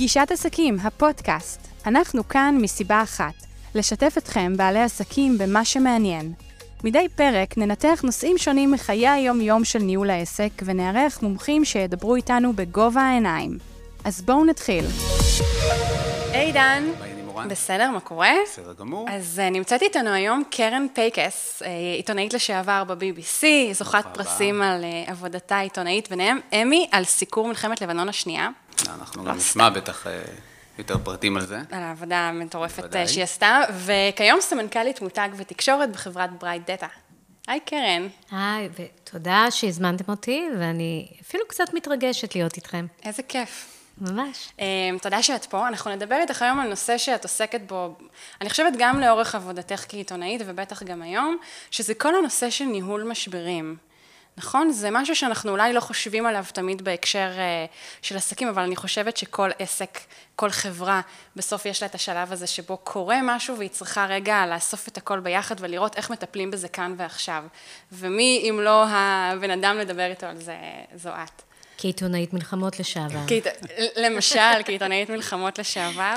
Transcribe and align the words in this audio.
פגישת 0.00 0.28
עסקים, 0.30 0.76
הפודקאסט. 0.82 1.68
אנחנו 1.86 2.28
כאן 2.28 2.58
מסיבה 2.60 3.02
אחת, 3.02 3.34
לשתף 3.74 4.14
אתכם, 4.18 4.56
בעלי 4.56 4.82
עסקים, 4.82 5.38
במה 5.38 5.64
שמעניין. 5.64 6.32
מדי 6.84 7.08
פרק 7.16 7.58
ננתח 7.58 8.00
נושאים 8.04 8.38
שונים 8.38 8.70
מחיי 8.70 9.08
היום-יום 9.08 9.64
של 9.64 9.78
ניהול 9.78 10.10
העסק, 10.10 10.50
ונארח 10.64 11.22
מומחים 11.22 11.64
שידברו 11.64 12.16
איתנו 12.16 12.52
בגובה 12.52 13.02
העיניים. 13.02 13.58
אז 14.04 14.22
בואו 14.22 14.44
נתחיל. 14.44 14.84
היי 16.32 16.52
דן. 16.52 16.84
בסדר, 17.48 17.90
מה 17.90 18.00
קורה? 18.00 18.32
בסדר 18.46 18.72
גמור. 18.72 19.06
אז 19.10 19.40
uh, 19.46 19.50
נמצאת 19.50 19.82
איתנו 19.82 20.10
היום 20.10 20.42
קרן 20.50 20.86
פייקס, 20.94 21.62
uh, 21.62 21.66
עיתונאית 21.96 22.34
לשעבר 22.34 22.84
ב-BBC, 22.84 23.44
זוכת 23.72 24.04
פרסים 24.14 24.62
על 24.62 24.84
uh, 24.84 25.10
עבודתה 25.10 25.56
העיתונאית, 25.56 26.10
ביניהם 26.10 26.38
אמי 26.52 26.88
על 26.92 27.04
סיקור 27.04 27.48
מלחמת 27.48 27.80
לבנון 27.80 28.08
השנייה. 28.08 28.48
אנחנו 28.88 29.24
גם 29.24 29.36
נשמע 29.36 29.68
בטח 29.68 30.06
יותר 30.78 30.98
פרטים 31.04 31.36
על 31.36 31.46
זה. 31.46 31.58
על 31.70 31.82
העבודה 31.82 32.16
המטורפת 32.16 32.96
שהיא 33.06 33.24
עשתה, 33.24 33.60
וכיום 33.84 34.40
סמנכ"לית 34.40 35.00
מותג 35.00 35.28
ותקשורת 35.36 35.92
בחברת 35.92 36.38
ברייט 36.38 36.70
דאטה. 36.70 36.86
היי 37.46 37.60
קרן. 37.60 38.08
היי, 38.30 38.68
ותודה 38.78 39.46
שהזמנתם 39.50 40.12
אותי, 40.12 40.48
ואני 40.58 41.08
אפילו 41.22 41.44
קצת 41.48 41.74
מתרגשת 41.74 42.34
להיות 42.34 42.56
איתכם. 42.56 42.86
איזה 43.04 43.22
כיף. 43.22 43.76
ממש. 44.00 44.48
אמ, 44.58 44.98
תודה 45.02 45.22
שאת 45.22 45.44
פה. 45.44 45.68
אנחנו 45.68 45.90
נדבר 45.90 46.16
איתך 46.20 46.42
היום 46.42 46.60
על 46.60 46.68
נושא 46.68 46.98
שאת 46.98 47.22
עוסקת 47.22 47.60
בו, 47.66 47.94
אני 48.40 48.50
חושבת 48.50 48.72
גם 48.78 49.00
לאורך 49.00 49.34
עבודתך 49.34 49.84
כעיתונאית, 49.88 50.42
ובטח 50.46 50.82
גם 50.82 51.02
היום, 51.02 51.36
שזה 51.70 51.94
כל 51.94 52.14
הנושא 52.14 52.50
של 52.50 52.64
ניהול 52.64 53.02
משברים. 53.02 53.76
נכון? 54.40 54.70
זה 54.70 54.88
משהו 54.92 55.16
שאנחנו 55.16 55.50
אולי 55.50 55.72
לא 55.72 55.80
חושבים 55.80 56.26
עליו 56.26 56.44
תמיד 56.52 56.82
בהקשר 56.82 57.30
אה, 57.38 57.66
של 58.02 58.16
עסקים, 58.16 58.48
אבל 58.48 58.62
אני 58.62 58.76
חושבת 58.76 59.16
שכל 59.16 59.50
עסק, 59.58 59.98
כל 60.36 60.50
חברה, 60.50 61.00
בסוף 61.36 61.66
יש 61.66 61.82
לה 61.82 61.88
את 61.88 61.94
השלב 61.94 62.32
הזה 62.32 62.46
שבו 62.46 62.76
קורה 62.76 63.18
משהו 63.22 63.58
והיא 63.58 63.70
צריכה 63.70 64.06
רגע 64.06 64.46
לאסוף 64.46 64.88
את 64.88 64.96
הכל 64.96 65.20
ביחד 65.20 65.54
ולראות 65.58 65.96
איך 65.96 66.10
מטפלים 66.10 66.50
בזה 66.50 66.68
כאן 66.68 66.94
ועכשיו. 66.96 67.44
ומי 67.92 68.46
אם 68.50 68.60
לא 68.60 68.84
הבן 68.88 69.50
אדם 69.50 69.78
לדבר 69.78 70.10
איתו 70.10 70.26
על 70.26 70.36
זה, 70.36 70.56
זו 70.94 71.10
את. 71.10 71.42
כעיתונאית 71.78 72.32
מלחמות 72.32 72.80
לשעבר. 72.80 73.20
למשל, 73.96 74.62
כעיתונאית 74.64 75.10
מלחמות 75.10 75.58
לשעבר. 75.58 76.14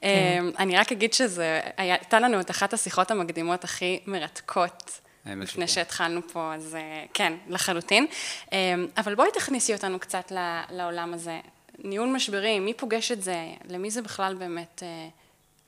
כן. 0.00 0.08
אמ, 0.08 0.50
אני 0.58 0.76
רק 0.76 0.92
אגיד 0.92 1.12
שזה, 1.12 1.60
הייתה 1.76 2.20
לנו 2.20 2.40
את 2.40 2.50
אחת 2.50 2.72
השיחות 2.72 3.10
המקדימות 3.10 3.64
הכי 3.64 4.00
מרתקות. 4.06 5.00
לפני 5.36 5.68
שהתחלנו 5.68 6.20
פה, 6.32 6.54
אז 6.54 6.74
אה, 6.74 7.04
כן, 7.14 7.32
לחלוטין. 7.48 8.06
אמ, 8.52 8.86
אבל 8.96 9.14
בואי 9.14 9.28
תכניסי 9.34 9.74
אותנו 9.74 9.98
קצת 9.98 10.32
לעולם 10.70 11.14
הזה. 11.14 11.40
ניהול 11.84 12.08
משברים, 12.08 12.64
מי 12.64 12.74
פוגש 12.74 13.12
את 13.12 13.22
זה? 13.22 13.36
למי 13.68 13.90
זה 13.90 14.02
בכלל 14.02 14.34
באמת 14.34 14.82
אה, 14.82 15.08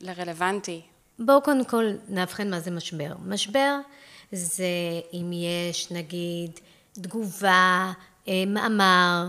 לרלוונטי? 0.01 0.81
בואו 1.19 1.43
קודם 1.43 1.65
כל 1.65 1.85
נאבחן 2.09 2.51
מה 2.51 2.61
זה 2.61 2.71
משבר. 2.71 3.13
משבר 3.27 3.77
זה 4.33 4.65
אם 5.13 5.31
יש 5.33 5.91
נגיד 5.91 6.51
תגובה, 6.93 7.93
אה, 8.29 8.45
מאמר, 8.47 9.29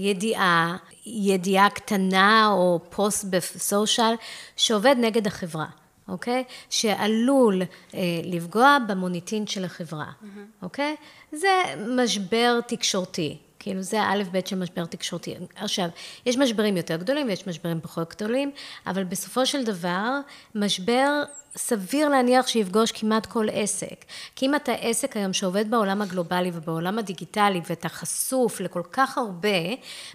ידיעה, 0.00 0.76
ידיעה 1.06 1.70
קטנה 1.70 2.48
או 2.52 2.80
פוסט 2.90 3.24
בסושיאל 3.24 4.14
שעובד 4.56 4.96
נגד 4.98 5.26
החברה. 5.26 5.66
אוקיי? 6.08 6.44
שעלול 6.70 7.62
אה, 7.94 8.00
לפגוע 8.24 8.78
במוניטין 8.88 9.46
של 9.46 9.64
החברה, 9.64 10.06
mm-hmm. 10.06 10.62
אוקיי? 10.62 10.96
זה 11.32 11.48
משבר 11.88 12.60
תקשורתי. 12.66 13.38
כאילו 13.58 13.82
זה 13.82 14.02
האלף 14.02 14.28
בית 14.28 14.46
של 14.46 14.56
משבר 14.58 14.86
תקשורתי. 14.86 15.34
עכשיו, 15.54 15.88
יש 16.26 16.36
משברים 16.36 16.76
יותר 16.76 16.96
גדולים 16.96 17.26
ויש 17.26 17.46
משברים 17.46 17.80
פחות 17.80 18.14
גדולים, 18.14 18.50
אבל 18.86 19.04
בסופו 19.04 19.46
של 19.46 19.64
דבר, 19.64 20.20
משבר 20.54 21.22
סביר 21.56 22.08
להניח 22.08 22.46
שיפגוש 22.46 22.92
כמעט 22.92 23.26
כל 23.26 23.46
עסק. 23.52 24.04
כי 24.36 24.46
אם 24.46 24.54
אתה 24.54 24.72
עסק 24.72 25.16
היום 25.16 25.32
שעובד 25.32 25.70
בעולם 25.70 26.02
הגלובלי 26.02 26.50
ובעולם 26.54 26.98
הדיגיטלי 26.98 27.60
ואתה 27.68 27.88
חשוף 27.88 28.60
לכל 28.60 28.82
כך 28.92 29.18
הרבה, 29.18 29.48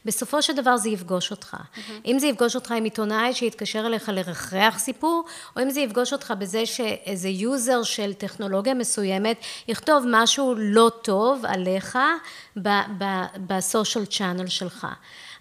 בסופו 0.05 0.41
של 0.41 0.55
דבר 0.55 0.77
זה 0.77 0.89
יפגוש 0.89 1.31
אותך. 1.31 1.53
Mm-hmm. 1.53 1.91
אם 2.05 2.19
זה 2.19 2.27
יפגוש 2.27 2.55
אותך 2.55 2.71
עם 2.71 2.83
עיתונאי 2.83 3.33
שיתקשר 3.33 3.85
אליך 3.85 4.09
לרחרח 4.09 4.79
סיפור, 4.79 5.25
או 5.55 5.61
אם 5.61 5.69
זה 5.69 5.79
יפגוש 5.79 6.13
אותך 6.13 6.33
בזה 6.39 6.65
שאיזה 6.65 7.29
user 7.29 7.83
של 7.83 8.13
טכנולוגיה 8.13 8.73
מסוימת 8.73 9.37
יכתוב 9.67 10.03
משהו 10.07 10.55
לא 10.57 10.91
טוב 11.01 11.45
עליך 11.45 11.97
ב 13.47 13.56
social 13.56 14.05
channel 14.05 14.47
שלך. 14.47 14.87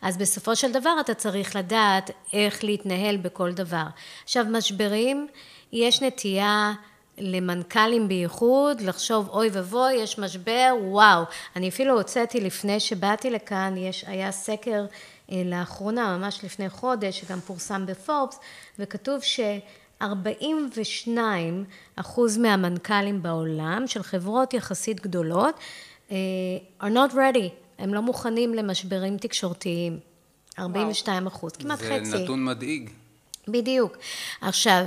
אז 0.03 0.17
בסופו 0.17 0.57
של 0.57 0.73
דבר 0.73 0.97
אתה 1.01 1.15
צריך 1.15 1.57
לדעת 1.57 2.11
איך 2.33 2.65
להתנהל 2.65 3.17
בכל 3.17 3.53
דבר. 3.53 3.85
עכשיו, 4.25 4.45
משברים... 4.51 5.29
יש 5.73 6.03
נטייה 6.03 6.73
למנכ"לים 7.19 8.09
בייחוד, 8.09 8.81
לחשוב 8.81 9.29
אוי 9.29 9.49
ואבוי, 9.53 9.95
יש 9.95 10.19
משבר, 10.19 10.75
וואו. 10.81 11.23
אני 11.57 11.69
אפילו 11.69 11.95
הוצאתי 11.95 12.41
לפני 12.41 12.81
שבאתי 12.81 13.31
לכאן, 13.31 13.75
יש, 13.77 14.05
היה 14.07 14.33
סקר 14.33 14.87
אה, 15.33 15.43
לאחרונה, 15.45 16.17
ממש 16.17 16.45
לפני 16.45 16.69
חודש, 16.69 17.21
שגם 17.21 17.41
פורסם 17.41 17.87
בפורבס, 17.87 18.39
וכתוב 18.79 19.23
ש... 19.23 19.41
42 20.03 21.65
אחוז 21.97 22.39
מהמנכ"לים 22.39 23.23
בעולם, 23.23 23.87
של 23.87 24.03
חברות 24.03 24.55
יחסית 24.55 25.01
גדולות, 25.01 25.55
אה, 26.11 26.17
are 26.81 26.93
not 26.93 27.13
ready, 27.13 27.49
הם 27.79 27.95
לא 27.95 28.03
מוכנים 28.03 28.55
למשברים 28.55 29.17
תקשורתיים. 29.17 29.99
42 30.59 31.27
אחוז, 31.27 31.53
כמעט 31.53 31.79
זה 31.79 31.85
חצי. 31.85 32.05
זה 32.05 32.19
נתון 32.19 32.45
מדאיג. 32.45 32.91
בדיוק. 33.49 33.97
עכשיו, 34.41 34.87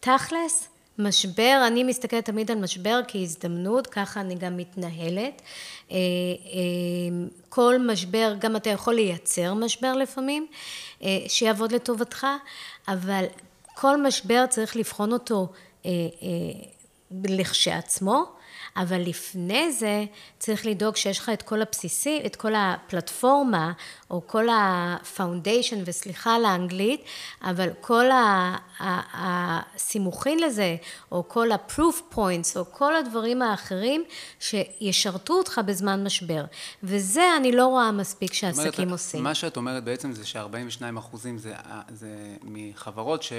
תכלס, 0.00 0.68
משבר, 0.98 1.64
אני 1.66 1.84
מסתכלת 1.84 2.24
תמיד 2.24 2.50
על 2.50 2.58
משבר 2.58 3.00
כהזדמנות, 3.08 3.86
ככה 3.86 4.20
אני 4.20 4.34
גם 4.34 4.56
מתנהלת. 4.56 5.42
אה, 5.90 5.96
אה, 5.96 7.26
כל 7.48 7.78
משבר, 7.78 8.34
גם 8.38 8.56
אתה 8.56 8.70
יכול 8.70 8.94
לייצר 8.94 9.54
משבר 9.54 9.92
לפעמים, 9.92 10.46
אה, 11.02 11.18
שיעבוד 11.28 11.72
לטובתך, 11.72 12.26
אבל 12.88 13.24
כל 13.74 14.02
משבר 14.02 14.44
צריך 14.50 14.76
לבחון 14.76 15.12
אותו 15.12 15.48
לכשעצמו. 17.24 18.35
אבל 18.76 19.00
לפני 19.00 19.72
זה 19.72 20.04
צריך 20.38 20.66
לדאוג 20.66 20.96
שיש 20.96 21.18
לך 21.18 21.28
את 21.28 21.42
כל 21.42 21.62
הבסיסי, 21.62 22.22
את 22.26 22.36
כל 22.36 22.54
הפלטפורמה, 22.54 23.72
או 24.10 24.22
כל 24.26 24.46
הפאונדיישן, 24.52 25.82
וסליחה 25.84 26.34
על 26.34 26.44
האנגלית, 26.44 27.04
אבל 27.42 27.68
כל 27.80 28.04
הסימוכין 29.14 30.38
לזה, 30.38 30.76
או 31.12 31.28
כל 31.28 31.52
ה-proof 31.52 32.14
points, 32.14 32.56
או 32.56 32.64
כל 32.72 32.96
הדברים 32.96 33.42
האחרים 33.42 34.04
שישרתו 34.40 35.34
אותך 35.34 35.60
בזמן 35.66 36.04
משבר. 36.04 36.44
וזה 36.82 37.36
אני 37.36 37.52
לא 37.52 37.66
רואה 37.66 37.92
מספיק 37.92 38.32
שעסקים 38.32 38.72
אומרת, 38.78 38.92
עושים. 38.92 39.22
מה 39.22 39.34
שאת 39.34 39.56
אומרת 39.56 39.84
בעצם 39.84 40.12
זה 40.12 40.26
ש-42 40.26 40.98
אחוזים 40.98 41.38
זה, 41.38 41.54
זה 41.88 42.36
מחברות 42.42 43.22
ש... 43.22 43.32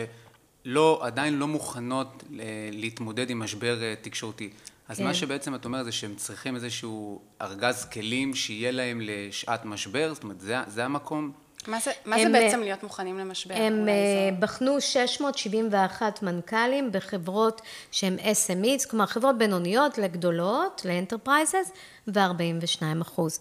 לא, 0.65 0.99
עדיין 1.03 1.33
לא 1.37 1.47
מוכנות 1.47 2.23
להתמודד 2.71 3.29
עם 3.29 3.39
משבר 3.39 3.83
אה, 3.83 3.93
תקשורתי. 4.01 4.49
אז 4.89 4.97
כן. 4.97 5.03
מה 5.03 5.13
שבעצם 5.13 5.55
את 5.55 5.65
אומרת 5.65 5.85
זה 5.85 5.91
שהם 5.91 6.15
צריכים 6.15 6.55
איזשהו 6.55 7.21
ארגז 7.41 7.85
כלים 7.85 8.35
שיהיה 8.35 8.71
להם 8.71 9.01
לשעת 9.03 9.65
משבר, 9.65 10.13
זאת 10.13 10.23
אומרת, 10.23 10.39
זה, 10.39 10.57
זה 10.67 10.85
המקום? 10.85 11.31
מה 11.67 11.79
זה, 11.79 11.91
מה 12.05 12.15
הם, 12.15 12.21
זה 12.23 12.39
בעצם 12.39 12.59
להיות 12.59 12.83
מוכנים 12.83 13.19
למשבר? 13.19 13.55
הם. 13.55 13.87
אה, 13.89 13.93
בחנו 14.39 14.81
671 14.81 16.23
מנכ"לים 16.23 16.91
בחברות 16.91 17.61
שהן 17.91 18.17
SMEs, 18.19 18.89
כלומר 18.89 19.05
חברות 19.05 19.37
בינוניות 19.37 19.97
לגדולות, 19.97 20.81
ל 20.85 20.92
enterprises, 20.92 21.71
ו-42 22.07 23.01
אחוז. 23.01 23.39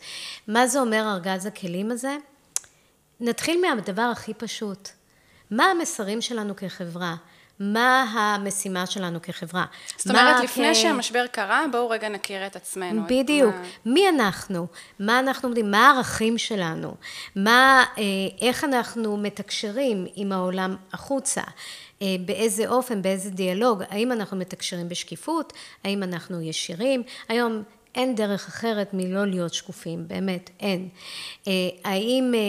מה 0.49 0.67
זה 0.67 0.81
אומר 0.81 1.13
ארגז 1.13 1.47
הכלים 1.47 1.91
הזה? 1.91 2.17
נתחיל 3.21 3.61
מהדבר 3.61 4.03
הכי 4.03 4.35
פשוט. 4.35 4.89
מה 5.51 5.65
המסרים 5.65 6.21
שלנו 6.21 6.57
כחברה? 6.57 7.17
מה 7.61 8.03
המשימה 8.03 8.87
שלנו 8.87 9.23
כחברה. 9.23 9.65
זאת 9.97 10.11
אומרת, 10.11 10.45
לפני 10.45 10.75
כ... 10.75 10.77
שהמשבר 10.77 11.27
קרה, 11.27 11.65
בואו 11.73 11.89
רגע 11.89 12.09
נכיר 12.09 12.47
את 12.47 12.57
עצמנו. 12.57 13.03
בדיוק. 13.09 13.55
מה... 13.55 13.93
מי 13.93 14.09
אנחנו? 14.09 14.67
מה 14.99 15.19
אנחנו 15.19 15.47
עומדים? 15.49 15.71
מה 15.71 15.91
הערכים 15.91 16.39
שלנו? 16.39 16.95
מה, 17.37 17.85
אה, 17.99 18.03
איך 18.41 18.65
אנחנו 18.65 19.17
מתקשרים 19.17 20.07
עם 20.15 20.33
העולם 20.33 20.77
החוצה? 20.93 21.43
אה, 22.03 22.07
באיזה 22.27 22.69
אופן, 22.69 23.03
באיזה 23.03 23.31
דיאלוג, 23.31 23.83
האם 23.91 24.13
אנחנו 24.13 24.37
מתקשרים 24.37 24.89
בשקיפות, 24.89 25.53
האם 25.85 26.03
אנחנו 26.03 26.43
ישירים. 26.43 27.03
היום 27.29 27.63
אין 27.97 28.15
דרך 28.15 28.49
אחרת 28.49 28.95
מלא 28.95 29.27
להיות 29.27 29.55
שקופים, 29.55 30.09
באמת, 30.09 30.51
אין. 30.61 30.89
אה, 31.49 31.53
האם 31.85 32.33
אה, 32.35 32.41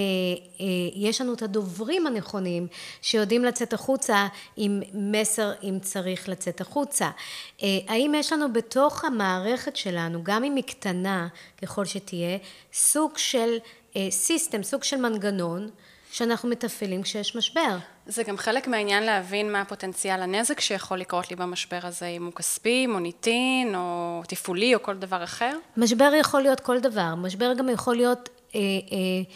אה, 0.60 0.66
יש 0.96 1.22
לנו 1.22 1.34
את 1.34 1.42
הדוברים 1.42 2.08
הנכונים 2.08 2.68
שיודעים 3.02 3.46
לצאת 3.46 3.74
החוצה 3.74 4.28
עם 4.58 4.82
מסר 4.94 5.52
אם 5.64 5.80
צריך 5.82 6.30
לצאת 6.30 6.62
החוצה? 6.62 7.10
האם 7.62 8.14
יש 8.16 8.34
לנו 8.34 8.54
בתוך 8.54 9.06
המערכת 9.06 9.76
שלנו, 9.76 10.24
גם 10.24 10.44
אם 10.44 10.56
היא 10.56 10.64
קטנה 10.64 11.28
ככל 11.62 11.86
שתהיה, 11.86 12.38
סוג 12.74 13.18
של 13.18 13.58
סיסטם, 14.10 14.64
סוג 14.64 14.84
של 14.84 14.98
מנגנון, 14.98 15.70
שאנחנו 16.12 16.50
מתפעלים 16.50 17.04
כשיש 17.04 17.36
משבר. 17.36 17.78
זה 18.08 18.24
גם 18.24 18.38
חלק 18.38 18.68
מהעניין 18.68 19.04
להבין 19.04 19.52
מה 19.52 19.62
הפוטנציאל 19.62 20.22
הנזק 20.22 20.60
שיכול 20.60 20.98
לקרות 20.98 21.30
לי 21.30 21.36
במשבר 21.36 21.80
הזה, 21.84 22.06
אם 22.06 22.26
הוא 22.26 22.34
כספי, 22.34 22.88
מוניטין, 22.88 23.76
או 23.76 24.22
תפעולי, 24.28 24.76
או 24.76 24.84
כל 24.84 24.98
דבר 24.98 25.24
אחר. 25.24 25.58
משבר 25.78 26.12
יכול 26.20 26.42
להיות 26.42 26.60
כל 26.60 26.80
דבר. 26.80 27.16
משבר 27.16 27.54
גם 27.54 27.70
יכול 27.70 27.96
להיות 27.96 28.30
אה, 28.56 28.60
אה, 28.92 29.34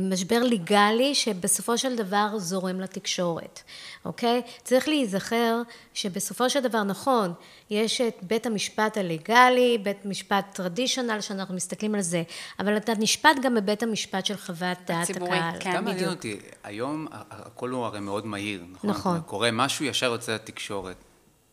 משבר 0.00 0.42
ליגלי 0.42 1.14
שבסופו 1.14 1.78
של 1.78 1.96
דבר 1.96 2.38
זורם 2.38 2.80
לתקשורת, 2.80 3.62
אוקיי? 4.04 4.42
צריך 4.62 4.88
להיזכר 4.88 5.62
שבסופו 5.94 6.50
של 6.50 6.60
דבר, 6.60 6.82
נכון, 6.82 7.32
יש 7.70 8.00
את 8.00 8.14
בית 8.22 8.46
המשפט 8.46 8.96
הליגלי, 8.96 9.78
בית 9.82 10.04
משפט 10.04 10.44
טרדישיונל, 10.54 11.20
שאנחנו 11.20 11.54
מסתכלים 11.54 11.94
על 11.94 12.00
זה, 12.00 12.22
אבל 12.58 12.76
אתה 12.76 12.92
נשפט 12.98 13.36
גם 13.42 13.54
בבית 13.54 13.82
המשפט 13.82 14.26
של 14.26 14.36
חוות 14.36 14.78
דעת 14.86 15.02
הציבורי, 15.02 15.38
הקהל. 15.38 15.60
כן. 15.60 15.74
גם 15.74 15.84
מעניין 15.84 16.10
אותי, 16.10 16.38
היום 16.64 17.06
הכל 17.30 17.70
הוא 17.70 17.84
הרי 17.84 18.00
מאוד 18.00 18.26
מהיר, 18.26 18.64
נכון? 18.72 18.90
נכון. 18.90 19.20
קורה 19.26 19.50
משהו, 19.50 19.84
ישר 19.84 20.06
יוצא 20.06 20.34
לתקשורת. 20.34 20.96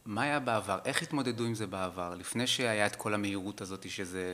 מה 0.06 0.22
היה 0.22 0.40
בעבר? 0.40 0.78
איך 0.86 1.02
התמודדו 1.02 1.44
עם 1.44 1.56
זה 1.56 1.68
בעבר? 1.68 2.16
לפני 2.16 2.48
שהיה 2.48 2.86
את 2.86 2.96
כל 2.96 3.14
המהירות 3.14 3.62
הזאת 3.62 3.90
שזה 3.90 4.34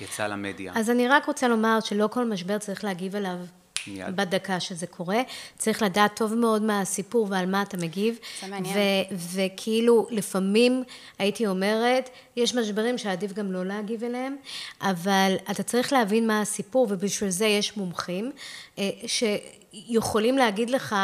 יצא 0.00 0.26
למדיה. 0.26 0.72
אז 0.76 0.90
אני 0.90 1.08
רק 1.08 1.26
רוצה 1.26 1.48
לומר 1.48 1.78
שלא 1.80 2.08
כל 2.12 2.24
משבר 2.24 2.58
צריך 2.58 2.84
להגיב 2.84 3.16
עליו 3.16 3.36
מיד. 3.86 4.16
בדקה 4.16 4.60
שזה 4.60 4.86
קורה. 4.86 5.22
צריך 5.58 5.82
לדעת 5.82 6.16
טוב 6.16 6.34
מאוד 6.34 6.62
מה 6.62 6.80
הסיפור 6.80 7.26
ועל 7.30 7.46
מה 7.46 7.62
אתה 7.62 7.76
מגיב. 7.76 8.18
זה 8.40 8.46
מעניין. 8.46 8.76
ו- 8.76 9.14
וכאילו, 9.34 10.06
לפעמים, 10.10 10.82
הייתי 11.18 11.46
אומרת, 11.46 12.10
יש 12.36 12.54
משברים 12.54 12.98
שעדיף 12.98 13.32
גם 13.32 13.52
לא 13.52 13.66
להגיב 13.66 14.04
אליהם, 14.04 14.36
אבל 14.80 15.34
אתה 15.50 15.62
צריך 15.62 15.92
להבין 15.92 16.26
מה 16.26 16.40
הסיפור, 16.40 16.86
ובשביל 16.90 17.30
זה 17.30 17.46
יש 17.46 17.76
מומחים, 17.76 18.32
אה, 18.78 18.90
שיכולים 19.06 20.38
להגיד 20.38 20.70
לך, 20.70 20.96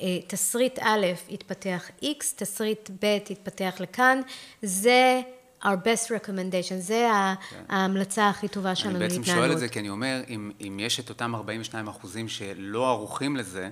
אה, 0.00 0.18
תסריט 0.26 0.78
א' 0.82 1.06
התפתח 1.30 1.90
X, 2.02 2.24
תסריט 2.36 2.90
ב' 3.02 3.18
התפתח 3.30 3.74
לכאן, 3.80 4.20
זה 4.62 5.20
our 5.62 5.66
best 5.66 6.08
recommendation, 6.08 6.74
זה 6.78 7.10
ה- 7.10 7.34
ההמלצה 7.68 8.28
הכי 8.28 8.48
טובה 8.48 8.74
שלנו 8.74 8.94
כן. 8.98 9.02
אני 9.02 9.08
להתנהלות. 9.08 9.26
בעצם 9.26 9.40
שואל 9.40 9.52
את 9.52 9.58
זה 9.58 9.68
כי 9.68 9.80
אני 9.80 9.88
אומר, 9.88 10.20
אם, 10.28 10.50
אם 10.60 10.80
יש 10.80 11.00
את 11.00 11.08
אותם 11.08 11.34
42 11.34 11.88
אחוזים 11.88 12.28
שלא 12.28 12.88
ערוכים 12.88 13.36
לזה, 13.36 13.70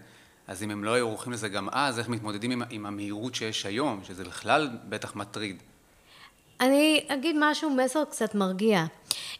אז 0.48 0.62
אם 0.62 0.70
הם 0.70 0.84
לא 0.84 0.94
היו 0.94 1.08
ערוכים 1.08 1.32
לזה 1.32 1.48
גם 1.48 1.68
אז, 1.72 1.98
איך 1.98 2.08
מתמודדים 2.08 2.50
עם, 2.50 2.62
עם 2.70 2.86
המהירות 2.86 3.34
שיש 3.34 3.66
היום, 3.66 4.00
שזה 4.04 4.24
בכלל 4.24 4.70
בטח 4.88 5.16
מטריד. 5.16 5.62
אני 6.60 7.04
אגיד 7.08 7.36
משהו, 7.40 7.70
מסר 7.70 8.04
קצת 8.04 8.34
מרגיע. 8.34 8.84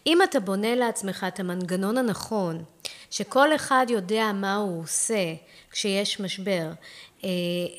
אם 0.06 0.19
אתה 0.23 0.40
בונה 0.40 0.75
לעצמך 0.75 1.26
את 1.29 1.40
המנגנון 1.40 1.99
הנכון, 1.99 2.64
שכל 3.11 3.55
אחד 3.55 3.87
יודע 3.88 4.32
מה 4.35 4.55
הוא 4.55 4.82
עושה 4.82 5.35
כשיש 5.70 6.20
משבר, 6.20 6.70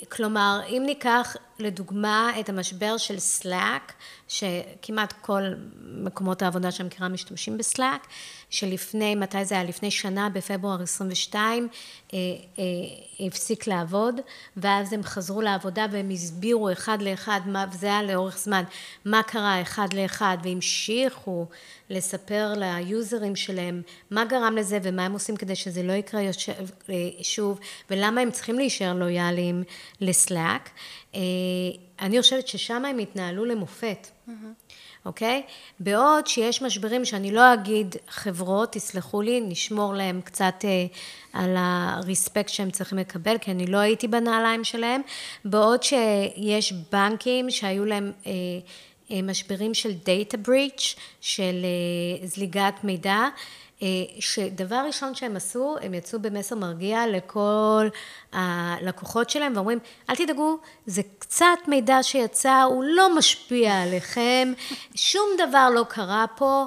כלומר, 0.10 0.60
אם 0.70 0.84
ניקח 0.86 1.36
לדוגמה 1.60 2.32
את 2.40 2.50
המשבר 2.50 2.98
של 2.98 3.16
Slack, 3.16 3.92
שכמעט 4.28 5.14
כל 5.22 5.42
מקומות 5.82 6.42
העבודה 6.42 6.72
שאני 6.72 6.88
מכירה 6.88 7.10
משתמשים 7.10 7.58
בסלאק, 7.58 8.08
שלפני, 8.50 9.16
מתי 9.16 9.46
זה 9.46 9.56
היה? 9.56 9.64
לפני 9.64 9.92
שנה, 9.92 10.30
בפברואר 10.30 10.82
22, 10.82 11.68
אה, 12.14 12.18
אה, 12.60 13.26
הפסיק 13.28 13.68
לעבוד, 13.68 14.16
ואז 14.58 14.94
הם 14.94 15.04
חזרו 15.04 15.42
לעבודה 15.42 15.86
והם 15.92 16.10
הסבירו 16.10 16.72
אחד 16.72 17.02
לאחד, 17.02 17.40
מה, 17.46 17.66
וזה 17.74 17.88
היה 17.88 18.04
לאורך 18.04 18.38
זמן, 18.38 18.64
מה 19.06 19.24
קרה 19.24 19.62
אחד 19.62 19.94
לאחד, 19.94 20.38
והמשיכו 20.44 21.46
לספר 21.90 22.54
ליוזרים 22.58 23.36
שלהם 23.36 23.82
מה 24.12 24.26
גרם 24.26 24.56
לזה 24.58 24.80
ומה 24.84 25.06
הם 25.06 25.14
עושים 25.14 25.36
כדי 25.36 25.56
שזה 25.56 25.84
לא 25.84 25.94
יקרה 25.94 26.22
אה, 26.22 26.30
שוב, 27.22 27.60
ולמה 27.90 28.22
הם 28.22 28.32
צריכים 28.32 28.56
להישאר 28.56 28.94
לויאליים 28.94 29.35
לסלאק. 30.02 30.70
אה, 31.16 31.20
אני 32.02 32.22
חושבת 32.22 32.48
ששם 32.48 32.86
הם 32.86 33.00
התנהלו 33.00 33.46
למופת, 33.46 34.08
אוקיי? 35.06 35.44
בעוד 35.80 36.28
שיש 36.28 36.62
משברים 36.62 37.06
שאני 37.06 37.32
לא 37.32 37.54
אגיד 37.54 37.96
חברות, 38.08 38.72
תסלחו 38.72 39.22
לי, 39.22 39.42
נשמור 39.42 39.94
להם 39.94 40.22
קצת 40.22 40.56
אה, 40.64 40.86
על 41.34 41.56
הרספקט 41.58 42.50
שהם 42.50 42.72
צריכים 42.72 42.98
לקבל, 42.98 43.38
כי 43.38 43.52
אני 43.52 43.68
לא 43.68 43.78
הייתי 43.78 44.08
בנעליים 44.08 44.64
שלהם, 44.64 45.02
בעוד 45.46 45.84
שיש 45.84 46.74
בנקים 46.92 47.52
שהיו 47.52 47.86
להם... 47.86 48.12
אה, 48.28 48.32
משברים 49.24 49.74
של 49.74 49.92
דאטה 50.06 50.38
בריץ', 50.38 50.96
של 51.22 51.66
זליגת 52.24 52.84
מידע, 52.84 53.28
שדבר 54.20 54.84
ראשון 54.88 55.16
שהם 55.16 55.36
עשו, 55.36 55.76
הם 55.82 55.94
יצאו 55.94 56.20
במסר 56.20 56.56
מרגיע 56.56 57.08
לכל 57.08 57.88
הלקוחות 58.34 59.30
שלהם 59.30 59.54
ואומרים, 59.56 59.80
אל 60.10 60.16
תדאגו, 60.16 60.58
זה 60.86 61.02
קצת 61.20 61.46
מידע 61.68 62.04
שיצא, 62.04 62.62
הוא 62.62 62.84
לא 62.84 63.18
משפיע 63.18 63.82
עליכם, 63.82 64.54
שום 64.96 65.30
דבר 65.48 65.70
לא 65.70 65.86
קרה 65.90 66.26
פה. 66.36 66.66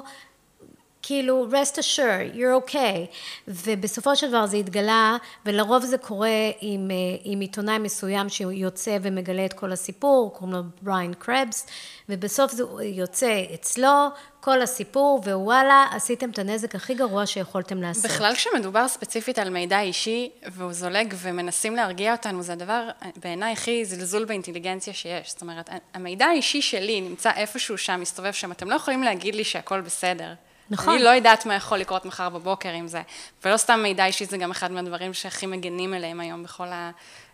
כאילו, 1.09 1.47
rest 1.51 1.75
assured, 1.75 2.35
you're 2.35 2.69
okay. 2.69 3.15
ובסופו 3.47 4.15
של 4.15 4.29
דבר 4.29 4.45
זה 4.45 4.57
התגלה, 4.57 5.17
ולרוב 5.45 5.85
זה 5.85 5.97
קורה 5.97 6.29
עם, 6.61 6.91
אה, 6.91 6.95
עם 7.23 7.39
עיתונאי 7.39 7.77
מסוים 7.77 8.29
שיוצא 8.29 8.97
ומגלה 9.01 9.45
את 9.45 9.53
כל 9.53 9.71
הסיפור, 9.71 10.33
קוראים 10.33 10.55
לו 10.55 10.61
בריין 10.81 11.13
קרבס, 11.13 11.67
ובסוף 12.09 12.51
זה 12.51 12.63
יוצא 12.83 13.43
אצלו, 13.53 14.07
כל 14.39 14.61
הסיפור, 14.61 15.21
ווואלה, 15.25 15.85
עשיתם 15.91 16.29
את 16.29 16.39
הנזק 16.39 16.75
הכי 16.75 16.93
גרוע 16.93 17.25
שיכולתם 17.25 17.81
לעשות. 17.81 18.05
בכלל 18.05 18.35
כשמדובר 18.35 18.87
ספציפית 18.87 19.39
על 19.39 19.49
מידע 19.49 19.81
אישי, 19.81 20.29
והוא 20.45 20.73
זולג 20.73 21.13
ומנסים 21.17 21.75
להרגיע 21.75 22.11
אותנו, 22.11 22.43
זה 22.43 22.53
הדבר 22.53 22.89
בעיניי 23.23 23.53
הכי 23.53 23.85
זלזול 23.85 24.25
באינטליגנציה 24.25 24.93
שיש. 24.93 25.31
זאת 25.31 25.41
אומרת, 25.41 25.69
המידע 25.93 26.25
האישי 26.25 26.61
שלי 26.61 27.01
נמצא 27.01 27.31
איפשהו 27.35 27.77
שם, 27.77 27.99
מסתובב 28.01 28.31
שם, 28.31 28.51
אתם 28.51 28.69
לא 28.69 28.75
יכולים 28.75 29.03
להגיד 29.03 29.35
לי 29.35 29.43
שהכל 29.43 29.81
בסדר. 29.81 30.33
נכון. 30.71 30.93
אני 30.93 31.03
לא 31.03 31.09
יודעת 31.09 31.45
מה 31.45 31.55
יכול 31.55 31.77
לקרות 31.77 32.05
מחר 32.05 32.29
בבוקר 32.29 32.69
עם 32.69 32.87
זה. 32.87 33.01
ולא 33.45 33.57
סתם 33.57 33.79
מידע 33.83 34.05
אישי, 34.05 34.25
זה 34.25 34.37
גם 34.37 34.51
אחד 34.51 34.71
מהדברים 34.71 35.13
שהכי 35.13 35.45
מגנים 35.45 35.93
עליהם 35.93 36.19
היום 36.19 36.43
בכל 36.43 36.67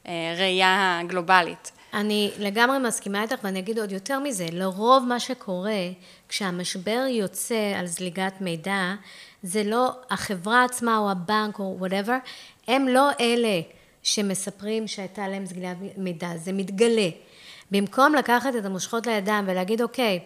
הראייה 0.05 0.99
הגלובלית. 1.01 1.71
אני 1.93 2.31
לגמרי 2.39 2.77
מסכימה 2.79 3.21
איתך, 3.21 3.35
ואני 3.43 3.59
אגיד 3.59 3.79
עוד 3.79 3.91
יותר 3.91 4.19
מזה, 4.19 4.45
לרוב 4.51 5.05
מה 5.07 5.19
שקורה 5.19 5.81
כשהמשבר 6.29 7.05
יוצא 7.09 7.73
על 7.79 7.85
זליגת 7.85 8.41
מידע, 8.41 8.93
זה 9.43 9.63
לא 9.63 9.91
החברה 10.09 10.63
עצמה 10.63 10.97
או 10.97 11.11
הבנק 11.11 11.59
או 11.59 11.75
וואטאבר, 11.79 12.17
הם 12.67 12.87
לא 12.87 13.09
אלה 13.19 13.61
שמספרים 14.03 14.87
שהייתה 14.87 15.27
להם 15.27 15.45
זלגת 15.45 15.75
מידע, 15.97 16.37
זה 16.37 16.53
מתגלה. 16.53 17.09
במקום 17.71 18.15
לקחת 18.15 18.55
את 18.55 18.65
המושכות 18.65 19.07
לידיים 19.07 19.45
ולהגיד, 19.47 19.81
אוקיי, 19.81 20.19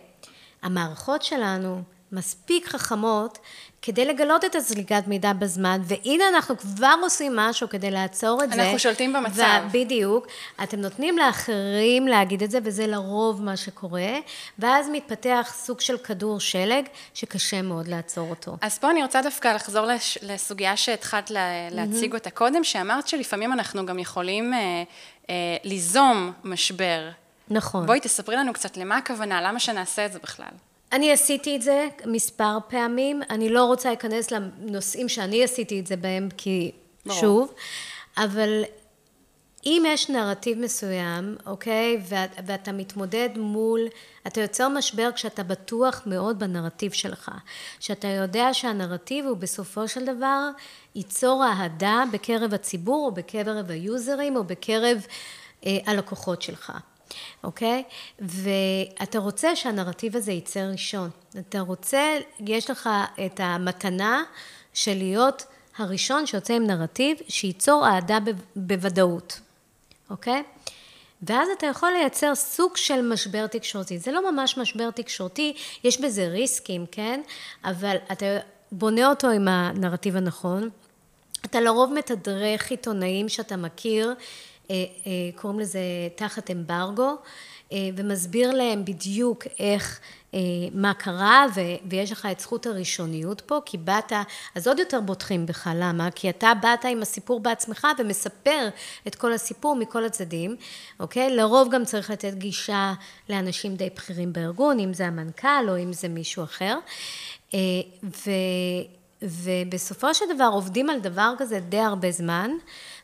המערכות 0.62 1.24
שלנו 1.24 1.82
מספיק 2.12 2.68
חכמות 2.68 3.38
כדי 3.82 4.06
לגלות 4.06 4.46
את 4.46 4.56
הזליגת 4.56 5.08
מידע 5.08 5.34
בזמן, 5.34 5.82
והנה 5.84 6.24
אנחנו 6.36 6.58
כבר 6.58 6.94
עושים 7.02 7.36
משהו 7.36 7.70
כדי 7.70 7.92
לעצור 7.92 8.44
את 8.44 8.52
זה. 8.52 8.64
אנחנו 8.64 8.80
שולטים 8.80 9.14
במצב. 9.14 9.62
בדיוק. 9.72 10.28
אתם 10.64 10.80
נותנים 10.80 11.18
לאחרים 11.18 12.08
להגיד 12.08 12.44
את 12.44 12.52
זה, 12.52 12.60
וזה 12.64 12.88
לרוב 12.88 13.44
מה 13.44 13.58
שקורה, 13.58 14.18
ואז 14.60 14.90
מתפתח 14.92 15.54
סוג 15.56 15.80
של 15.80 15.98
כדור 15.98 16.40
שלג, 16.40 16.86
שקשה 17.14 17.62
מאוד 17.62 17.88
לעצור 17.88 18.30
אותו. 18.30 18.58
אז 18.62 18.78
פה 18.78 18.92
אני 18.92 19.04
רוצה 19.04 19.22
דווקא 19.22 19.48
לחזור 19.48 19.86
לש, 19.86 20.18
לסוגיה 20.22 20.78
שהתחלת 20.78 21.32
לה, 21.32 21.70
להציג 21.72 22.14
אותה 22.14 22.30
קודם, 22.30 22.64
שאמרת 22.64 23.08
שלפעמים 23.08 23.54
אנחנו 23.54 23.86
גם 23.86 24.00
יכולים 24.00 24.54
אה, 24.54 24.84
אה, 25.30 25.36
ליזום 25.64 26.32
משבר. 26.44 27.10
נכון. 27.50 27.86
בואי 27.86 28.00
תספרי 28.00 28.36
לנו 28.36 28.54
קצת 28.54 28.78
למה 28.78 28.98
הכוונה, 28.98 29.42
למה 29.42 29.60
שנעשה 29.60 30.06
את 30.06 30.14
זה 30.14 30.20
בכלל. 30.20 30.69
אני 30.92 31.12
עשיתי 31.12 31.56
את 31.56 31.62
זה 31.62 31.88
מספר 32.06 32.58
פעמים, 32.68 33.22
אני 33.30 33.50
לא 33.50 33.66
רוצה 33.66 33.90
להיכנס 33.90 34.32
לנושאים 34.32 35.10
שאני 35.10 35.44
עשיתי 35.44 35.80
את 35.80 35.88
זה 35.88 35.96
בהם, 35.96 36.30
כי 36.38 36.72
ברור. 37.06 37.20
שוב, 37.20 37.54
אבל 38.18 38.64
אם 39.66 39.84
יש 39.88 40.10
נרטיב 40.10 40.60
מסוים, 40.60 41.36
אוקיי, 41.46 42.02
ואת, 42.08 42.30
ואתה 42.46 42.72
מתמודד 42.72 43.30
מול, 43.36 43.80
אתה 44.28 44.42
יוצר 44.42 44.70
משבר 44.70 45.10
כשאתה 45.16 45.44
בטוח 45.44 46.02
מאוד 46.06 46.40
בנרטיב 46.40 46.92
שלך, 46.92 47.32
שאתה 47.80 48.08
יודע 48.08 48.54
שהנרטיב 48.54 49.26
הוא 49.26 49.38
בסופו 49.38 49.88
של 49.88 50.06
דבר 50.06 50.50
ייצור 50.96 51.46
אהדה 51.46 52.04
בקרב 52.12 52.54
הציבור, 52.54 53.06
או 53.06 53.12
בקרב 53.12 53.72
היוזרים, 53.72 54.36
או 54.36 54.44
בקרב 54.44 55.06
אה, 55.66 55.78
הלקוחות 55.86 56.42
שלך. 56.42 56.74
אוקיי? 57.44 57.84
ואתה 58.20 59.20
רוצה 59.20 59.56
שהנרטיב 59.56 60.16
הזה 60.16 60.32
יצא 60.32 60.60
ראשון. 60.60 61.10
אתה 61.40 61.60
רוצה, 61.60 62.18
יש 62.40 62.70
לך 62.70 62.90
את 63.26 63.40
המתנה 63.44 64.24
של 64.74 64.94
להיות 64.94 65.46
הראשון 65.78 66.26
שיוצא 66.26 66.54
עם 66.54 66.68
נרטיב 66.68 67.18
שייצור 67.28 67.88
אהדה 67.88 68.18
בוודאות, 68.56 69.40
אוקיי? 70.10 70.44
ואז 71.22 71.48
אתה 71.58 71.66
יכול 71.66 71.92
לייצר 71.92 72.36
סוג 72.36 72.78
של 72.78 73.02
משבר 73.02 73.48
תקשורתי. 73.48 73.98
זה 73.98 74.12
לא 74.12 74.32
ממש 74.32 74.58
משבר 74.58 74.92
תקשורתי, 74.92 75.54
יש 75.84 76.02
בזה 76.02 76.28
ריסקים, 76.28 76.86
כן? 76.92 77.22
אבל 77.64 77.96
אתה 78.12 78.26
בונה 78.72 79.10
אותו 79.10 79.30
עם 79.30 79.48
הנרטיב 79.48 80.16
הנכון. 80.16 80.70
אתה 81.46 81.62
לרוב 81.62 81.94
מתדרך 81.94 82.72
עיתונאים 82.72 83.30
שאתה 83.30 83.58
מכיר, 83.58 84.14
קוראים 85.36 85.60
לזה 85.60 85.80
תחת 86.16 86.52
אמברגו, 86.52 87.16
אה, 87.72 87.90
ומסביר 87.96 88.52
להם 88.52 88.86
בדיוק 88.86 89.44
איך, 89.60 90.00
מה 90.74 90.94
קרה, 90.94 91.46
ויש 91.90 92.12
לך 92.12 92.28
את 92.32 92.40
זכות 92.40 92.66
הראשוניות 92.66 93.42
פה, 93.42 93.60
כי 93.66 93.78
באת, 93.78 94.12
אז 94.56 94.68
עוד 94.68 94.80
יותר 94.80 95.02
בוטחים 95.02 95.46
בך, 95.46 95.70
למה? 95.76 96.12
כי 96.12 96.30
אתה 96.30 96.52
באת 96.62 96.86
עם 96.86 97.02
הסיפור 97.02 97.40
בעצמך 97.40 97.88
ומספר 98.00 98.70
את 99.08 99.16
כל 99.16 99.34
הסיפור 99.34 99.76
מכל 99.76 100.06
הצדדים, 100.06 100.56
אוקיי? 101.00 101.36
לרוב 101.36 101.70
גם 101.72 101.86
צריך 101.86 102.10
לתת 102.10 102.34
גישה 102.34 102.94
לאנשים 103.30 103.76
די 103.76 103.90
בכירים 103.96 104.34
בארגון, 104.34 104.80
אם 104.80 104.94
זה 104.94 105.08
המנכ"ל 105.08 105.70
או 105.70 105.78
אם 105.78 105.94
זה 105.94 106.08
מישהו 106.08 106.44
אחר. 106.44 106.78
ו... 108.04 108.30
ובסופו 109.22 110.14
של 110.14 110.26
דבר 110.36 110.50
עובדים 110.54 110.90
על 110.90 111.00
דבר 111.00 111.34
כזה 111.38 111.60
די 111.60 111.80
הרבה 111.80 112.12
זמן. 112.12 112.52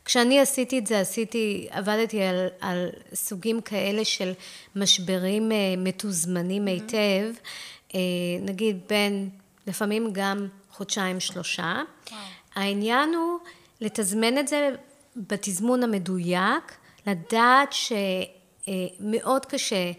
כשאני 0.06 0.40
עשיתי 0.40 0.80
את 0.80 0.88
זה, 0.88 1.00
עשיתי, 1.00 1.68
עבדתי 1.70 2.22
על, 2.22 2.48
על 2.62 2.90
סוגים 3.14 3.62
כאלה 3.62 4.06
של 4.06 4.34
משברים 4.76 5.52
אה, 5.52 5.58
מתוזמנים 5.78 6.68
mm-hmm. 6.68 6.72
היטב, 6.72 7.34
אה, 7.96 8.00
נגיד 8.42 8.80
בין, 8.90 9.30
לפעמים 9.68 10.10
גם 10.14 10.48
חודשיים, 10.72 11.20
שלושה. 11.20 11.82
העניין 12.56 13.14
הוא 13.14 13.40
לתזמן 13.82 14.38
את 14.38 14.48
זה 14.48 14.70
בתזמון 15.16 15.84
המדויק, 15.84 16.78
לדעת 17.08 17.74
שמאוד 17.74 19.46
קשה 19.46 19.76
אה, 19.76 19.92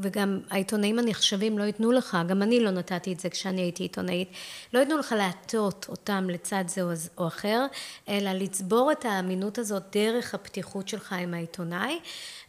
וגם 0.00 0.40
העיתונאים 0.50 0.98
הנחשבים 0.98 1.58
לא 1.58 1.64
ייתנו 1.64 1.92
לך, 1.92 2.18
גם 2.28 2.42
אני 2.42 2.60
לא 2.60 2.70
נתתי 2.70 3.12
את 3.12 3.20
זה 3.20 3.30
כשאני 3.30 3.60
הייתי 3.60 3.82
עיתונאית, 3.82 4.28
לא 4.74 4.78
ייתנו 4.78 4.98
לך 4.98 5.14
להטות 5.18 5.86
אותם 5.88 6.30
לצד 6.30 6.64
זה 6.66 6.82
או 7.18 7.26
אחר, 7.26 7.66
אלא 8.08 8.32
לצבור 8.32 8.92
את 8.92 9.04
האמינות 9.04 9.58
הזאת 9.58 9.82
דרך 9.92 10.34
הפתיחות 10.34 10.88
שלך 10.88 11.12
עם 11.12 11.34
העיתונאי, 11.34 11.98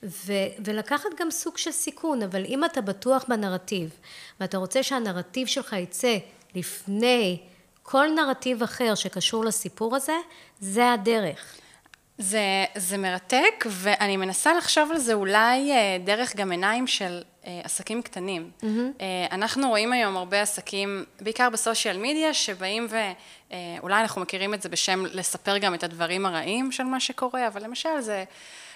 ו- 0.03 0.33
ולקחת 0.65 1.09
גם 1.19 1.31
סוג 1.31 1.57
של 1.57 1.71
סיכון, 1.71 2.21
אבל 2.21 2.45
אם 2.45 2.65
אתה 2.65 2.81
בטוח 2.81 3.25
בנרטיב, 3.27 3.89
ואתה 4.39 4.57
רוצה 4.57 4.83
שהנרטיב 4.83 5.47
שלך 5.47 5.73
יצא 5.73 6.17
לפני 6.55 7.37
כל 7.83 8.07
נרטיב 8.15 8.63
אחר 8.63 8.95
שקשור 8.95 9.45
לסיפור 9.45 9.95
הזה, 9.95 10.17
זה 10.59 10.91
הדרך. 10.91 11.60
זה, 12.21 12.65
זה 12.75 12.97
מרתק, 12.97 13.65
ואני 13.67 14.17
מנסה 14.17 14.53
לחשוב 14.53 14.91
על 14.91 14.97
זה 14.97 15.13
אולי 15.13 15.71
אה, 15.71 15.97
דרך 16.03 16.35
גם 16.35 16.51
עיניים 16.51 16.87
של 16.87 17.21
אה, 17.45 17.61
עסקים 17.63 18.01
קטנים. 18.01 18.51
Mm-hmm. 18.61 19.03
אנחנו 19.31 19.69
רואים 19.69 19.93
היום 19.93 20.17
הרבה 20.17 20.41
עסקים, 20.41 21.05
בעיקר 21.21 21.49
בסושיאל 21.49 21.97
מדיה, 21.97 22.33
שבאים 22.33 22.87
ואולי 22.89 24.01
אנחנו 24.01 24.21
מכירים 24.21 24.53
את 24.53 24.61
זה 24.61 24.69
בשם 24.69 25.05
לספר 25.05 25.57
גם 25.57 25.73
את 25.73 25.83
הדברים 25.83 26.25
הרעים 26.25 26.71
של 26.71 26.83
מה 26.83 26.99
שקורה, 26.99 27.47
אבל 27.47 27.63
למשל 27.63 27.99
זה 27.99 28.23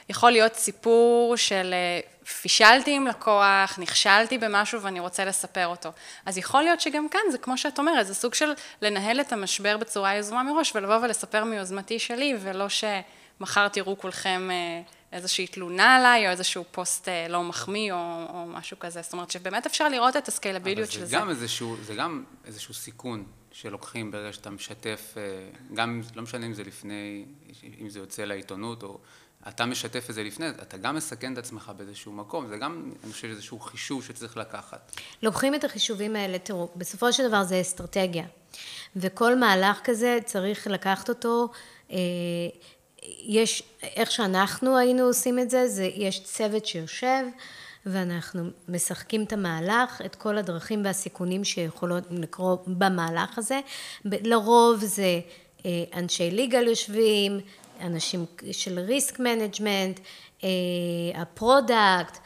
יכול 0.10 0.32
להיות 0.32 0.54
סיפור 0.54 1.38
של 1.38 1.74
פישלתי 2.42 2.96
עם 2.96 3.08
לקוח, 3.08 3.80
נכשלתי 3.80 4.38
במשהו 4.38 4.82
ואני 4.82 5.00
רוצה 5.00 5.25
לספר 5.25 5.68
אותו. 5.68 5.90
אז 6.25 6.38
יכול 6.38 6.62
להיות 6.62 6.82
שגם 6.82 7.10
כאן 7.10 7.22
זה 7.32 7.38
כמו 7.38 7.58
שאת 7.58 7.80
אומרת, 7.80 8.08
זה 8.08 8.14
סוג 8.14 8.34
של 8.34 8.54
לנהל 8.82 9.22
את 9.22 9.34
המשבר 9.34 9.78
בצורה 9.78 10.16
יזומה 10.16 10.44
מראש 10.44 10.75
ולבוא 10.75 10.96
ולספר 10.96 11.44
מיוזמתי 11.44 12.00
שלי, 12.00 12.34
ולא 12.42 12.70
ש... 12.70 12.84
מחר 13.39 13.68
תראו 13.68 13.98
כולכם 13.98 14.50
אה, 14.51 14.82
איזושהי 15.12 15.48
תלונה 15.48 15.96
עליי, 15.96 16.25
או 16.27 16.32
איזשהו 16.32 16.63
פוסט 16.72 17.08
אה, 17.08 17.27
לא 17.27 17.44
מחמיא, 17.44 17.94
או, 17.94 18.25
או 18.30 18.46
משהו 18.46 18.80
כזה. 18.80 19.01
זאת 19.01 19.13
אומרת 19.13 19.32
שבאמת 19.32 19.65
אפשר 19.65 19.89
לראות 19.89 20.18
את 20.18 20.27
הסקיילביליות 20.27 20.92
של 20.92 21.06
זה. 21.06 21.15
גם 21.15 21.30
איזשהו, 21.30 21.75
זה 21.84 21.96
גם 21.96 22.24
איזשהו 22.46 22.74
סיכון 22.74 23.25
שלוקחים 23.51 24.12
ברגע 24.12 24.34
שאתה 24.34 24.50
משתף, 24.50 25.13
אה, 25.18 25.24
גם 25.74 26.01
לא 26.15 26.22
משנה 26.24 26.46
אם 26.46 26.54
זה 26.54 26.63
לפני, 26.63 27.25
אם 27.82 27.89
זה 27.89 28.00
יוצא 28.00 28.24
לעיתונות, 28.24 28.84
או 28.84 29.00
אתה 29.48 29.65
משתף 29.65 30.10
את 30.10 30.15
זה 30.15 30.24
לפני, 30.24 30.50
אתה 30.50 30.77
גם 30.77 30.96
מסכן 30.96 31.34
את 31.34 31.38
עצמך 31.38 31.72
באיזשהו 31.77 32.12
מקום, 32.12 32.48
זה 32.48 32.58
גם, 32.58 32.92
אני 33.04 33.13
חושב, 33.13 33.27
איזשהו 33.27 33.60
חישוב 33.60 34.04
שצריך 34.04 34.38
לקחת. 34.38 34.92
לוקחים 35.24 35.56
את 35.56 35.63
החישובים 35.63 36.15
האלה, 36.15 36.39
תראו, 36.39 36.70
בסופו 36.75 37.13
של 37.13 37.27
דבר 37.27 37.44
זה 37.44 37.62
אסטרטגיה, 37.62 38.25
וכל 38.96 39.36
מהלך 39.36 39.80
כזה 39.84 40.20
צריך 40.25 40.68
לקחת 40.68 41.10
אותו 41.10 41.50
יש, 43.26 43.64
איך 43.82 44.12
שאנחנו 44.12 44.78
היינו 44.78 45.04
עושים 45.04 45.40
את 45.40 45.50
זה, 45.50 45.68
זה 45.68 45.90
יש 45.96 46.24
צוות 46.24 46.66
שיושב 46.66 47.24
ואנחנו 47.86 48.44
משחקים 48.68 49.24
את 49.24 49.34
המהלך, 49.34 50.02
את 50.06 50.16
כל 50.16 50.38
הדרכים 50.38 50.86
והסיכונים 50.86 51.44
שיכולות 51.44 52.04
לקרות 52.12 52.64
במהלך 52.68 53.38
הזה. 53.38 53.60
לרוב 54.06 54.86
זה 54.86 55.20
אה, 55.66 55.84
אנשי 55.94 56.32
legal 56.32 56.68
יושבים, 56.68 57.40
אנשים 57.82 58.26
של 58.52 58.80
risk 58.80 59.20
management, 59.20 60.00
ה 61.16 61.27
product, 61.27 62.18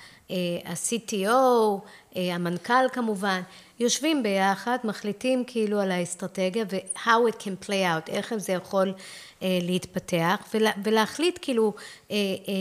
ה-CTO, 0.65 1.79
המנכ"ל 2.15 2.89
כמובן, 2.93 3.41
יושבים 3.79 4.23
ביחד, 4.23 4.77
מחליטים 4.83 5.43
כאילו 5.47 5.79
על 5.79 5.91
האסטרטגיה 5.91 6.65
ו-how 6.71 7.31
it 7.31 7.41
can 7.41 7.65
play 7.65 7.69
out, 7.69 8.11
איך 8.11 8.33
זה 8.37 8.53
יכול 8.53 8.93
להתפתח, 9.41 10.35
ולה, 10.53 10.71
ולהחליט 10.83 11.39
כאילו, 11.41 11.73
אה, 12.11 12.15
אה, 12.15 12.53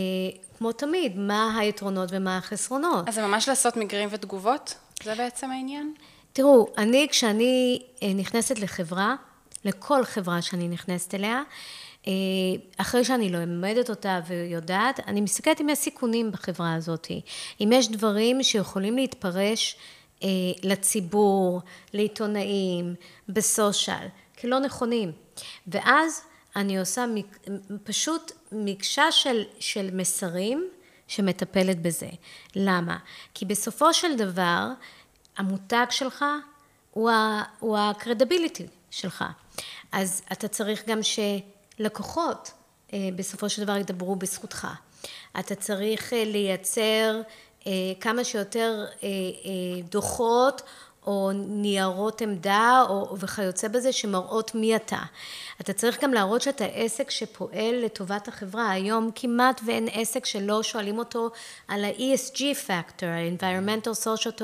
כמו 0.57 0.71
תמיד, 0.71 1.17
מה 1.17 1.57
היתרונות 1.59 2.09
ומה 2.11 2.37
החסרונות. 2.37 3.07
אז 3.07 3.15
זה 3.15 3.27
ממש 3.27 3.49
לעשות 3.49 3.77
מקרים 3.77 4.09
ותגובות? 4.11 4.75
זה 5.03 5.15
בעצם 5.15 5.51
העניין? 5.51 5.93
תראו, 6.33 6.67
אני, 6.77 7.07
כשאני 7.11 7.81
נכנסת 8.15 8.59
לחברה, 8.59 9.15
לכל 9.65 10.05
חברה 10.05 10.41
שאני 10.41 10.67
נכנסת 10.67 11.15
אליה, 11.15 11.41
אחרי 12.77 13.03
שאני 13.03 13.29
לומדת 13.29 13.89
אותה 13.89 14.19
ויודעת, 14.27 14.99
אני 15.07 15.21
מסתכלת 15.21 15.61
אם 15.61 15.69
יש 15.69 15.79
סיכונים 15.79 16.31
בחברה 16.31 16.73
הזאת. 16.73 17.07
אם 17.61 17.69
יש 17.73 17.89
דברים 17.89 18.43
שיכולים 18.43 18.95
להתפרש 18.95 19.75
לציבור, 20.63 21.61
לעיתונאים, 21.93 22.95
בסושיאל, 23.29 24.07
כלא 24.41 24.59
נכונים. 24.59 25.11
ואז 25.67 26.21
אני 26.55 26.79
עושה 26.79 27.05
פשוט 27.83 28.31
מקשה 28.51 29.11
של, 29.11 29.43
של 29.59 29.89
מסרים 29.93 30.69
שמטפלת 31.07 31.81
בזה. 31.81 32.09
למה? 32.55 32.97
כי 33.33 33.45
בסופו 33.45 33.93
של 33.93 34.15
דבר, 34.15 34.67
המותג 35.37 35.85
שלך 35.89 36.25
הוא, 36.91 37.09
ה, 37.09 37.43
הוא 37.59 37.77
הקרדיביליטי 37.77 38.67
שלך. 38.91 39.25
אז 39.91 40.21
אתה 40.31 40.47
צריך 40.47 40.83
גם 40.87 40.99
שלקוחות 41.03 42.51
אה, 42.93 43.09
בסופו 43.15 43.49
של 43.49 43.63
דבר 43.63 43.77
ידברו 43.77 44.15
בזכותך. 44.15 44.67
אתה 45.39 45.55
צריך 45.55 46.13
אה, 46.13 46.23
לייצר 46.25 47.21
אה, 47.67 47.71
כמה 47.99 48.23
שיותר 48.23 48.85
דוחות 49.89 50.61
או 51.09 51.31
ניירות 51.47 52.21
עמדה 52.21 52.83
או, 52.89 53.15
וכיוצא 53.19 53.67
בזה 53.67 53.91
שמראות 53.91 54.55
מי 54.55 54.75
אתה. 54.75 54.99
אתה 55.61 55.73
צריך 55.73 56.03
גם 56.03 56.13
להראות 56.13 56.41
שאתה 56.41 56.65
עסק 56.65 57.09
שפועל 57.09 57.75
לטובת 57.85 58.27
החברה. 58.27 58.71
היום 58.71 59.09
כמעט 59.15 59.61
ואין 59.65 59.87
עסק 59.91 60.25
שלא 60.25 60.63
שואלים 60.63 60.97
אותו 60.97 61.29
על 61.67 61.85
ה-ESG 61.85 62.39
factor, 62.67 63.05
ה-environmental, 63.05 64.05
social 64.05 64.41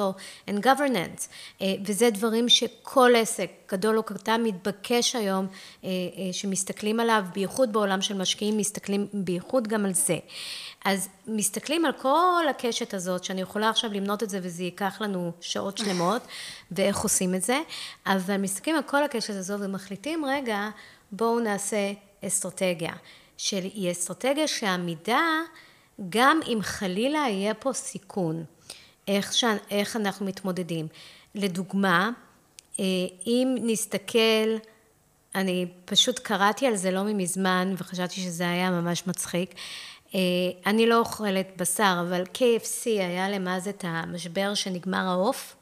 and 0.49 0.63
governance, 0.63 1.27
אה, 1.61 1.73
וזה 1.85 2.09
דברים 2.09 2.49
שכל 2.49 3.11
עסק, 3.17 3.51
גדול 3.71 3.97
או 3.97 4.03
קטן, 4.03 4.43
מתבקש 4.43 5.15
היום 5.15 5.47
אה, 5.83 5.89
אה, 5.89 6.33
שמסתכלים 6.33 6.99
עליו, 6.99 7.25
בייחוד 7.33 7.73
בעולם 7.73 8.01
של 8.01 8.17
משקיעים, 8.17 8.57
מסתכלים 8.57 9.07
בייחוד 9.13 9.67
גם 9.67 9.85
על 9.85 9.93
זה. 9.93 10.17
אז 10.85 11.09
מסתכלים 11.27 11.85
על 11.85 11.91
כל 11.91 12.45
הקשת 12.49 12.93
הזאת, 12.93 13.23
שאני 13.23 13.41
יכולה 13.41 13.69
עכשיו 13.69 13.93
למנות 13.93 14.23
את 14.23 14.29
זה 14.29 14.39
וזה 14.43 14.63
ייקח 14.63 15.01
לנו 15.01 15.31
שעות 15.41 15.77
שלמות, 15.77 16.21
ואיך 16.71 16.99
עושים 16.99 17.35
את 17.35 17.41
זה, 17.41 17.61
אבל 18.05 18.37
מסתכלים 18.37 18.75
על 18.75 18.83
כל 18.83 19.03
הקשת 19.03 19.33
הזו 19.33 19.59
ומחליטים, 19.59 20.25
רגע, 20.25 20.69
בואו 21.11 21.39
נעשה 21.39 21.91
אסטרטגיה. 22.25 22.93
שהיא 23.37 23.91
אסטרטגיה 23.91 24.47
שעמידה, 24.47 25.41
גם 26.09 26.39
אם 26.47 26.59
חלילה 26.61 27.25
יהיה 27.29 27.53
פה 27.53 27.73
סיכון, 27.73 28.43
איך, 29.07 29.33
ש... 29.33 29.43
איך 29.71 29.95
אנחנו 29.95 30.25
מתמודדים. 30.25 30.87
לדוגמה, 31.35 32.09
אה, 32.79 32.85
אם 33.27 33.55
נסתכל, 33.61 34.57
אני 35.35 35.65
פשוט 35.85 36.19
קראתי 36.19 36.67
על 36.67 36.75
זה 36.75 36.91
לא 36.91 37.03
מזמן 37.03 37.73
וחשבתי 37.77 38.15
שזה 38.21 38.49
היה 38.49 38.71
ממש 38.71 39.07
מצחיק. 39.07 39.53
אה, 40.15 40.19
אני 40.65 40.87
לא 40.87 40.99
אוכלת 40.99 41.47
בשר, 41.57 42.03
אבל 42.09 42.23
KFC 42.33 42.85
היה 42.85 43.29
להם 43.29 43.47
אז 43.47 43.67
את 43.67 43.85
המשבר 43.87 44.53
שנגמר 44.53 45.07
העוף. 45.07 45.55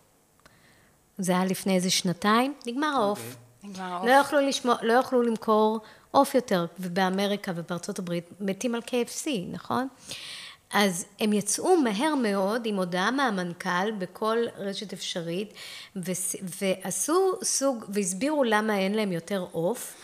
זה 1.17 1.31
היה 1.31 1.45
לפני 1.45 1.75
איזה 1.75 1.89
שנתיים, 1.89 2.53
נגמר 2.67 2.88
העוף. 2.88 3.19
אוקיי. 3.19 3.69
נגמר 3.69 3.93
העוף. 3.93 4.05
לא 4.05 4.12
יכלו, 4.12 4.39
לשמור, 4.39 4.75
לא 4.81 5.24
למכור 5.24 5.79
עוף 6.12 6.36
יותר, 6.36 6.65
ובאמריקה 6.79 7.51
ובארצות 7.55 8.00
הברית 8.00 8.29
מתים 8.39 8.75
על 8.75 8.81
KFC, 8.81 9.29
נכון? 9.51 9.88
אז 10.74 11.05
הם 11.19 11.33
יצאו 11.33 11.77
מהר 11.77 12.15
מאוד 12.15 12.65
עם 12.65 12.75
הודעה 12.75 13.12
מהמנכ"ל 13.12 13.91
בכל 13.98 14.38
רשת 14.57 14.93
אפשרית, 14.93 15.53
ועשו 15.95 17.33
סוג, 17.43 17.86
והסבירו 17.89 18.43
למה 18.43 18.77
אין 18.77 18.95
להם 18.95 19.12
יותר 19.12 19.45
עוף. 19.51 19.95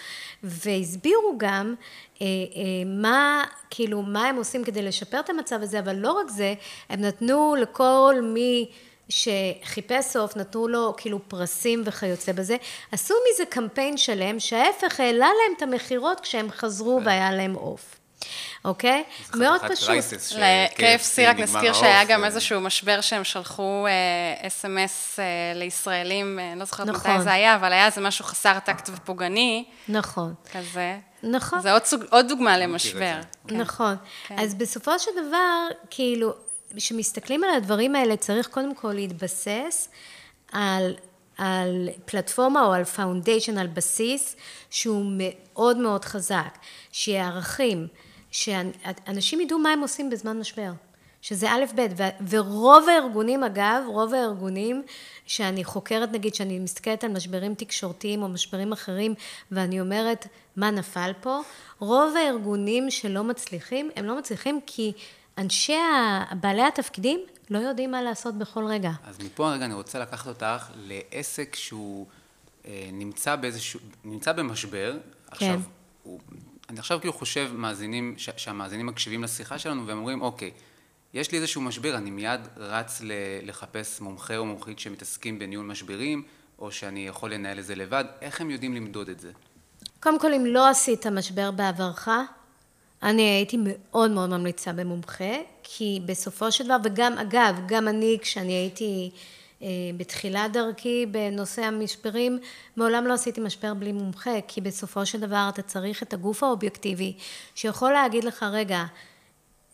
והסבירו 0.43 1.33
גם 1.37 1.75
אה, 2.21 2.25
אה, 2.25 2.85
מה, 2.85 3.43
כאילו, 3.69 4.01
מה 4.01 4.27
הם 4.27 4.35
עושים 4.35 4.63
כדי 4.63 4.81
לשפר 4.81 5.19
את 5.19 5.29
המצב 5.29 5.61
הזה, 5.61 5.79
אבל 5.79 5.95
לא 5.95 6.11
רק 6.11 6.29
זה, 6.29 6.53
הם 6.89 7.01
נתנו 7.01 7.55
לכל 7.61 8.15
מי... 8.23 8.69
שחיפש 9.09 10.05
סוף, 10.05 10.37
נתנו 10.37 10.67
לו 10.67 10.93
כאילו 10.97 11.19
פרסים 11.27 11.81
וכיוצא 11.85 12.31
בזה, 12.31 12.57
עשו 12.91 13.13
מזה 13.33 13.45
קמפיין 13.45 13.97
שלם, 13.97 14.39
שההפך 14.39 14.99
העלה 14.99 15.27
להם 15.27 15.53
את 15.57 15.61
המכירות 15.61 16.19
כשהם 16.19 16.51
חזרו 16.51 17.01
והיה 17.05 17.31
להם 17.31 17.53
עוף. 17.53 17.98
אוקיי? 18.65 19.03
מאוד 19.35 19.61
פשוט. 19.71 19.89
ל-KFC 20.37 21.21
רק 21.27 21.39
נזכיר 21.39 21.73
שהיה 21.73 22.05
גם 22.05 22.25
איזשהו 22.25 22.61
משבר 22.61 23.01
שהם 23.01 23.23
שלחו 23.23 23.85
אס.אם.אס 24.41 25.19
אה, 25.19 25.23
אה, 25.23 25.59
לישראלים, 25.59 26.39
אה, 26.39 26.53
לא 26.55 26.65
זוכרת 26.65 26.87
מתי 26.87 26.97
נכון. 26.97 27.21
זה 27.21 27.31
היה, 27.31 27.55
אבל 27.55 27.73
היה 27.73 27.85
איזה 27.85 28.01
משהו 28.01 28.25
חסר 28.25 28.59
טקט 28.59 28.89
ופוגעני. 28.93 29.65
נכון. 29.89 30.33
כזה. 30.51 30.97
נכון. 31.23 31.61
זה 31.61 31.71
עוד 32.09 32.27
דוגמה 32.27 32.57
למשבר. 32.57 33.15
כן. 33.47 33.57
נכון. 33.57 33.95
כן. 34.27 34.39
אז 34.39 34.55
בסופו 34.55 34.99
של 34.99 35.11
דבר, 35.27 35.67
כאילו, 35.89 36.33
כשמסתכלים 36.75 37.43
על 37.43 37.49
הדברים 37.49 37.95
האלה, 37.95 38.17
צריך 38.17 38.47
קודם 38.47 38.75
כל 38.75 38.93
להתבסס 38.93 39.89
על, 40.51 40.95
על 41.37 41.89
פלטפורמה 42.05 42.65
או 42.65 42.73
על 42.73 42.83
foundation, 42.83 43.57
על 43.57 43.67
בסיס, 43.67 44.35
שהוא 44.69 45.05
מאוד 45.17 45.77
מאוד 45.77 46.05
חזק, 46.05 46.57
שיהיה 46.91 47.27
ערכים, 47.27 47.87
שאנשים 48.31 49.41
ידעו 49.41 49.59
מה 49.59 49.69
הם 49.69 49.79
עושים 49.79 50.09
בזמן 50.09 50.39
משבר. 50.39 50.71
שזה 51.21 51.51
א', 51.51 51.65
ב', 51.75 52.09
ורוב 52.29 52.89
הארגונים, 52.89 53.43
אגב, 53.43 53.83
רוב 53.87 54.13
הארגונים 54.13 54.83
שאני 55.25 55.63
חוקרת, 55.63 56.11
נגיד, 56.11 56.35
שאני 56.35 56.59
מסתכלת 56.59 57.03
על 57.03 57.11
משברים 57.11 57.55
תקשורתיים 57.55 58.23
או 58.23 58.27
משברים 58.27 58.71
אחרים, 58.71 59.13
ואני 59.51 59.81
אומרת, 59.81 60.27
מה 60.55 60.71
נפל 60.71 61.11
פה? 61.21 61.39
רוב 61.79 62.15
הארגונים 62.15 62.91
שלא 62.91 63.23
מצליחים, 63.23 63.89
הם 63.95 64.05
לא 64.05 64.17
מצליחים 64.17 64.59
כי 64.65 64.91
אנשי, 65.37 65.77
בעלי 66.39 66.63
התפקידים, 66.63 67.19
לא 67.49 67.57
יודעים 67.57 67.91
מה 67.91 68.01
לעשות 68.01 68.35
בכל 68.35 68.65
רגע. 68.65 68.91
אז 69.03 69.19
מפה 69.19 69.51
רגע 69.53 69.65
אני 69.65 69.73
רוצה 69.73 69.99
לקחת 69.99 70.27
אותך 70.27 70.69
לעסק 70.75 71.55
שהוא 71.55 72.05
אה, 72.65 72.89
נמצא 72.93 73.35
באיזשהו, 73.35 73.79
נמצא 74.03 74.31
במשבר. 74.31 74.91
כן. 74.93 74.99
עכשיו, 75.31 75.61
הוא, 76.03 76.19
אני 76.69 76.79
עכשיו 76.79 76.99
כאילו 76.99 77.13
חושב 77.13 77.51
מאזינים, 77.53 78.15
ש, 78.17 78.29
שהמאזינים 78.37 78.85
מקשיבים 78.85 79.23
לשיחה 79.23 79.59
שלנו 79.59 79.87
והם 79.87 79.97
אומרים, 79.97 80.21
אוקיי, 80.21 80.51
יש 81.13 81.31
לי 81.31 81.37
איזשהו 81.37 81.61
משבר, 81.61 81.95
אני 81.95 82.11
מיד 82.11 82.39
רץ 82.57 83.01
ל, 83.01 83.11
לחפש 83.43 84.01
מומחה 84.01 84.37
או 84.37 84.45
מומחית 84.45 84.79
שמתעסקים 84.79 85.39
בניהול 85.39 85.65
משברים, 85.65 86.23
או 86.59 86.71
שאני 86.71 87.07
יכול 87.07 87.33
לנהל 87.33 87.59
את 87.59 87.65
זה 87.65 87.75
לבד, 87.75 88.05
איך 88.21 88.41
הם 88.41 88.51
יודעים 88.51 88.75
למדוד 88.75 89.09
את 89.09 89.19
זה? 89.19 89.31
קודם 89.99 90.19
כל, 90.19 90.33
אם 90.33 90.45
לא 90.45 90.69
עשית 90.69 91.07
משבר 91.07 91.51
בעברך, 91.51 92.07
אני 93.03 93.21
הייתי 93.21 93.57
מאוד 93.65 94.11
מאוד 94.11 94.29
ממליצה 94.29 94.73
במומחה, 94.73 95.33
כי 95.63 95.99
בסופו 96.05 96.51
של 96.51 96.65
דבר, 96.65 96.77
וגם, 96.83 97.17
אגב, 97.17 97.55
גם 97.67 97.87
אני, 97.87 98.17
כשאני 98.21 98.53
הייתי 98.53 99.11
בתחילת 99.97 100.51
דרכי 100.51 101.05
בנושא 101.05 101.61
המשברים, 101.61 102.39
מעולם 102.75 103.07
לא 103.07 103.13
עשיתי 103.13 103.41
משבר 103.41 103.73
בלי 103.73 103.91
מומחה, 103.91 104.41
כי 104.47 104.61
בסופו 104.61 105.05
של 105.05 105.19
דבר 105.19 105.49
אתה 105.53 105.61
צריך 105.61 106.03
את 106.03 106.13
הגוף 106.13 106.43
האובייקטיבי, 106.43 107.13
שיכול 107.55 107.91
להגיד 107.91 108.23
לך, 108.23 108.43
רגע, 108.51 108.83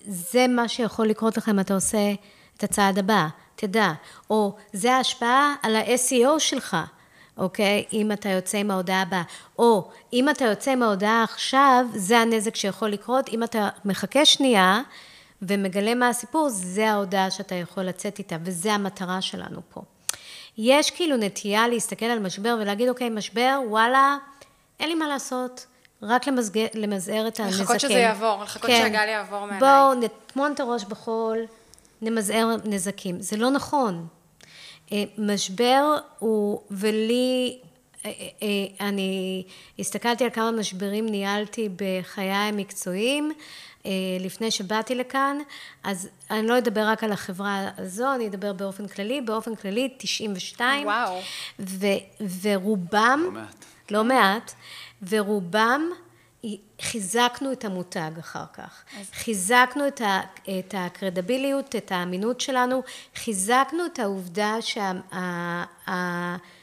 זה 0.08 0.48
מה 0.48 0.68
שיכול 0.68 1.08
לקרות 1.08 1.38
לך 1.38 1.50
אם 1.50 1.60
אתה 1.60 1.74
עושה 1.74 2.14
את 2.58 2.64
הצעד 2.64 3.00
הבא, 3.00 3.28
תדע, 3.56 3.92
או 4.30 4.56
זה 4.74 4.94
ההשפעה 4.94 5.56
על 5.62 5.76
ה-SEO 5.76 6.40
שלך. 6.40 6.78
אוקיי? 7.38 7.86
אם 7.94 8.12
אתה 8.12 8.30
יוצא 8.30 8.58
עם 8.58 8.72
ההודעה 8.72 9.02
הבאה. 9.02 9.24
או 9.60 9.90
אם 10.14 10.30
אתה 10.30 10.46
יוצא 10.46 10.72
עם 10.72 10.84
ההודעה 10.84 11.24
עכשיו, 11.24 11.86
זה 11.96 12.20
הנזק 12.20 12.56
שיכול 12.56 12.90
לקרות. 12.90 13.30
אם 13.30 13.44
אתה 13.44 13.70
מחכה 13.86 14.26
שנייה 14.26 14.82
ומגלה 15.42 15.96
מה 15.96 16.10
הסיפור, 16.10 16.50
זה 16.50 16.92
ההודעה 16.92 17.32
שאתה 17.32 17.56
יכול 17.56 17.84
לצאת 17.84 18.20
איתה, 18.20 18.36
וזה 18.44 18.74
המטרה 18.74 19.22
שלנו 19.22 19.62
פה. 19.70 19.82
יש 20.58 20.92
כאילו 20.92 21.18
נטייה 21.18 21.68
להסתכל 21.68 22.06
על 22.06 22.20
משבר 22.20 22.58
ולהגיד, 22.62 22.90
אוקיי, 22.90 23.10
משבר, 23.10 23.60
וואלה, 23.68 24.18
אין 24.80 24.90
לי 24.90 24.96
מה 24.96 25.08
לעשות. 25.08 25.66
רק 26.02 26.28
למזג... 26.28 26.60
למזער 26.74 27.28
את 27.28 27.40
הנזקים. 27.40 27.64
לחכות 27.64 27.80
שזה 27.80 27.94
יעבור, 27.94 28.44
לחכות 28.44 28.70
כן. 28.70 28.82
שהגל 28.82 29.08
יעבור 29.08 29.46
מעליי. 29.46 29.60
בואו 29.60 29.94
נטמון 29.94 30.52
את 30.52 30.60
הראש 30.60 30.84
בחול, 30.84 31.38
נמזער 32.02 32.56
נזקים. 32.66 33.22
זה 33.22 33.38
לא 33.38 33.50
נכון. 33.50 34.08
אה, 34.92 35.04
משבר 35.18 35.96
הוא, 36.20 36.62
ולי, 36.72 37.60
אה, 38.06 38.12
אה, 38.44 38.88
אני 38.88 39.44
הסתכלתי 39.80 40.24
על 40.24 40.30
כמה 40.30 40.52
משברים 40.52 41.06
ניהלתי 41.06 41.70
בחיי 41.76 42.32
המקצועיים 42.32 43.32
לפני 44.20 44.52
שבאתי 44.52 44.96
לכאן, 44.96 45.38
אז 45.84 46.10
אני 46.32 46.48
לא 46.48 46.58
אדבר 46.58 46.88
רק 46.88 47.04
על 47.04 47.12
החברה 47.12 47.70
הזו, 47.78 48.16
אני 48.16 48.28
אדבר 48.28 48.54
באופן 48.54 48.88
כללי, 48.88 49.22
באופן 49.22 49.56
כללי 49.56 49.94
92. 49.98 50.88
וואו. 50.88 51.20
ו, 51.60 51.86
ורובם, 52.42 53.22
לא 53.24 53.32
מעט, 53.32 53.66
לא 53.92 54.04
מעט, 54.04 54.54
ורובם 55.10 55.90
חיזקנו 56.82 57.52
את 57.52 57.66
המותג 57.66 58.12
אחר 58.20 58.46
כך. 58.54 58.84
אז... 59.00 59.10
חיזקנו 59.14 59.88
את, 59.88 60.02
ה, 60.02 60.22
את 60.60 60.76
הקרדיביליות, 60.78 61.76
את 61.76 61.92
האמינות 61.92 62.42
שלנו, 62.42 62.84
חיזקנו 63.16 63.86
את 63.86 64.00
העובדה 64.00 64.56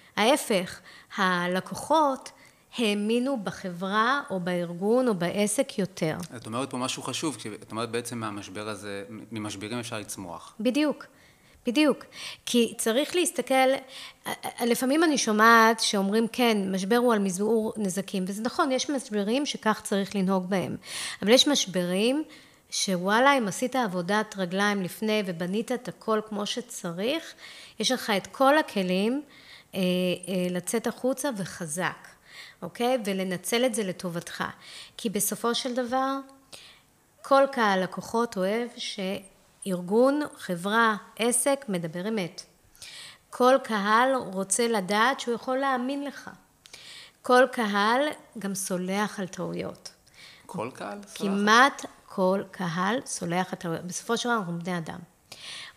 שההפך, 0.09 0.81
הלקוחות 1.17 2.31
האמינו 2.79 3.37
בחברה 3.45 4.21
או 4.31 4.41
בארגון 4.41 5.09
או 5.09 5.15
בעסק 5.15 5.79
יותר. 5.79 6.17
את 6.37 6.47
אומרת 6.47 6.71
פה 6.71 6.77
משהו 6.77 7.03
חשוב, 7.03 7.37
כי 7.41 7.49
את 7.49 7.71
אומרת 7.71 7.91
בעצם 7.91 8.19
מהמשבר 8.19 8.69
הזה, 8.69 9.05
ממשברים 9.33 9.79
אפשר 9.79 9.99
לצמוח. 9.99 10.55
בדיוק. 10.61 11.07
בדיוק. 11.67 12.05
כי 12.47 12.75
צריך 12.79 13.17
להסתכל, 13.17 13.55
לפעמים 14.67 15.05
אני 15.05 15.19
שומעת 15.19 15.81
שאומרים, 15.81 16.27
כן, 16.33 16.73
משבר 16.73 16.97
הוא 16.97 17.13
על 17.13 17.19
מזעור 17.19 17.73
נזקים, 17.77 18.25
וזה 18.27 18.43
נכון, 18.43 18.73
יש 18.73 18.91
משברים 18.91 19.47
שכך 19.47 19.81
צריך 19.85 20.17
לנהוג 20.17 20.51
בהם. 20.51 20.77
אבל 21.23 21.31
יש 21.31 21.49
משברים 21.49 22.25
שוואלה, 22.71 23.39
אם 23.39 23.49
עשית 23.49 23.77
עבודת 23.77 24.35
רגליים 24.39 24.83
לפני 24.83 25.23
ובנית 25.27 25.73
את 25.73 25.89
הכל 25.89 26.21
כמו 26.29 26.47
שצריך, 26.47 27.35
יש 27.81 27.91
לך 27.91 28.13
את 28.17 28.27
כל 28.27 28.59
הכלים 28.59 29.23
אה, 29.75 29.81
אה, 29.81 30.47
לצאת 30.51 30.87
החוצה 30.87 31.31
וחזק, 31.37 32.09
אוקיי? 32.63 32.99
ולנצל 33.05 33.67
את 33.67 33.75
זה 33.75 33.83
לטובתך. 33.83 34.45
כי 34.97 35.11
בסופו 35.11 35.55
של 35.55 35.75
דבר, 35.75 36.19
כל 37.23 37.43
קהל 37.53 37.83
לקוחות 37.83 38.37
אוהב 38.37 38.69
ש... 38.77 39.01
ארגון, 39.67 40.21
חברה, 40.37 40.97
עסק, 41.17 41.65
מדבר 41.69 42.09
אמת. 42.09 42.43
כל 43.31 43.55
קהל 43.65 44.15
רוצה 44.15 44.69
לדעת 44.69 45.21
שהוא 45.21 45.35
יכול 45.35 45.59
להאמין 45.59 46.05
לך. 46.05 46.31
כל 47.23 47.45
קהל 47.53 48.09
גם 48.39 48.55
סולח 48.55 49.21
על 49.21 49.27
טעויות. 49.27 49.91
כל 50.47 50.71
קהל? 50.75 50.99
כמעט 51.15 51.85
כל 52.07 52.43
קהל 52.51 53.01
סולח 53.07 53.53
על 53.53 53.59
טעויות. 53.59 53.85
בסופו 53.85 54.17
של 54.17 54.29
דבר 54.29 54.39
אנחנו 54.39 54.59
בני 54.59 54.79
אדם. 54.79 54.99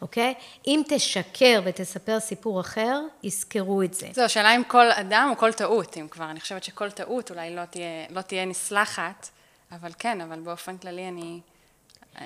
אוקיי? 0.01 0.33
אם 0.67 0.81
תשקר 0.89 1.61
ותספר 1.65 2.19
סיפור 2.19 2.61
אחר, 2.61 3.01
יזכרו 3.23 3.81
את 3.81 3.93
זה. 3.93 4.07
זו 4.13 4.21
השאלה 4.21 4.55
אם 4.55 4.63
כל 4.67 4.91
אדם 4.91 5.29
או 5.31 5.37
כל 5.37 5.53
טעות, 5.53 5.97
אם 5.97 6.07
כבר. 6.07 6.31
אני 6.31 6.39
חושבת 6.39 6.63
שכל 6.63 6.91
טעות 6.91 7.31
אולי 7.31 7.55
לא 7.55 7.65
תהיה, 7.65 8.05
לא 8.09 8.21
תהיה 8.21 8.45
נסלחת, 8.45 9.29
אבל 9.71 9.91
כן, 9.99 10.21
אבל 10.21 10.39
באופן 10.39 10.77
כללי 10.77 11.07
אני... 11.07 11.39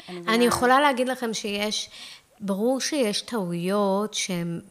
אני, 0.10 0.20
אני 0.28 0.46
יכולה 0.46 0.80
להגיד 0.80 1.10
לכם 1.10 1.34
שיש, 1.34 1.90
ברור 2.40 2.82
שיש 2.82 3.22
טעויות 3.22 4.14
שהן 4.14 4.62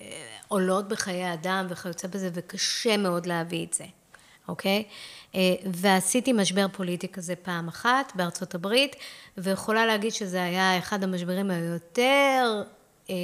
אה, 0.00 0.36
עולות 0.48 0.88
בחיי 0.88 1.32
אדם 1.32 1.66
וכיוצא 1.68 2.08
בזה, 2.08 2.30
וקשה 2.34 2.96
מאוד 2.96 3.26
להביא 3.26 3.66
את 3.66 3.74
זה, 3.74 3.84
אוקיי? 4.48 4.84
אה, 5.34 5.40
ועשיתי 5.72 6.32
משבר 6.32 6.66
פוליטי 6.72 7.08
כזה 7.08 7.36
פעם 7.36 7.68
אחת 7.68 8.12
בארצות 8.14 8.54
הברית, 8.54 8.96
ויכולה 9.36 9.86
להגיד 9.86 10.12
שזה 10.12 10.42
היה 10.42 10.78
אחד 10.78 11.02
המשברים 11.02 11.50
היותר 11.50 12.62
אה, 13.10 13.14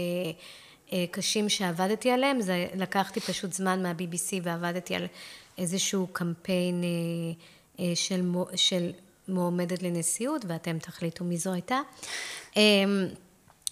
קשים 1.10 1.48
שעבדתי 1.48 2.10
עליהם. 2.10 2.40
זה, 2.40 2.66
לקחתי 2.74 3.20
פשוט 3.20 3.52
זמן 3.52 3.82
מה-BBC 3.82 4.40
ועבדתי 4.42 4.94
על 4.94 5.06
איזשהו 5.58 6.06
קמפיין 6.12 6.82
של, 7.94 8.22
של 8.54 8.90
מועמדת 9.28 9.82
לנשיאות, 9.82 10.44
ואתם 10.48 10.78
תחליטו 10.78 11.24
מי 11.24 11.36
זו 11.36 11.52
הייתה. 11.52 11.80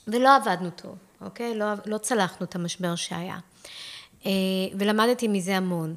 ולא 0.08 0.36
עבדנו 0.36 0.70
טוב, 0.70 0.96
אוקיי? 1.20 1.54
לא, 1.54 1.66
לא 1.86 1.98
צלחנו 1.98 2.46
את 2.46 2.54
המשבר 2.54 2.94
שהיה. 2.94 3.38
אה, 4.26 4.30
ולמדתי 4.78 5.28
מזה 5.28 5.56
המון. 5.56 5.94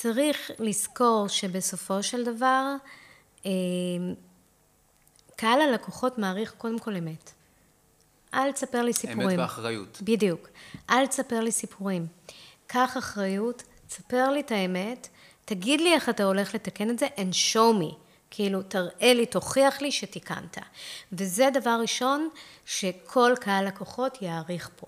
צריך 0.00 0.50
לזכור 0.58 1.28
שבסופו 1.28 2.02
של 2.02 2.24
דבר, 2.24 2.74
אמ, 3.44 3.50
קהל 5.36 5.60
הלקוחות 5.60 6.18
מעריך 6.18 6.54
קודם 6.58 6.78
כל 6.78 6.96
אמת. 6.96 7.32
אל 8.34 8.52
תספר 8.52 8.82
לי 8.82 8.92
סיפורים. 8.92 9.30
אמת 9.30 9.38
ואחריות. 9.38 9.98
בדיוק. 10.02 10.48
אל 10.90 11.06
תספר 11.06 11.40
לי 11.40 11.52
סיפורים. 11.52 12.06
קח 12.66 12.96
אחריות, 12.98 13.62
תספר 13.88 14.30
לי 14.30 14.40
את 14.40 14.50
האמת, 14.50 15.08
תגיד 15.44 15.80
לי 15.80 15.94
איך 15.94 16.08
אתה 16.08 16.24
הולך 16.24 16.54
לתקן 16.54 16.90
את 16.90 16.98
זה 16.98 17.06
and 17.06 17.54
show 17.54 17.82
me. 17.82 17.94
כאילו, 18.30 18.62
תראה 18.62 19.14
לי, 19.14 19.26
תוכיח 19.26 19.80
לי 19.80 19.92
שתיקנת. 19.92 20.58
וזה 21.12 21.48
דבר 21.54 21.78
ראשון 21.80 22.28
שכל 22.64 23.32
קהל 23.40 23.66
לקוחות 23.66 24.22
יעריך 24.22 24.70
פה. 24.76 24.86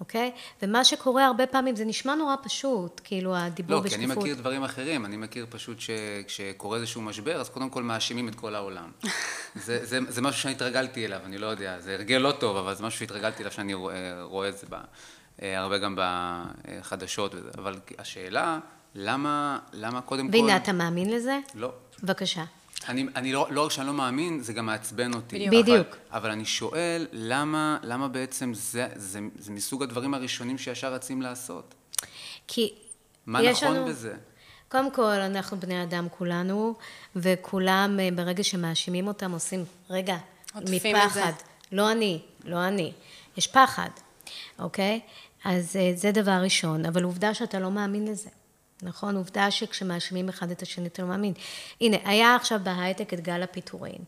אוקיי? 0.00 0.30
ומה 0.62 0.84
שקורה 0.84 1.26
הרבה 1.26 1.46
פעמים, 1.46 1.76
זה 1.76 1.84
נשמע 1.84 2.14
נורא 2.14 2.34
פשוט, 2.42 3.00
כאילו 3.04 3.36
הדיבור 3.36 3.76
לא, 3.76 3.82
בשקיפות. 3.82 4.08
לא, 4.08 4.14
כי 4.14 4.20
אני 4.20 4.20
מכיר 4.20 4.34
דברים 4.34 4.64
אחרים, 4.64 5.04
אני 5.04 5.16
מכיר 5.16 5.46
פשוט 5.50 5.78
שכשקורה 5.80 6.76
איזשהו 6.76 7.02
משבר, 7.02 7.40
אז 7.40 7.48
קודם 7.48 7.70
כל 7.70 7.82
מאשימים 7.82 8.28
את 8.28 8.34
כל 8.34 8.54
העולם. 8.54 8.90
זה, 9.66 9.86
זה, 9.86 9.98
זה 10.08 10.22
משהו 10.22 10.42
שאני 10.42 10.54
התרגלתי 10.54 11.06
אליו, 11.06 11.20
אני 11.24 11.38
לא 11.38 11.46
יודע, 11.46 11.80
זה 11.80 11.94
הרגל 11.94 12.16
לא 12.16 12.32
טוב, 12.32 12.56
אבל 12.56 12.74
זה 12.74 12.82
משהו 12.82 12.98
שהתרגלתי 12.98 13.42
אליו 13.42 13.52
שאני 13.52 13.74
רואה, 13.74 14.22
רואה 14.22 14.48
את 14.48 14.58
זה 14.58 14.66
בה, 14.68 14.80
אה, 15.42 15.58
הרבה 15.60 15.78
גם 15.78 15.98
בחדשות, 15.98 17.34
וזה. 17.34 17.50
אבל 17.58 17.74
השאלה, 17.98 18.58
למה, 18.94 19.58
למה 19.72 20.00
קודם 20.00 20.26
והנה, 20.26 20.32
כל... 20.32 20.44
והנה, 20.44 20.56
אתה 20.56 20.72
מאמין 20.72 21.10
לזה? 21.10 21.38
לא. 21.54 21.72
בבקשה. 22.02 22.44
אני, 22.88 23.06
אני 23.16 23.32
לא, 23.32 23.46
לא 23.50 23.64
רק 23.64 23.70
שאני 23.70 23.86
לא 23.86 23.92
מאמין, 23.92 24.42
זה 24.42 24.52
גם 24.52 24.66
מעצבן 24.66 25.14
אותי. 25.14 25.48
בדיוק. 25.48 25.88
אבל, 25.88 25.98
אבל 26.10 26.30
אני 26.30 26.44
שואל, 26.44 27.06
למה, 27.12 27.78
למה 27.82 28.08
בעצם 28.08 28.54
זה, 28.54 28.88
זה, 28.96 29.20
זה 29.38 29.52
מסוג 29.52 29.82
הדברים 29.82 30.14
הראשונים 30.14 30.58
שישר 30.58 30.94
רצים 30.94 31.22
לעשות? 31.22 31.74
כי 32.46 32.74
מה 33.26 33.50
נכון 33.50 33.74
לנו... 33.76 33.86
בזה? 33.86 34.14
קודם 34.68 34.90
כל, 34.90 35.02
אנחנו 35.02 35.60
בני 35.60 35.82
אדם 35.82 36.06
כולנו, 36.18 36.74
וכולם, 37.16 38.00
אה, 38.00 38.08
ברגע 38.14 38.44
שמאשימים 38.44 39.08
אותם, 39.08 39.32
עושים, 39.32 39.64
רגע, 39.90 40.16
מפחד. 40.54 41.32
לא 41.72 41.92
אני, 41.92 42.20
לא 42.44 42.68
אני. 42.68 42.92
יש 43.36 43.46
פחד, 43.46 43.88
אוקיי? 44.58 45.00
אז 45.44 45.76
אה, 45.76 45.92
זה 45.94 46.12
דבר 46.12 46.40
ראשון, 46.42 46.86
אבל 46.86 47.02
עובדה 47.02 47.34
שאתה 47.34 47.60
לא 47.60 47.70
מאמין 47.70 48.08
לזה. 48.08 48.30
נכון? 48.82 49.16
עובדה 49.16 49.50
שכשמאשימים 49.50 50.28
אחד 50.28 50.50
את 50.50 50.62
השני 50.62 50.86
אתה 50.86 51.02
לא 51.02 51.08
מאמין. 51.08 51.32
הנה, 51.80 51.96
היה 52.04 52.36
עכשיו 52.36 52.60
בהייטק 52.62 53.14
את 53.14 53.20
גל 53.20 53.42
הפיטורים, 53.42 53.98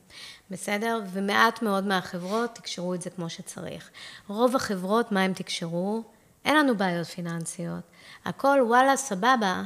בסדר? 0.50 1.00
ומעט 1.12 1.62
מאוד 1.62 1.86
מהחברות 1.86 2.54
תקשרו 2.54 2.94
את 2.94 3.02
זה 3.02 3.10
כמו 3.10 3.30
שצריך. 3.30 3.90
רוב 4.28 4.56
החברות, 4.56 5.12
מה 5.12 5.22
הם 5.22 5.32
תקשרו? 5.32 6.02
אין 6.44 6.56
לנו 6.56 6.76
בעיות 6.76 7.06
פיננסיות. 7.06 7.82
הכל, 8.24 8.58
וואלה, 8.66 8.96
סבבה, 8.96 9.62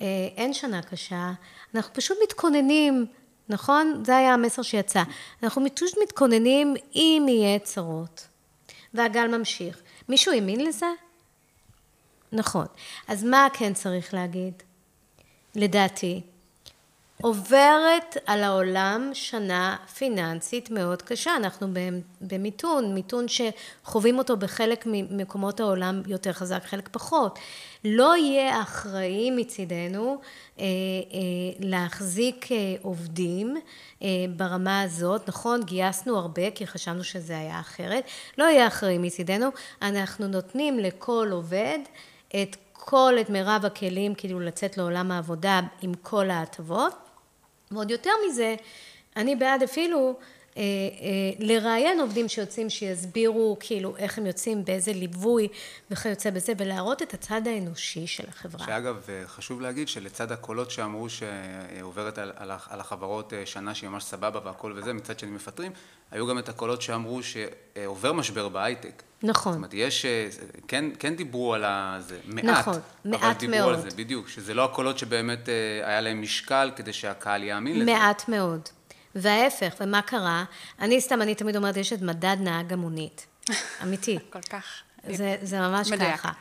אה, 0.00 0.06
אין 0.36 0.54
שנה 0.54 0.82
קשה, 0.82 1.32
אנחנו 1.74 1.94
פשוט 1.94 2.18
מתכוננים, 2.22 3.06
נכון? 3.48 4.02
זה 4.06 4.16
היה 4.16 4.34
המסר 4.34 4.62
שיצא. 4.62 5.02
אנחנו 5.42 5.62
פשוט 5.74 5.98
מתכוננים 6.02 6.74
אם 6.94 7.26
יהיה 7.28 7.58
צרות. 7.58 8.28
והגל 8.94 9.38
ממשיך. 9.38 9.82
מישהו 10.08 10.32
האמין 10.32 10.64
לזה? 10.64 10.86
נכון. 12.32 12.66
אז 13.08 13.24
מה 13.24 13.48
כן 13.52 13.74
צריך 13.74 14.14
להגיד? 14.14 14.54
לדעתי, 15.54 16.20
עוברת 17.22 18.16
על 18.26 18.42
העולם 18.42 19.10
שנה 19.12 19.76
פיננסית 19.94 20.70
מאוד 20.70 21.02
קשה. 21.02 21.36
אנחנו 21.36 21.66
במיתון, 22.20 22.94
מיתון 22.94 23.26
שחווים 23.28 24.18
אותו 24.18 24.36
בחלק 24.36 24.84
ממקומות 24.86 25.60
העולם 25.60 26.02
יותר 26.06 26.32
חזק, 26.32 26.64
חלק 26.64 26.88
פחות. 26.92 27.38
לא 27.84 28.16
יהיה 28.16 28.62
אחראי 28.62 29.30
מצידנו 29.30 30.20
אה, 30.58 30.64
אה, 30.64 30.66
להחזיק 31.60 32.52
אה, 32.52 32.56
עובדים 32.82 33.56
אה, 34.02 34.08
ברמה 34.36 34.82
הזאת. 34.82 35.28
נכון, 35.28 35.62
גייסנו 35.62 36.18
הרבה 36.18 36.50
כי 36.50 36.66
חשבנו 36.66 37.04
שזה 37.04 37.38
היה 37.38 37.60
אחרת. 37.60 38.04
לא 38.38 38.44
יהיה 38.44 38.66
אחראי 38.66 38.98
מצידנו. 38.98 39.48
אנחנו 39.82 40.28
נותנים 40.28 40.78
לכל 40.78 41.28
עובד 41.32 41.78
את 42.42 42.56
כל, 42.72 43.14
את 43.20 43.30
מירב 43.30 43.62
הכלים, 43.64 44.14
כאילו 44.14 44.40
לצאת 44.40 44.76
לעולם 44.76 45.10
העבודה 45.10 45.60
עם 45.82 45.94
כל 45.94 46.30
ההטבות. 46.30 46.94
ועוד 47.70 47.90
יותר 47.90 48.10
מזה, 48.26 48.54
אני 49.16 49.36
בעד 49.36 49.62
אפילו 49.62 50.16
אה, 50.56 50.62
אה, 50.62 50.66
לראיין 51.38 52.00
עובדים 52.00 52.28
שיוצאים, 52.28 52.70
שיסבירו 52.70 53.56
כאילו 53.60 53.96
איך 53.96 54.18
הם 54.18 54.26
יוצאים, 54.26 54.64
באיזה 54.64 54.92
ליווי 54.92 55.48
וכיוצא 55.90 56.30
בזה, 56.30 56.52
ולהראות 56.58 57.02
את 57.02 57.14
הצד 57.14 57.46
האנושי 57.46 58.06
של 58.06 58.24
החברה. 58.28 58.66
שאגב, 58.66 58.96
אה, 59.08 59.22
חשוב 59.26 59.60
להגיד 59.60 59.88
שלצד 59.88 60.32
הקולות 60.32 60.70
שאמרו 60.70 61.06
שעוברת 61.08 62.18
על, 62.18 62.32
על, 62.36 62.50
על 62.68 62.80
החברות 62.80 63.32
אה, 63.32 63.46
שנה 63.46 63.74
שהיא 63.74 63.90
ממש 63.90 64.04
סבבה 64.04 64.40
והכל 64.44 64.72
וזה, 64.76 64.92
מצד 64.92 65.18
שני 65.18 65.30
מפטרים, 65.30 65.72
היו 66.12 66.26
גם 66.26 66.38
את 66.38 66.48
הקולות 66.48 66.82
שאמרו 66.82 67.20
שעובר 67.22 68.12
משבר 68.12 68.48
בהייטק. 68.48 69.02
נכון. 69.22 69.52
זאת 69.52 69.56
אומרת, 69.56 69.74
יש, 69.74 70.04
אה, 70.04 70.28
כן, 70.68 70.84
כן 70.98 71.16
דיברו 71.16 71.54
על 71.54 71.64
זה, 72.00 72.18
מעט. 72.24 72.44
נכון, 72.44 72.74
מעט 72.74 72.82
מאוד. 73.04 73.22
אבל 73.22 73.32
דיברו 73.32 73.58
מאוד. 73.58 73.74
על 73.74 73.80
זה, 73.80 73.96
בדיוק, 73.96 74.28
שזה 74.28 74.54
לא 74.54 74.64
הקולות 74.64 74.98
שבאמת 74.98 75.48
היה 75.84 76.00
להם 76.00 76.22
משקל 76.22 76.70
כדי 76.76 76.92
שהקהל 76.92 77.44
יאמין 77.44 77.76
לזה. 77.76 77.92
מעט 77.92 78.28
מאוד. 78.28 78.60
וההפך, 79.14 79.74
ומה 79.80 80.02
קרה? 80.02 80.44
אני 80.80 81.00
סתם, 81.00 81.22
אני 81.22 81.34
תמיד 81.34 81.56
אומרת, 81.56 81.76
יש 81.76 81.92
את 81.92 82.02
מדד 82.02 82.36
נהג 82.40 82.72
המונית. 82.72 83.26
אמיתי. 83.82 84.18
כל 84.32 84.42
כך. 84.50 84.64
זה, 85.08 85.36
זה 85.42 85.60
ממש 85.60 85.90
מדויק. 85.90 86.14
ככה. 86.14 86.32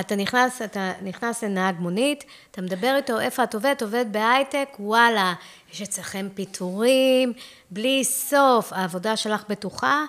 אתה 0.00 0.16
נכנס, 0.16 0.62
אתה 0.62 0.92
נכנס 1.02 1.44
לנהג 1.44 1.76
מונית, 1.78 2.24
אתה 2.50 2.62
מדבר 2.62 2.94
איתו, 2.96 3.20
איפה 3.20 3.42
את 3.44 3.54
עובדת? 3.54 3.82
עובדת 3.82 4.06
בהייטק? 4.06 4.68
וואלה, 4.78 5.34
יש 5.72 5.82
אצלכם 5.82 6.28
פיטורים, 6.34 7.32
בלי 7.70 8.04
סוף, 8.04 8.72
העבודה 8.72 9.16
שלך 9.16 9.44
בטוחה, 9.48 10.04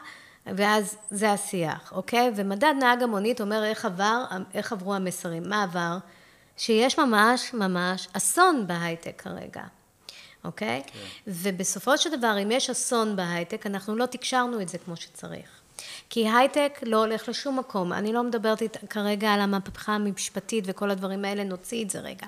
ואז 0.46 0.98
זה 1.10 1.32
השיח, 1.32 1.92
אוקיי? 1.96 2.32
ומדד 2.36 2.74
נהג 2.80 3.04
המונית 3.04 3.42
אומר 3.42 3.64
איך 3.64 3.86
עבר, 3.86 4.24
איך 4.54 4.72
עברו 4.72 4.96
המסרים. 4.96 5.50
מה 5.50 5.64
עבר? 5.64 5.98
שיש 6.58 7.00
ממש 7.00 7.54
ממש 7.54 8.08
אסון 8.14 8.68
בהייטק 8.68 9.22
כרגע. 9.22 9.64
אוקיי? 10.44 10.82
כן. 10.86 11.00
ובסופו 11.28 11.98
של 11.98 12.18
דבר, 12.18 12.36
אם 12.44 12.52
יש 12.52 12.70
אסון 12.70 13.16
בהייטק, 13.16 13.68
אנחנו 13.68 13.96
לא 13.96 14.06
תקשרנו 14.06 14.62
את 14.62 14.70
זה 14.70 14.78
כמו 14.78 14.96
שצריך. 14.96 15.61
כי 16.10 16.30
הייטק 16.30 16.80
לא 16.84 16.98
הולך 16.98 17.30
לשום 17.30 17.60
מקום. 17.60 17.94
אני 17.94 18.14
לא 18.14 18.24
מדברת 18.24 18.62
כרגע 18.90 19.34
על 19.34 19.42
המהפכה 19.42 19.96
המשפטית 19.96 20.64
וכל 20.68 20.92
הדברים 20.92 21.26
האלה, 21.26 21.44
נוציא 21.44 21.84
את 21.84 21.90
זה 21.90 22.00
רגע. 22.00 22.28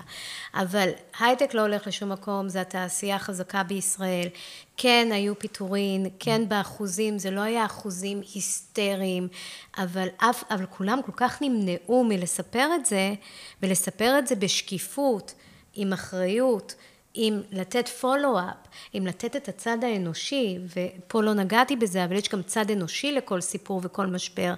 אבל 0.54 0.90
הייטק 1.20 1.54
לא 1.54 1.62
הולך 1.62 1.88
לשום 1.88 2.12
מקום, 2.12 2.50
זו 2.50 2.60
התעשייה 2.60 3.16
החזקה 3.16 3.64
בישראל. 3.64 4.28
כן, 4.78 5.10
היו 5.12 5.40
פיטורין, 5.40 6.06
כן 6.20 6.50
באחוזים, 6.50 7.20
זה 7.20 7.32
לא 7.32 7.42
היה 7.42 7.66
אחוזים 7.66 8.22
היסטריים, 8.34 9.28
אבל, 9.78 10.08
אף, 10.18 10.44
אבל 10.52 10.66
כולם 10.66 11.00
כל 11.06 11.12
כך 11.16 11.42
נמנעו 11.42 12.04
מלספר 12.04 12.70
את 12.76 12.86
זה, 12.86 13.14
ולספר 13.64 14.20
את 14.20 14.28
זה 14.28 14.36
בשקיפות, 14.36 15.34
עם 15.74 15.94
אחריות. 15.94 16.76
אם 17.16 17.42
לתת 17.52 17.88
follow-up, 17.88 18.56
אם 18.98 19.08
לתת 19.08 19.36
את 19.36 19.50
הצד 19.50 19.78
האנושי, 19.84 20.58
ופה 20.76 21.24
לא 21.24 21.34
נגעתי 21.34 21.76
בזה, 21.76 22.06
אבל 22.06 22.16
יש 22.16 22.30
גם 22.30 22.44
צד 22.44 22.72
אנושי 22.72 23.12
לכל 23.12 23.42
סיפור 23.42 23.82
וכל 23.84 24.06
משבר, 24.06 24.54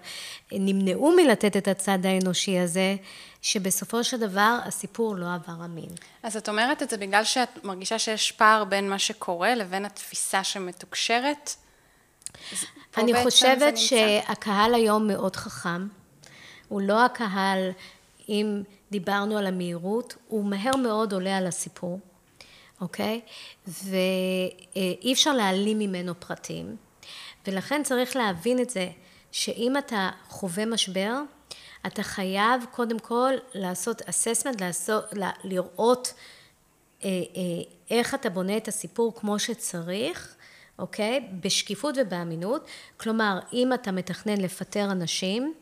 נמנעו 0.51 1.15
מלתת 1.15 1.57
את 1.57 1.67
הצד 1.67 2.05
האנושי 2.05 2.59
הזה, 2.59 2.95
שבסופו 3.41 4.03
של 4.03 4.19
דבר 4.19 4.57
הסיפור 4.65 5.15
לא 5.15 5.33
עבר 5.33 5.65
אמין. 5.65 5.89
אז 6.23 6.37
את 6.37 6.49
אומרת 6.49 6.83
את 6.83 6.89
זה 6.89 6.97
בגלל 6.97 7.23
שאת 7.23 7.63
מרגישה 7.63 7.99
שיש 7.99 8.31
פער 8.31 8.63
בין 8.63 8.89
מה 8.89 8.99
שקורה 8.99 9.55
לבין 9.55 9.85
התפיסה 9.85 10.43
שמתוקשרת? 10.43 11.55
אני 12.97 13.23
חושבת 13.23 13.77
שהקהל 13.77 14.73
היום 14.73 15.07
מאוד 15.07 15.35
חכם. 15.35 15.87
הוא 16.67 16.81
לא 16.81 17.05
הקהל, 17.05 17.71
אם 18.29 18.61
דיברנו 18.91 19.37
על 19.37 19.47
המהירות, 19.47 20.15
הוא 20.27 20.45
מהר 20.45 20.75
מאוד 20.75 21.13
עולה 21.13 21.37
על 21.37 21.47
הסיפור. 21.47 21.99
אוקיי? 22.85 23.21
ואי 23.67 25.13
אפשר 25.13 25.33
להעלים 25.33 25.79
ממנו 25.79 26.19
פרטים, 26.19 26.75
ולכן 27.47 27.83
צריך 27.83 28.15
להבין 28.15 28.59
את 28.59 28.69
זה, 28.69 28.89
שאם 29.31 29.77
אתה 29.77 30.09
חווה 30.29 30.65
משבר, 30.65 31.13
אתה 31.87 32.03
חייב 32.03 32.65
קודם 32.71 32.99
כל 32.99 33.33
לעשות 33.53 34.01
אססמנט, 34.01 34.61
לראות 35.43 36.13
אה, 37.03 37.09
אה, 37.09 37.41
איך 37.89 38.15
אתה 38.15 38.29
בונה 38.29 38.57
את 38.57 38.67
הסיפור 38.67 39.15
כמו 39.15 39.39
שצריך, 39.39 40.35
אוקיי? 40.79 41.29
בשקיפות 41.41 41.95
ובאמינות. 42.01 42.67
כלומר, 42.97 43.39
אם 43.53 43.73
אתה 43.73 43.91
מתכנן 43.91 44.41
לפטר 44.41 44.91
אנשים, 44.91 45.53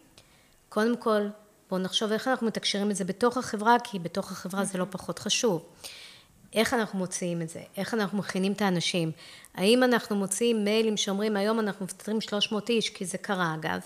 קודם 0.70 0.98
כל, 0.98 1.28
בואו 1.70 1.82
נחשוב 1.82 2.12
איך 2.12 2.28
אנחנו 2.28 2.48
מתקשרים 2.48 2.92
את 2.92 2.96
זה 2.96 3.04
בתוך 3.04 3.38
החברה, 3.38 3.78
כי 3.84 4.00
בתוך 4.00 4.32
החברה 4.32 4.66
זה 4.66 4.78
לא 4.78 4.86
פחות 4.92 5.20
חשוב. 5.20 5.66
איך 6.54 6.74
אנחנו 6.74 7.00
מוציאים 7.00 7.42
את 7.42 7.50
זה? 7.50 7.62
איך 7.78 7.94
אנחנו 7.94 8.18
מכינים 8.18 8.52
את 8.52 8.62
האנשים? 8.62 9.12
האם 9.56 9.84
אנחנו 9.84 10.16
מוציאים 10.16 10.63
מיילים 10.63 10.98
שאומרים 10.98 11.38
היום 11.38 11.60
אנחנו 11.60 11.86
מפטרים 11.86 12.22
300 12.22 12.70
איש, 12.70 12.89
כי 12.89 13.06
זה 13.06 13.18
קרה 13.18 13.56
אגב, 13.56 13.80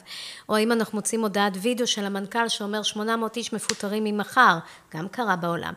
או 0.49 0.56
האם 0.56 0.71
אנחנו 0.71 0.97
מוציאים 0.97 1.21
הודעת 1.21 1.53
וידאו 1.62 1.88
של 1.88 2.06
המנכ"ל 2.06 2.47
שאומר 2.47 2.84
800 2.84 3.38
איש 3.38 3.53
מפוטרים 3.53 4.03
ממחר, 4.03 4.58
גם 4.93 5.08
קרה 5.08 5.36
בעולם. 5.36 5.73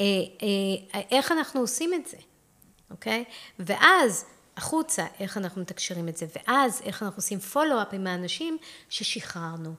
אה, 0.00 0.04
אה, 0.94 1.00
איך 1.10 1.32
אנחנו 1.32 1.60
עושים 1.60 1.94
את 1.94 2.06
זה, 2.06 2.16
אוקיי? 2.90 3.24
ואז 3.58 4.24
החוצה, 4.56 5.06
איך 5.20 5.36
אנחנו 5.38 5.60
מתקשרים 5.62 6.08
את 6.08 6.16
זה, 6.16 6.26
ואז 6.36 6.82
איך 6.84 7.02
אנחנו 7.02 7.18
עושים 7.18 7.38
פולו-אפ 7.38 7.88
עם 7.92 8.06
האנשים 8.06 8.58
ששחררנו, 8.88 9.74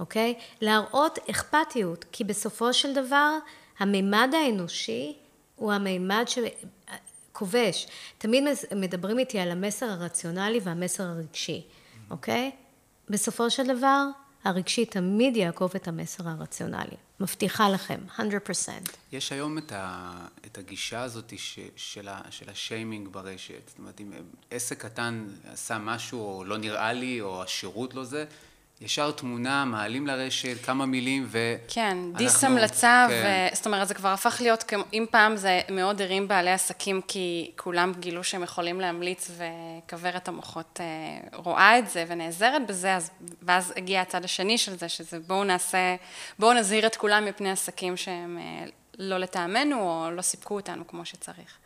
אוקיי? 0.00 0.34
להראות 0.60 1.18
אכפתיות, 1.30 2.04
כי 2.12 2.24
בסופו 2.24 2.72
של 2.72 2.94
דבר, 2.94 3.38
הממד 3.78 4.30
האנושי 4.34 5.16
הוא 5.58 5.72
המימד 5.72 6.24
שכובש. 7.32 7.86
תמיד 8.18 8.44
מדברים 8.76 9.18
איתי 9.18 9.38
על 9.38 9.50
המסר 9.50 9.86
הרציונלי 9.86 10.60
והמסר 10.62 11.04
הרגשי, 11.04 11.66
אוקיי? 12.10 12.50
בסופו 13.10 13.50
של 13.50 13.66
דבר, 13.76 14.06
הרגשי 14.44 14.84
תמיד 14.84 15.36
יעקוב 15.36 15.70
את 15.76 15.88
המסר 15.88 16.28
הרציונלי. 16.28 16.96
מבטיחה 17.20 17.68
לכם, 17.68 18.00
100%. 18.18 18.20
יש 19.12 19.32
היום 19.32 19.58
את, 19.58 19.72
ה, 19.72 20.12
את 20.46 20.58
הגישה 20.58 21.02
הזאת 21.02 21.32
ש, 21.38 21.58
של, 21.76 22.08
ה, 22.08 22.20
של 22.30 22.50
השיימינג 22.50 23.08
ברשת. 23.08 23.68
זאת 23.68 23.78
אומרת, 23.78 24.00
אם 24.00 24.12
עסק 24.50 24.82
קטן 24.82 25.26
עשה 25.44 25.78
משהו, 25.78 26.20
או 26.20 26.44
לא 26.44 26.58
נראה 26.58 26.92
לי, 26.92 27.20
או 27.20 27.42
השירות 27.42 27.94
לא 27.94 28.04
זה, 28.04 28.24
ישר 28.80 29.10
תמונה, 29.10 29.64
מעלים 29.64 30.06
לרשת, 30.06 30.64
כמה 30.64 30.86
מילים, 30.86 31.26
ו... 31.28 31.56
כן, 31.68 31.98
דיס 32.16 32.44
המלצה, 32.44 33.06
כן. 33.08 33.48
ו... 33.52 33.56
זאת 33.56 33.66
אומרת, 33.66 33.88
זה 33.88 33.94
כבר 33.94 34.08
הפך 34.08 34.36
להיות, 34.40 34.64
אם 34.92 35.04
פעם 35.10 35.36
זה 35.36 35.60
מאוד 35.70 36.02
הרים 36.02 36.28
בעלי 36.28 36.50
עסקים, 36.50 37.00
כי 37.08 37.50
כולם 37.56 37.92
גילו 37.98 38.24
שהם 38.24 38.42
יכולים 38.42 38.80
להמליץ, 38.80 39.30
וכוורת 39.36 40.28
המוחות 40.28 40.80
אה, 40.80 41.38
רואה 41.38 41.78
את 41.78 41.90
זה 41.90 42.04
ונעזרת 42.08 42.66
בזה, 42.66 42.96
אז... 42.96 43.10
ואז 43.42 43.72
הגיע 43.76 44.00
הצד 44.00 44.24
השני 44.24 44.58
של 44.58 44.78
זה, 44.78 44.88
שזה 44.88 45.18
בואו 45.20 45.44
נעשה, 45.44 45.96
בואו 46.38 46.52
נזהיר 46.52 46.86
את 46.86 46.96
כולם 46.96 47.24
מפני 47.24 47.50
עסקים 47.50 47.96
שהם 47.96 48.38
אה, 48.38 48.66
לא 48.98 49.18
לטעמנו, 49.18 49.80
או 49.80 50.10
לא 50.10 50.22
סיפקו 50.22 50.54
אותנו 50.54 50.86
כמו 50.86 51.04
שצריך. 51.04 51.58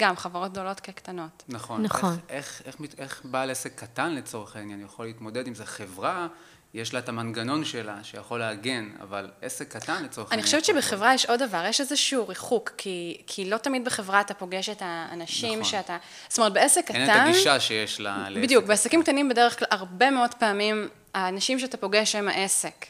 גם 0.00 0.16
חברות 0.16 0.52
גדולות 0.52 0.80
כקטנות. 0.80 1.42
נכון. 1.48 1.82
נכון. 1.82 2.16
איך, 2.28 2.62
איך, 2.64 2.76
איך, 2.80 2.94
איך 2.98 3.20
בעל 3.24 3.50
עסק 3.50 3.74
קטן 3.74 4.14
לצורך 4.14 4.56
העניין 4.56 4.80
יכול 4.84 5.06
להתמודד 5.06 5.46
עם 5.46 5.54
זה 5.54 5.66
חברה 5.66 6.28
יש 6.74 6.94
לה 6.94 6.98
את 6.98 7.08
המנגנון 7.08 7.64
שלה 7.64 7.96
שיכול 8.02 8.38
להגן, 8.38 8.88
אבל 9.00 9.30
עסק 9.42 9.76
קטן 9.76 10.04
לצורך 10.04 10.32
העניין. 10.32 10.40
אני 10.40 10.42
חושבת 10.42 10.64
שבחברה 10.64 11.14
יש 11.14 11.26
עוד 11.26 11.42
דבר, 11.42 11.64
יש 11.68 11.80
איזשהו 11.80 12.28
ריחוק, 12.28 12.70
כי, 12.76 13.22
כי 13.26 13.50
לא 13.50 13.56
תמיד 13.56 13.84
בחברה 13.84 14.20
אתה 14.20 14.34
פוגש 14.34 14.68
את 14.68 14.82
האנשים 14.84 15.60
נכון. 15.60 15.70
שאתה... 15.70 15.96
זאת 16.28 16.38
אומרת, 16.38 16.52
בעסק 16.52 16.84
קטן... 16.84 16.94
אין 16.94 17.10
את 17.10 17.16
הגישה 17.16 17.60
שיש 17.60 18.00
לה... 18.00 18.26
בדיוק, 18.36 18.64
בעסקים 18.64 19.02
קטנים 19.02 19.28
בדרך 19.28 19.58
כלל, 19.58 19.68
הרבה 19.70 20.10
מאוד 20.10 20.34
פעמים, 20.34 20.88
האנשים 21.14 21.58
שאתה 21.58 21.76
פוגש 21.76 22.14
הם 22.14 22.28
העסק. 22.28 22.86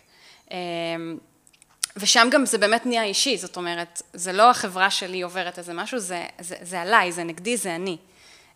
אמ, 0.50 0.56
ושם 1.96 2.28
גם 2.30 2.46
זה 2.46 2.58
באמת 2.58 2.86
נהיה 2.86 3.04
אישי, 3.04 3.36
זאת 3.36 3.56
אומרת, 3.56 4.02
זה 4.12 4.32
לא 4.32 4.50
החברה 4.50 4.90
שלי 4.90 5.22
עוברת 5.22 5.58
איזה 5.58 5.74
משהו, 5.74 5.98
זה, 5.98 6.24
זה, 6.38 6.56
זה 6.62 6.80
עליי, 6.80 7.12
זה 7.12 7.24
נגדי, 7.24 7.56
זה 7.56 7.74
אני. 7.74 7.96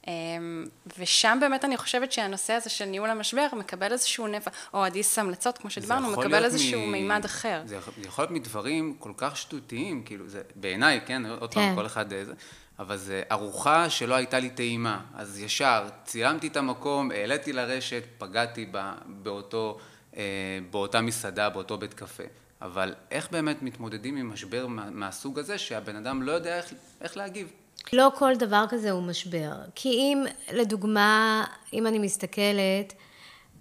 אמ, 0.06 0.64
ושם 0.98 1.38
באמת 1.40 1.64
אני 1.64 1.76
חושבת 1.76 2.12
שהנושא 2.12 2.52
הזה 2.52 2.70
של 2.70 2.84
ניהול 2.84 3.10
המשבר 3.10 3.46
מקבל 3.56 3.92
איזשהו 3.92 4.26
נפח, 4.26 4.52
או 4.74 4.84
עדיס 4.84 5.18
המלצות, 5.18 5.58
כמו 5.58 5.70
שדיברנו, 5.70 6.10
מקבל 6.10 6.44
איזשהו 6.44 6.80
מ... 6.80 6.92
מימד 6.92 7.24
אחר. 7.24 7.62
זה 7.64 7.76
יכול 8.02 8.22
להיות 8.22 8.30
מדברים 8.30 8.96
כל 8.98 9.12
כך 9.16 9.36
שטותיים, 9.36 10.02
כאילו, 10.02 10.28
זה 10.28 10.42
בעיניי, 10.54 11.00
כן, 11.06 11.26
עוד 11.26 11.54
פעם, 11.54 11.70
כן. 11.70 11.74
כל 11.74 11.86
אחד 11.86 12.12
איזה, 12.12 12.32
אבל 12.78 12.96
זה 12.96 13.22
ארוחה 13.32 13.90
שלא 13.90 14.14
הייתה 14.14 14.38
לי 14.38 14.50
טעימה, 14.50 15.00
אז 15.14 15.38
ישר 15.38 15.88
צילמתי 16.04 16.46
את 16.46 16.56
המקום, 16.56 17.10
העליתי 17.10 17.52
לרשת, 17.52 18.02
פגעתי 18.18 18.66
באותו, 19.06 19.78
אה, 20.16 20.22
באותה 20.70 21.00
מסעדה, 21.00 21.50
באותו 21.50 21.78
בית 21.78 21.94
קפה. 21.94 22.24
אבל 22.62 22.94
איך 23.10 23.30
באמת 23.30 23.62
מתמודדים 23.62 24.16
עם 24.16 24.32
משבר 24.32 24.66
מהסוג 24.66 25.38
הזה, 25.38 25.58
שהבן 25.58 25.96
אדם 25.96 26.22
לא 26.22 26.32
יודע 26.32 26.56
איך, 26.56 26.72
איך 27.00 27.16
להגיב? 27.16 27.52
לא 27.92 28.10
כל 28.18 28.36
דבר 28.36 28.64
כזה 28.68 28.90
הוא 28.90 29.02
משבר. 29.02 29.52
כי 29.74 29.88
אם, 29.88 30.24
לדוגמה, 30.52 31.44
אם 31.72 31.86
אני 31.86 31.98
מסתכלת, 31.98 32.92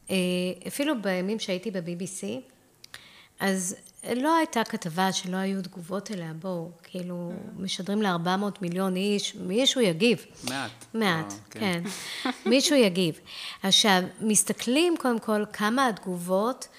אה, 0.10 0.16
אפילו 0.68 1.02
בימים 1.02 1.40
שהייתי 1.40 1.72
ב-BBC, 1.72 2.26
אז 3.40 3.76
לא 4.16 4.36
הייתה 4.36 4.64
כתבה 4.64 5.12
שלא 5.12 5.38
היו 5.38 5.62
תגובות 5.62 6.12
אליה, 6.12 6.34
בואו, 6.34 6.72
כאילו, 6.84 7.32
משדרים 7.58 8.02
ל-400 8.02 8.58
מיליון 8.62 8.96
איש, 8.96 9.36
מישהו 9.36 9.82
יגיב. 9.82 10.26
מעט. 10.50 10.72
מעט, 10.94 11.32
או, 11.32 11.38
כן. 11.50 11.82
כן. 12.24 12.30
מישהו 12.50 12.76
יגיב. 12.76 13.20
עכשיו, 13.64 14.02
מסתכלים 14.22 14.96
קודם 15.00 15.20
כל 15.20 15.46
כמה 15.54 15.88
התגובות 15.88 16.68
אה, 16.68 16.70
אה, 16.70 16.74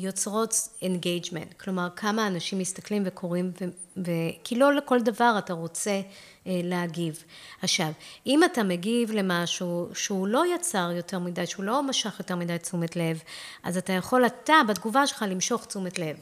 יוצרות 0.00 0.68
engagement, 0.82 1.52
כלומר 1.52 1.88
כמה 1.96 2.26
אנשים 2.26 2.58
מסתכלים 2.58 3.02
וקוראים, 3.06 3.52
ו, 3.60 3.64
ו, 3.96 4.10
כי 4.44 4.54
לא 4.54 4.74
לכל 4.74 5.00
דבר 5.00 5.34
אתה 5.38 5.52
רוצה 5.52 5.90
אה, 6.46 6.60
להגיב. 6.64 7.24
עכשיו, 7.62 7.90
אם 8.26 8.44
אתה 8.44 8.62
מגיב 8.62 9.10
למשהו 9.12 9.88
שהוא 9.94 10.28
לא 10.28 10.54
יצר 10.54 10.90
יותר 10.96 11.18
מדי, 11.18 11.46
שהוא 11.46 11.64
לא 11.64 11.82
משך 11.82 12.16
יותר 12.18 12.36
מדי 12.36 12.58
תשומת 12.58 12.96
לב, 12.96 13.22
אז 13.62 13.76
אתה 13.76 13.92
יכול 13.92 14.26
אתה 14.26 14.54
בתגובה 14.68 15.06
שלך 15.06 15.24
למשוך 15.28 15.66
תשומת 15.66 15.98
לב. 15.98 16.16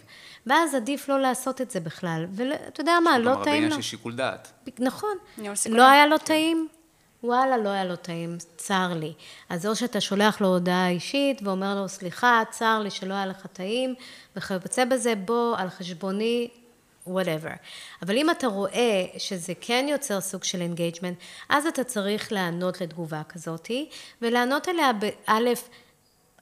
ואז 0.46 0.74
עדיף 0.74 1.08
לא 1.08 1.20
לעשות 1.20 1.60
את 1.60 1.70
זה 1.70 1.80
בכלל. 1.80 2.26
ואתה 2.32 2.80
יודע 2.80 2.98
מה, 3.04 3.18
לא 3.18 3.24
טעים 3.24 3.24
לו. 3.24 3.32
כלומר, 3.32 3.44
בעניין 3.44 3.70
של 3.70 3.82
שיקול 3.82 4.14
דעת. 4.14 4.52
נכון. 4.78 5.16
לא 5.70 5.82
היה 5.82 6.06
לו 6.06 6.18
טעים, 6.18 6.68
וואלה, 7.24 7.58
לא 7.58 7.68
היה 7.68 7.84
לו 7.84 7.96
טעים, 7.96 8.36
צר 8.56 8.92
לי. 8.94 9.12
אז 9.48 9.66
או 9.66 9.76
שאתה 9.76 10.00
שולח 10.00 10.40
לו 10.40 10.48
הודעה 10.48 10.88
אישית 10.88 11.42
ואומר 11.42 11.74
לו, 11.74 11.88
סליחה, 11.88 12.42
צר 12.50 12.80
לי 12.82 12.90
שלא 12.90 13.14
היה 13.14 13.26
לך 13.26 13.46
טעים, 13.46 13.94
וכיוצא 14.36 14.84
בזה, 14.84 15.14
בוא, 15.14 15.56
על 15.58 15.70
חשבוני, 15.70 16.48
whatever. 17.08 17.56
אבל 18.02 18.16
אם 18.16 18.30
אתה 18.30 18.46
רואה 18.46 19.04
שזה 19.18 19.52
כן 19.60 19.86
יוצר 19.88 20.20
סוג 20.20 20.44
של 20.44 20.60
engagement, 20.60 21.18
אז 21.48 21.66
אתה 21.66 21.84
צריך 21.84 22.32
לענות 22.32 22.80
לתגובה 22.80 23.22
כזאתי, 23.28 23.88
ולענות 24.22 24.68
עליה 24.68 24.90
באלף, 24.92 25.68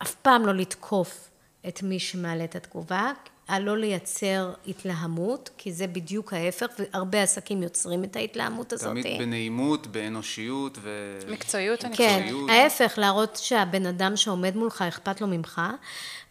אף 0.02 0.14
פעם 0.14 0.46
לא 0.46 0.54
לתקוף 0.54 1.28
את 1.68 1.82
מי 1.82 1.98
שמעלה 1.98 2.44
את 2.44 2.56
התגובה, 2.56 3.12
על 3.48 3.62
לא 3.62 3.78
לייצר 3.78 4.52
התלהמות, 4.68 5.50
כי 5.58 5.72
זה 5.72 5.86
בדיוק 5.86 6.32
ההפך, 6.32 6.66
והרבה 6.78 7.22
עסקים 7.22 7.62
יוצרים 7.62 8.04
את 8.04 8.16
ההתלהמות 8.16 8.72
הזאת. 8.72 8.90
תמיד 8.90 9.06
בנעימות, 9.18 9.86
באנושיות 9.86 10.78
ו... 10.82 11.18
מקצועיות, 11.28 11.84
אני 11.84 11.96
חושבת. 11.96 12.08
כן, 12.08 12.32
ההפך, 12.48 12.94
להראות 12.96 13.36
שהבן 13.36 13.86
אדם 13.86 14.16
שעומד 14.16 14.56
מולך, 14.56 14.82
אכפת 14.82 15.20
לו 15.20 15.26
ממך, 15.26 15.60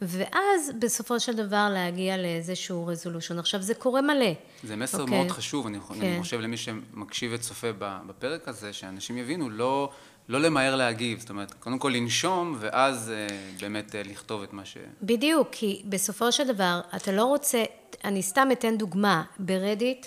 ואז 0.01 0.71
בסופו 0.79 1.19
של 1.19 1.35
דבר 1.35 1.69
להגיע 1.73 2.17
לאיזשהו 2.17 2.87
רזולושן. 2.87 3.39
עכשיו, 3.39 3.61
זה 3.61 3.73
קורה 3.73 4.01
מלא. 4.01 4.33
זה 4.63 4.75
מסר 4.75 4.97
okay. 4.97 5.01
אוקיי? 5.01 5.17
מאוד 5.17 5.31
חשוב, 5.31 5.67
אני, 5.67 5.79
כן. 5.79 5.93
אני 6.01 6.21
חושב 6.21 6.39
למי 6.39 6.57
שמקשיב 6.57 7.31
וצופה 7.33 7.67
בפרק 7.79 8.47
הזה, 8.47 8.73
שאנשים 8.73 9.17
יבינו, 9.17 9.49
לא... 9.49 9.89
לא 10.29 10.41
למהר 10.41 10.75
להגיב, 10.75 11.19
זאת 11.19 11.29
אומרת, 11.29 11.53
קודם 11.53 11.79
כל 11.79 11.91
לנשום, 11.95 12.55
ואז 12.59 13.11
אה, 13.11 13.27
באמת 13.61 13.95
אה, 13.95 14.01
לכתוב 14.05 14.43
את 14.43 14.53
מה 14.53 14.65
ש... 14.65 14.77
בדיוק, 15.01 15.47
כי 15.51 15.81
בסופו 15.85 16.31
של 16.31 16.47
דבר, 16.47 16.81
אתה 16.95 17.11
לא 17.11 17.25
רוצה, 17.25 17.63
אני 18.03 18.23
סתם 18.23 18.47
אתן 18.51 18.77
דוגמה, 18.77 19.23
ברדיט 19.39 20.05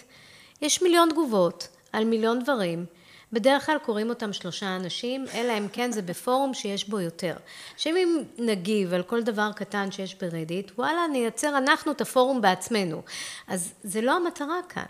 יש 0.63 0.83
מיליון 0.83 1.09
תגובות 1.11 1.69
על 1.93 2.05
מיליון 2.05 2.43
דברים, 2.43 2.87
בדרך 3.33 3.67
כלל 3.67 3.79
קוראים 3.79 4.09
אותם 4.09 4.33
שלושה 4.33 4.77
אנשים, 4.77 5.25
אלא 5.35 5.59
אם 5.59 5.67
כן 5.73 5.93
זה 5.93 6.03
בפורום 6.03 6.55
שיש 6.55 6.89
בו 6.89 7.01
יותר. 7.01 7.37
שאם 7.77 8.23
נגיב 8.39 8.95
על 8.95 9.03
כל 9.03 9.23
דבר 9.23 9.51
קטן 9.57 9.91
שיש 9.91 10.15
ברדיט, 10.15 10.73
וואלה, 10.79 11.07
נייצר 11.13 11.59
אנחנו 11.59 11.93
את 11.93 12.01
הפורום 12.01 12.41
בעצמנו. 12.41 13.03
אז 13.49 13.73
זה 13.83 14.01
לא 14.01 14.17
המטרה 14.17 14.59
כאן. 14.69 14.85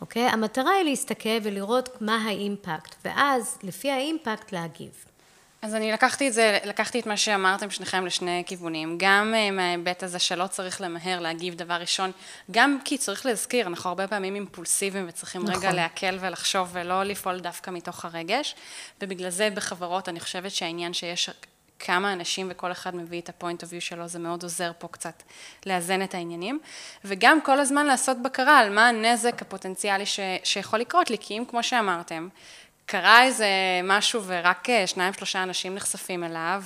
אוקיי? 0.00 0.22
המטרה 0.22 0.70
היא 0.70 0.84
להסתכל 0.84 1.38
ולראות 1.42 1.88
מה 2.00 2.16
האימפקט, 2.26 2.94
ואז 3.04 3.58
לפי 3.62 3.90
האימפקט 3.90 4.52
להגיב. 4.52 5.04
אז 5.64 5.74
אני 5.74 5.92
לקחתי 5.92 6.28
את 6.28 6.32
זה, 6.32 6.58
לקחתי 6.64 7.00
את 7.00 7.06
מה 7.06 7.16
שאמרתם 7.16 7.70
שניכם 7.70 8.06
לשני 8.06 8.42
כיוונים, 8.46 8.98
גם 8.98 9.34
uh, 9.34 9.52
מההיבט 9.52 10.02
הזה 10.02 10.18
שלא 10.18 10.46
צריך 10.46 10.80
למהר 10.80 11.20
להגיב 11.20 11.54
דבר 11.54 11.74
ראשון, 11.74 12.12
גם 12.50 12.78
כי 12.84 12.98
צריך 12.98 13.26
להזכיר, 13.26 13.66
אנחנו 13.66 13.88
הרבה 13.90 14.08
פעמים 14.08 14.34
אימפולסיביים 14.34 15.04
וצריכים 15.08 15.42
נכון. 15.42 15.54
רגע 15.54 15.72
להקל 15.72 16.18
ולחשוב 16.20 16.68
ולא 16.72 17.02
לפעול 17.02 17.40
דווקא 17.40 17.70
מתוך 17.70 18.04
הרגש, 18.04 18.54
ובגלל 19.02 19.30
זה 19.30 19.48
בחברות 19.54 20.08
אני 20.08 20.20
חושבת 20.20 20.50
שהעניין 20.50 20.94
שיש 20.94 21.30
כמה 21.86 22.12
אנשים 22.12 22.46
וכל 22.50 22.72
אחד 22.72 22.96
מביא 22.96 23.20
את 23.20 23.28
ה-point 23.28 23.62
of 23.62 23.66
view 23.66 23.80
שלו, 23.80 24.08
זה 24.08 24.18
מאוד 24.18 24.42
עוזר 24.42 24.72
פה 24.78 24.88
קצת 24.88 25.22
לאזן 25.66 26.02
את 26.02 26.14
העניינים. 26.14 26.60
וגם 27.04 27.40
כל 27.40 27.60
הזמן 27.60 27.86
לעשות 27.86 28.22
בקרה 28.22 28.58
על 28.58 28.74
מה 28.74 28.88
הנזק 28.88 29.42
הפוטנציאלי 29.42 30.06
ש, 30.06 30.20
שיכול 30.44 30.78
לקרות 30.78 31.10
לי, 31.10 31.16
כי 31.20 31.38
אם 31.38 31.44
כמו 31.48 31.62
שאמרתם, 31.62 32.28
קרה 32.86 33.24
איזה 33.24 33.46
משהו 33.84 34.22
ורק 34.26 34.70
אה, 34.70 34.86
שניים 34.86 35.12
שלושה 35.12 35.42
אנשים 35.42 35.74
נחשפים 35.74 36.24
אליו, 36.24 36.62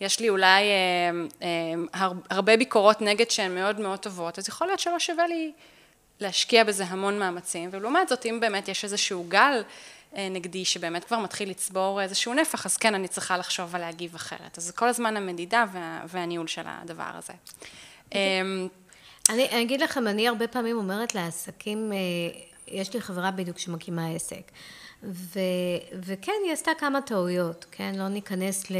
ויש 0.00 0.20
לי 0.20 0.28
אולי 0.28 0.62
אה, 0.62 1.46
אה, 1.94 2.08
הרבה 2.30 2.56
ביקורות 2.56 3.00
נגד 3.00 3.30
שהן 3.30 3.54
מאוד 3.54 3.80
מאוד 3.80 3.98
טובות, 3.98 4.38
אז 4.38 4.48
יכול 4.48 4.66
להיות 4.66 4.80
שלא 4.80 4.98
שווה 4.98 5.26
לי 5.26 5.52
להשקיע 6.20 6.64
בזה 6.64 6.84
המון 6.84 7.18
מאמצים, 7.18 7.70
ולעומת 7.72 8.08
זאת 8.08 8.26
אם 8.26 8.40
באמת 8.40 8.68
יש 8.68 8.84
איזשהו 8.84 9.24
גל 9.28 9.62
נגדי 10.18 10.64
שבאמת 10.64 11.04
כבר 11.04 11.18
מתחיל 11.18 11.50
לצבור 11.50 12.02
איזשהו 12.02 12.34
נפח, 12.34 12.66
אז 12.66 12.76
כן, 12.76 12.94
אני 12.94 13.08
צריכה 13.08 13.36
לחשוב 13.36 13.74
על 13.74 13.80
להגיב 13.80 14.14
אחרת. 14.14 14.58
אז 14.58 14.64
זה 14.64 14.72
כל 14.72 14.88
הזמן 14.88 15.16
המדידה 15.16 15.64
וה, 15.72 16.02
והניהול 16.08 16.46
של 16.46 16.62
הדבר 16.64 17.10
הזה. 17.14 17.32
אמ, 18.14 18.68
אני, 19.28 19.48
אני 19.48 19.62
אגיד 19.62 19.80
לכם, 19.80 20.06
אני 20.06 20.28
הרבה 20.28 20.48
פעמים 20.48 20.76
אומרת 20.76 21.14
לעסקים, 21.14 21.92
אה, 21.92 21.98
יש 22.68 22.94
לי 22.94 23.00
חברה 23.00 23.30
בדיוק 23.30 23.58
שמקימה 23.58 24.08
עסק. 24.08 24.50
ו, 25.02 25.38
וכן, 26.02 26.32
היא 26.44 26.52
עשתה 26.52 26.70
כמה 26.78 27.00
טעויות, 27.00 27.66
כן? 27.70 27.94
לא 27.94 28.08
ניכנס 28.08 28.70
ל, 28.70 28.76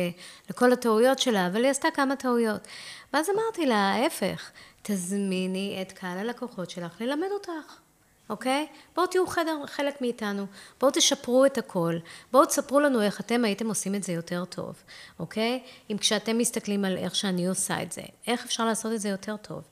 לכל 0.50 0.72
הטעויות 0.72 1.18
שלה, 1.18 1.46
אבל 1.46 1.62
היא 1.62 1.70
עשתה 1.70 1.88
כמה 1.94 2.16
טעויות. 2.16 2.68
ואז 3.12 3.26
אמרתי 3.30 3.66
לה, 3.66 3.76
ההפך, 3.76 4.50
תזמיני 4.82 5.78
את 5.82 5.92
קהל 5.92 6.18
הלקוחות 6.18 6.70
שלך 6.70 7.00
ללמד 7.00 7.28
אותך. 7.32 7.89
אוקיי? 8.30 8.66
בואו 8.94 9.06
תהיו 9.06 9.26
חדר, 9.26 9.66
חלק 9.66 10.00
מאיתנו, 10.00 10.46
בואו 10.80 10.92
תשפרו 10.94 11.46
את 11.46 11.58
הכל, 11.58 11.94
בואו 12.32 12.46
תספרו 12.46 12.80
לנו 12.80 13.02
איך 13.02 13.20
אתם 13.20 13.44
הייתם 13.44 13.68
עושים 13.68 13.94
את 13.94 14.02
זה 14.02 14.12
יותר 14.12 14.44
טוב, 14.44 14.74
אוקיי? 15.18 15.62
אם 15.90 15.98
כשאתם 15.98 16.38
מסתכלים 16.38 16.84
על 16.84 16.96
איך 16.96 17.14
שאני 17.14 17.46
עושה 17.46 17.82
את 17.82 17.92
זה, 17.92 18.02
איך 18.26 18.44
אפשר 18.44 18.64
לעשות 18.64 18.92
את 18.92 19.00
זה 19.00 19.08
יותר 19.08 19.36
טוב. 19.36 19.62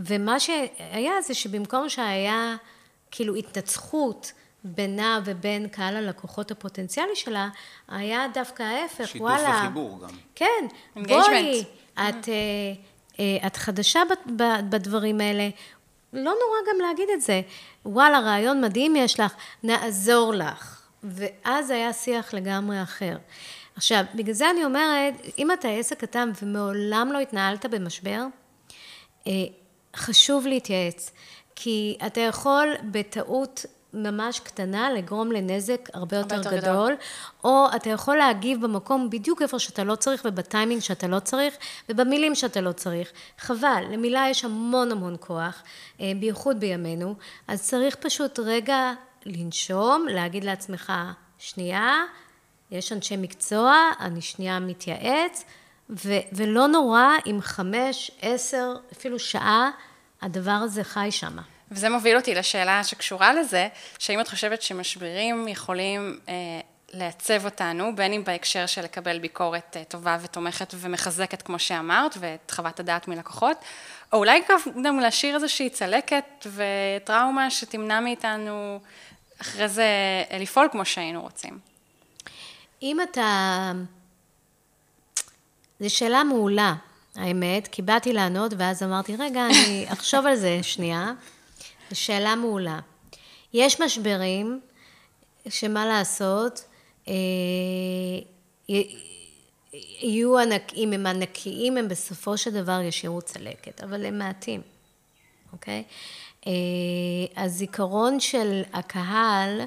ומה 0.00 0.40
שהיה 0.40 1.12
זה 1.22 1.34
שבמקום 1.34 1.88
שהיה 1.88 2.56
כאילו 3.10 3.34
התנצחות, 3.34 4.32
בינה 4.64 5.20
ובין 5.24 5.68
קהל 5.68 5.96
הלקוחות 5.96 6.50
הפוטנציאלי 6.50 7.16
שלה, 7.16 7.48
היה 7.88 8.26
דווקא 8.34 8.62
ההפך, 8.62 9.06
שיתוף 9.08 9.20
וואלה. 9.20 9.38
שיתוף 9.38 9.56
וחיבור 9.58 9.98
גם. 10.02 10.08
כן, 10.34 10.66
Engagement. 10.96 11.08
בואי, 11.08 11.64
את, 11.94 12.28
אה, 12.28 12.32
אה, 13.20 13.46
את 13.46 13.56
חדשה 13.56 14.00
בדברים 14.70 15.20
האלה, 15.20 15.48
לא 16.12 16.20
נורא 16.22 16.72
גם 16.72 16.80
להגיד 16.80 17.08
את 17.14 17.20
זה. 17.20 17.40
וואלה, 17.86 18.20
רעיון 18.20 18.60
מדהים 18.60 18.96
יש 18.96 19.20
לך, 19.20 19.34
נעזור 19.62 20.34
לך. 20.34 20.82
ואז 21.02 21.70
היה 21.70 21.92
שיח 21.92 22.34
לגמרי 22.34 22.82
אחר. 22.82 23.16
עכשיו, 23.76 24.04
בגלל 24.14 24.34
זה 24.34 24.50
אני 24.50 24.64
אומרת, 24.64 25.14
אם 25.38 25.52
אתה 25.52 25.68
עסק 25.68 26.00
קטן 26.00 26.30
ומעולם 26.42 27.10
לא 27.12 27.18
התנהלת 27.18 27.66
במשבר, 27.66 28.24
אה, 29.26 29.32
חשוב 29.96 30.46
להתייעץ, 30.46 31.10
כי 31.56 31.96
אתה 32.06 32.20
יכול 32.20 32.68
בטעות 32.90 33.66
ממש 33.94 34.40
קטנה 34.40 34.92
לגרום 34.92 35.32
לנזק 35.32 35.88
הרבה 35.94 36.16
יותר, 36.16 36.36
יותר 36.36 36.50
גדול, 36.50 36.60
גדול. 36.60 36.94
או 37.44 37.66
אתה 37.76 37.90
יכול 37.90 38.16
להגיב 38.16 38.62
במקום 38.62 39.10
בדיוק 39.10 39.42
איפה 39.42 39.58
שאתה 39.58 39.84
לא 39.84 39.94
צריך 39.94 40.22
ובטיימינג 40.24 40.80
שאתה 40.80 41.06
לא 41.06 41.18
צריך 41.18 41.54
ובמילים 41.88 42.34
שאתה 42.34 42.60
לא 42.60 42.72
צריך. 42.72 43.12
חבל, 43.38 43.84
למילה 43.90 44.26
יש 44.30 44.44
המון 44.44 44.92
המון 44.92 45.16
כוח, 45.20 45.62
אה, 46.00 46.12
בייחוד 46.20 46.60
בימינו, 46.60 47.14
אז 47.48 47.62
צריך 47.62 47.96
פשוט 48.00 48.38
רגע 48.38 48.92
לנשום, 49.26 50.06
להגיד 50.08 50.44
לעצמך, 50.44 50.92
שנייה, 51.38 52.04
יש 52.70 52.92
אנשי 52.92 53.16
מקצוע, 53.16 53.76
אני 54.00 54.20
שנייה 54.20 54.60
מתייעץ, 54.60 55.44
ו- 55.90 56.26
ולא 56.32 56.66
נורא 56.66 57.08
אם 57.26 57.38
חמש, 57.40 58.10
עשר, 58.20 58.74
אפילו 58.92 59.18
שעה, 59.18 59.70
הדבר 60.22 60.50
הזה 60.50 60.84
חי 60.84 61.08
שם. 61.10 61.36
וזה 61.72 61.88
מוביל 61.88 62.16
אותי 62.16 62.34
לשאלה 62.34 62.84
שקשורה 62.84 63.32
לזה, 63.32 63.68
שהאם 63.98 64.20
את 64.20 64.28
חושבת 64.28 64.62
שמשברים 64.62 65.48
יכולים 65.48 66.18
אה, 66.28 66.34
לעצב 66.92 67.44
אותנו, 67.44 67.96
בין 67.96 68.12
אם 68.12 68.24
בהקשר 68.24 68.66
של 68.66 68.82
לקבל 68.82 69.18
ביקורת 69.18 69.76
אה, 69.76 69.84
טובה 69.84 70.18
ותומכת 70.22 70.74
ומחזקת, 70.76 71.42
כמו 71.42 71.58
שאמרת, 71.58 72.16
ואת 72.20 72.50
חוות 72.50 72.80
הדעת 72.80 73.08
מלקוחות, 73.08 73.56
או 74.12 74.18
אולי 74.18 74.40
גם 74.84 75.00
להשאיר 75.00 75.34
איזושהי 75.34 75.70
צלקת 75.70 76.46
וטראומה 76.46 77.50
שתמנע 77.50 78.00
מאיתנו 78.00 78.80
אחרי 79.40 79.68
זה 79.68 79.86
אה, 80.30 80.38
לפעול 80.38 80.68
כמו 80.72 80.84
שהיינו 80.84 81.22
רוצים. 81.22 81.58
אם 82.82 82.98
אתה... 83.02 83.72
זו 85.80 85.90
שאלה 85.90 86.24
מעולה, 86.24 86.74
האמת, 87.16 87.68
כי 87.72 87.82
באתי 87.82 88.12
לענות 88.12 88.52
ואז 88.58 88.82
אמרתי, 88.82 89.16
רגע, 89.18 89.46
אני 89.46 89.86
אחשוב 89.92 90.26
על 90.26 90.36
זה 90.36 90.58
שנייה. 90.62 91.12
שאלה 91.94 92.36
מעולה. 92.36 92.80
יש 93.52 93.80
משברים 93.80 94.60
שמה 95.48 95.86
לעשות, 95.86 96.64
אה, 97.08 97.14
יהיו 99.72 100.38
ענק, 100.38 100.72
אם 100.74 100.92
הם 100.92 101.06
ענקיים, 101.06 101.76
הם 101.76 101.88
בסופו 101.88 102.36
של 102.38 102.50
דבר 102.50 102.80
ישאירו 102.80 103.22
צלקת, 103.22 103.80
אבל 103.80 104.06
הם 104.06 104.18
מעטים, 104.18 104.60
אוקיי? 105.52 105.84
אה, 106.46 106.52
הזיכרון 107.36 108.20
של 108.20 108.62
הקהל, 108.72 109.60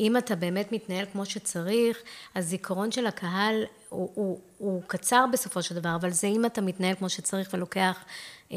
אם 0.00 0.16
אתה 0.16 0.36
באמת 0.36 0.72
מתנהל 0.72 1.06
כמו 1.12 1.26
שצריך, 1.26 1.98
הזיכרון 2.34 2.92
של 2.92 3.06
הקהל 3.06 3.64
הוא, 3.88 4.10
הוא, 4.14 4.40
הוא 4.58 4.82
קצר 4.86 5.24
בסופו 5.32 5.62
של 5.62 5.74
דבר, 5.74 5.94
אבל 5.94 6.10
זה 6.10 6.26
אם 6.26 6.46
אתה 6.46 6.60
מתנהל 6.60 6.94
כמו 6.94 7.08
שצריך 7.08 7.48
ולוקח, 7.52 8.04
אה, 8.52 8.56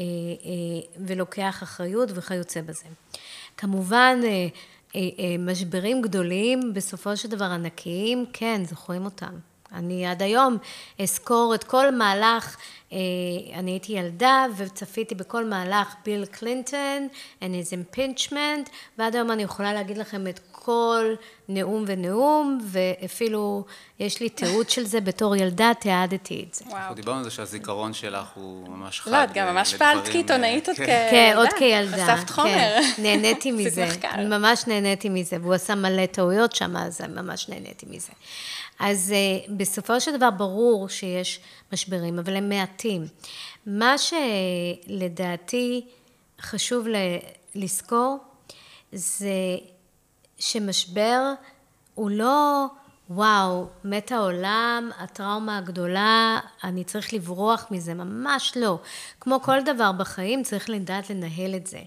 ולוקח 1.06 1.62
אחריות 1.62 2.08
וכיוצא 2.14 2.60
בזה. 2.60 2.84
כמובן, 3.60 4.20
אה, 4.24 4.28
אה, 4.28 5.00
אה, 5.18 5.36
משברים 5.38 6.02
גדולים, 6.02 6.74
בסופו 6.74 7.16
של 7.16 7.28
דבר 7.28 7.44
ענקיים, 7.44 8.24
כן, 8.32 8.62
זוכרים 8.64 9.04
אותם. 9.04 9.34
אני 9.72 10.06
עד 10.06 10.22
היום 10.22 10.56
אזכור 11.02 11.54
את 11.54 11.64
כל 11.64 11.94
מהלך, 11.94 12.56
אני 13.54 13.70
הייתי 13.70 13.92
ילדה 13.92 14.46
וצפיתי 14.56 15.14
בכל 15.14 15.44
מהלך 15.44 15.94
ביל 16.04 16.26
קלינטון 16.26 17.08
and 17.40 17.44
his 17.44 17.72
impeachment, 17.72 18.70
ועד 18.98 19.14
היום 19.14 19.30
אני 19.30 19.42
יכולה 19.42 19.72
להגיד 19.72 19.98
לכם 19.98 20.26
את 20.26 20.40
כל 20.52 21.14
נאום 21.48 21.84
ונאום, 21.86 22.58
ואפילו 22.64 23.64
יש 24.00 24.20
לי 24.20 24.28
תיעוד 24.28 24.70
של 24.70 24.86
זה 24.86 25.00
בתור 25.00 25.36
ילדה, 25.36 25.72
תיעדתי 25.80 26.44
את 26.48 26.54
זה. 26.54 26.64
וואו. 26.64 26.76
אנחנו 26.76 26.94
דיברנו 26.94 27.18
על 27.18 27.24
זה 27.24 27.30
שהזיכרון 27.30 27.92
שלך 27.92 28.28
הוא 28.34 28.68
ממש 28.68 29.00
חד. 29.00 29.10
לא, 29.10 29.24
את 29.24 29.32
גם 29.34 29.54
ממש 29.54 29.74
פעלת 29.74 29.96
לדברים, 29.96 30.12
כעיתונאית 30.12 30.68
אה, 30.68 30.72
עוד 30.72 30.76
כן. 30.76 31.06
כ... 31.08 31.10
כן, 31.10 31.32
עוד 31.36 31.46
ילדה. 31.46 31.58
כילדה. 31.58 32.16
חשפת 32.16 32.30
חומר. 32.30 32.50
כן, 32.50 33.02
נהניתי 33.02 33.52
עשית 33.66 34.04
מזה. 34.04 34.28
ממש 34.28 34.66
נהניתי 34.66 35.08
מזה, 35.08 35.36
והוא 35.40 35.54
עשה 35.54 35.74
מלא 35.74 36.06
טעויות 36.06 36.54
שם, 36.54 36.76
אז 36.76 37.00
ממש 37.00 37.48
נהניתי 37.48 37.86
מזה. 37.90 38.12
אז 38.78 39.14
אה, 39.16 39.54
בסופו 39.56 40.00
של 40.00 40.16
דבר 40.16 40.30
ברור 40.30 40.88
שיש 40.88 41.40
משברים, 41.72 42.18
אבל 42.18 42.36
הם 42.36 42.48
מעטים. 42.48 43.06
מה 43.66 43.94
שלדעתי 44.88 45.86
חשוב 46.40 46.86
לזכור, 47.54 48.18
זה 48.92 49.28
שמשבר 50.38 51.32
הוא 51.94 52.10
לא, 52.10 52.66
וואו, 53.10 53.68
מת 53.84 54.12
העולם, 54.12 54.90
הטראומה 54.98 55.58
הגדולה, 55.58 56.40
אני 56.64 56.84
צריך 56.84 57.12
לברוח 57.14 57.66
מזה, 57.70 57.94
ממש 57.94 58.52
לא. 58.56 58.80
כמו 59.20 59.40
כל 59.42 59.60
דבר 59.64 59.92
בחיים, 59.92 60.42
צריך 60.42 60.70
לדעת 60.70 61.10
לנהל 61.10 61.54
את 61.54 61.66
זה. 61.66 61.80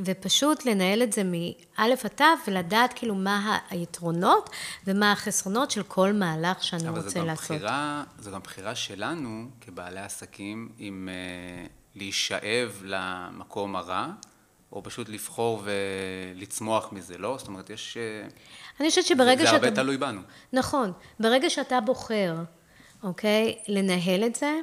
ופשוט 0.00 0.64
לנהל 0.66 1.02
את 1.02 1.12
זה 1.12 1.22
מאלף 1.24 2.04
עד 2.04 2.10
תו, 2.10 2.24
ולדעת 2.46 2.92
כאילו 2.92 3.14
מה 3.14 3.58
היתרונות 3.70 4.50
ומה 4.86 5.12
החסרונות 5.12 5.70
של 5.70 5.82
כל 5.82 6.12
מהלך 6.12 6.64
שאני 6.64 6.88
אבל 6.88 7.00
רוצה 7.02 7.20
גם 7.20 7.26
לעשות. 7.26 7.44
בחירה, 7.44 8.04
זו 8.18 8.30
גם 8.30 8.40
בחירה 8.40 8.74
שלנו 8.74 9.48
כבעלי 9.60 10.00
עסקים, 10.00 10.68
אם 10.78 11.08
אה, 11.12 11.66
להישאב 11.94 12.82
למקום 12.84 13.76
הרע, 13.76 14.06
או 14.72 14.82
פשוט 14.82 15.08
לבחור 15.08 15.62
ולצמוח 15.64 16.92
מזה, 16.92 17.18
לא? 17.18 17.36
זאת 17.38 17.48
אומרת, 17.48 17.70
יש... 17.70 17.96
אני 18.80 18.88
חושבת 18.88 19.06
שברגע 19.06 19.40
זה 19.40 19.46
שאתה... 19.46 19.56
הרבה 19.56 19.70
תלוי 19.70 19.96
בנו. 19.96 20.20
נכון. 20.52 20.92
ברגע 21.20 21.50
שאתה 21.50 21.80
בוחר, 21.80 22.34
אוקיי, 23.02 23.58
לנהל 23.68 24.24
את 24.24 24.36
זה, 24.36 24.54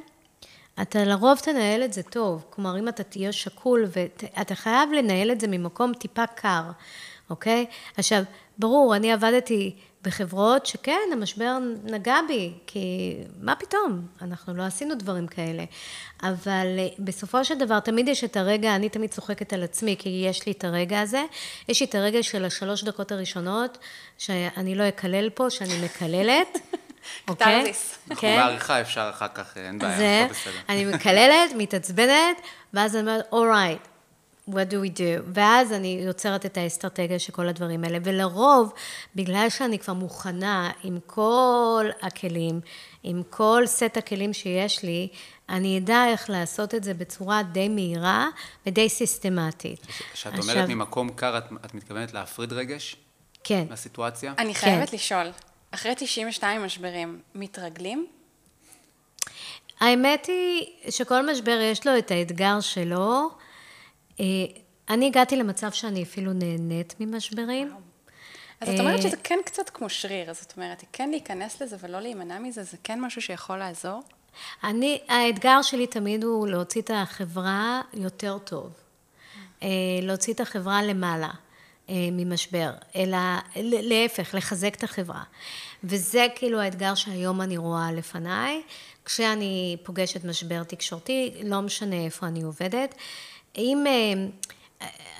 אתה 0.82 1.04
לרוב 1.04 1.38
תנהל 1.38 1.82
את 1.84 1.92
זה 1.92 2.02
טוב. 2.02 2.44
כלומר, 2.50 2.78
אם 2.78 2.88
אתה 2.88 3.02
תהיה 3.02 3.32
שקול, 3.32 3.84
ואתה 3.88 4.54
חייב 4.54 4.92
לנהל 4.92 5.32
את 5.32 5.40
זה 5.40 5.46
ממקום 5.48 5.94
טיפה 5.94 6.26
קר, 6.26 6.62
אוקיי? 7.30 7.66
עכשיו, 7.96 8.22
ברור, 8.58 8.96
אני 8.96 9.12
עבדתי 9.12 9.76
בחברות 10.04 10.66
שכן, 10.66 11.00
המשבר 11.12 11.58
נגע 11.84 12.16
בי, 12.28 12.52
כי 12.66 13.16
מה 13.40 13.54
פתאום, 13.56 14.06
אנחנו 14.22 14.54
לא 14.54 14.62
עשינו 14.62 14.94
דברים 14.94 15.26
כאלה. 15.26 15.64
אבל 16.22 16.66
אה, 16.78 16.88
בסופו 16.98 17.44
של 17.44 17.58
דבר, 17.58 17.80
תמיד 17.80 18.08
יש 18.08 18.24
את 18.24 18.36
הרגע, 18.36 18.76
אני 18.76 18.88
תמיד 18.88 19.10
צוחקת 19.10 19.52
על 19.52 19.62
עצמי, 19.62 19.96
כי 19.98 20.24
יש 20.28 20.46
לי 20.46 20.52
את 20.52 20.64
הרגע 20.64 21.00
הזה. 21.00 21.24
יש 21.68 21.80
לי 21.80 21.86
את 21.86 21.94
הרגע 21.94 22.22
של 22.22 22.44
השלוש 22.44 22.84
דקות 22.84 23.12
הראשונות, 23.12 23.78
שאני 24.18 24.74
לא 24.74 24.88
אקלל 24.88 25.30
פה, 25.30 25.50
שאני 25.50 25.84
מקללת. 25.84 26.58
אוקיי? 27.28 27.60
אנחנו 27.60 28.20
כן. 28.20 28.36
בעריכה 28.36 28.80
אפשר 28.80 29.10
אחר 29.14 29.28
כך, 29.34 29.56
אין 29.56 29.78
בעיה, 29.78 29.96
זה, 29.98 30.24
הכל 30.24 30.34
בסדר. 30.34 30.60
אני 30.68 30.84
מקללת, 30.84 31.50
מתעצבנת, 31.56 32.40
ואז 32.74 32.96
אני 32.96 33.02
אומרת, 33.02 33.30
alright, 33.32 33.93
what 34.48 34.52
do 34.52 34.74
we 34.74 34.98
do? 34.98 35.22
ואז 35.34 35.72
אני 35.72 36.00
יוצרת 36.06 36.46
את 36.46 36.56
האסטרטגיה 36.56 37.18
של 37.18 37.32
כל 37.32 37.48
הדברים 37.48 37.84
האלה. 37.84 37.98
ולרוב, 38.04 38.72
בגלל 39.14 39.46
שאני 39.50 39.78
כבר 39.78 39.94
מוכנה 39.94 40.70
עם 40.82 40.98
כל 41.06 41.86
הכלים, 42.02 42.60
עם 43.02 43.22
כל 43.30 43.62
סט 43.66 43.96
הכלים 43.96 44.32
שיש 44.32 44.82
לי, 44.82 45.08
אני 45.48 45.78
אדע 45.78 46.04
איך 46.08 46.30
לעשות 46.30 46.74
את 46.74 46.84
זה 46.84 46.94
בצורה 46.94 47.42
די 47.42 47.68
מהירה 47.68 48.28
ודי 48.66 48.88
סיסטמטית. 48.88 49.86
כשאת 50.12 50.32
עכשיו- 50.34 50.54
אומרת 50.54 50.68
ממקום 50.68 51.08
קר, 51.08 51.38
את, 51.38 51.44
את 51.64 51.74
מתכוונת 51.74 52.14
להפריד 52.14 52.52
רגש 52.52 52.96
כן. 53.44 53.64
מהסיטואציה? 53.70 54.34
אני 54.38 54.54
חייבת 54.54 54.92
לשאול, 54.92 55.26
אחרי 55.70 55.94
92 55.96 56.62
משברים, 56.62 57.20
מתרגלים? 57.34 58.06
האמת 59.80 60.26
היא 60.26 60.66
שכל 60.90 61.30
משבר 61.30 61.58
יש 61.62 61.86
לו 61.86 61.98
את 61.98 62.10
האתגר 62.10 62.60
שלו. 62.60 63.30
אה, 64.20 64.24
אני 64.88 65.06
הגעתי 65.06 65.36
למצב 65.36 65.72
שאני 65.72 66.02
אפילו 66.02 66.32
נהנית 66.32 66.94
ממשברים. 67.00 67.72
אז 68.60 68.68
את 68.68 68.80
אומרת 68.80 68.96
אה, 68.96 69.02
שזה 69.02 69.16
כן 69.16 69.38
קצת 69.44 69.70
כמו 69.70 69.88
שריר, 69.88 70.30
אז 70.30 70.40
זאת 70.40 70.56
אומרת, 70.56 70.84
כן 70.92 71.10
להיכנס 71.10 71.62
לזה 71.62 71.76
ולא 71.80 72.00
להימנע 72.00 72.38
מזה, 72.38 72.62
זה 72.62 72.76
כן 72.84 73.00
משהו 73.00 73.22
שיכול 73.22 73.58
לעזור? 73.58 74.02
אני, 74.64 75.00
האתגר 75.08 75.62
שלי 75.62 75.86
תמיד 75.86 76.24
הוא 76.24 76.48
להוציא 76.48 76.82
את 76.82 76.90
החברה 76.94 77.80
יותר 77.94 78.38
טוב. 78.38 78.72
אה, 79.62 79.68
להוציא 80.02 80.34
את 80.34 80.40
החברה 80.40 80.82
למעלה. 80.82 81.30
ממשבר, 81.88 82.70
אלא 82.96 83.18
להפך, 83.56 84.34
לחזק 84.34 84.74
את 84.74 84.84
החברה. 84.84 85.22
וזה 85.84 86.26
כאילו 86.34 86.60
האתגר 86.60 86.94
שהיום 86.94 87.40
אני 87.40 87.56
רואה 87.56 87.92
לפניי, 87.92 88.62
כשאני 89.04 89.76
פוגשת 89.82 90.24
משבר 90.24 90.62
תקשורתי, 90.62 91.34
לא 91.44 91.60
משנה 91.60 92.04
איפה 92.04 92.26
אני 92.26 92.42
עובדת. 92.42 92.94
אם, 93.58 93.84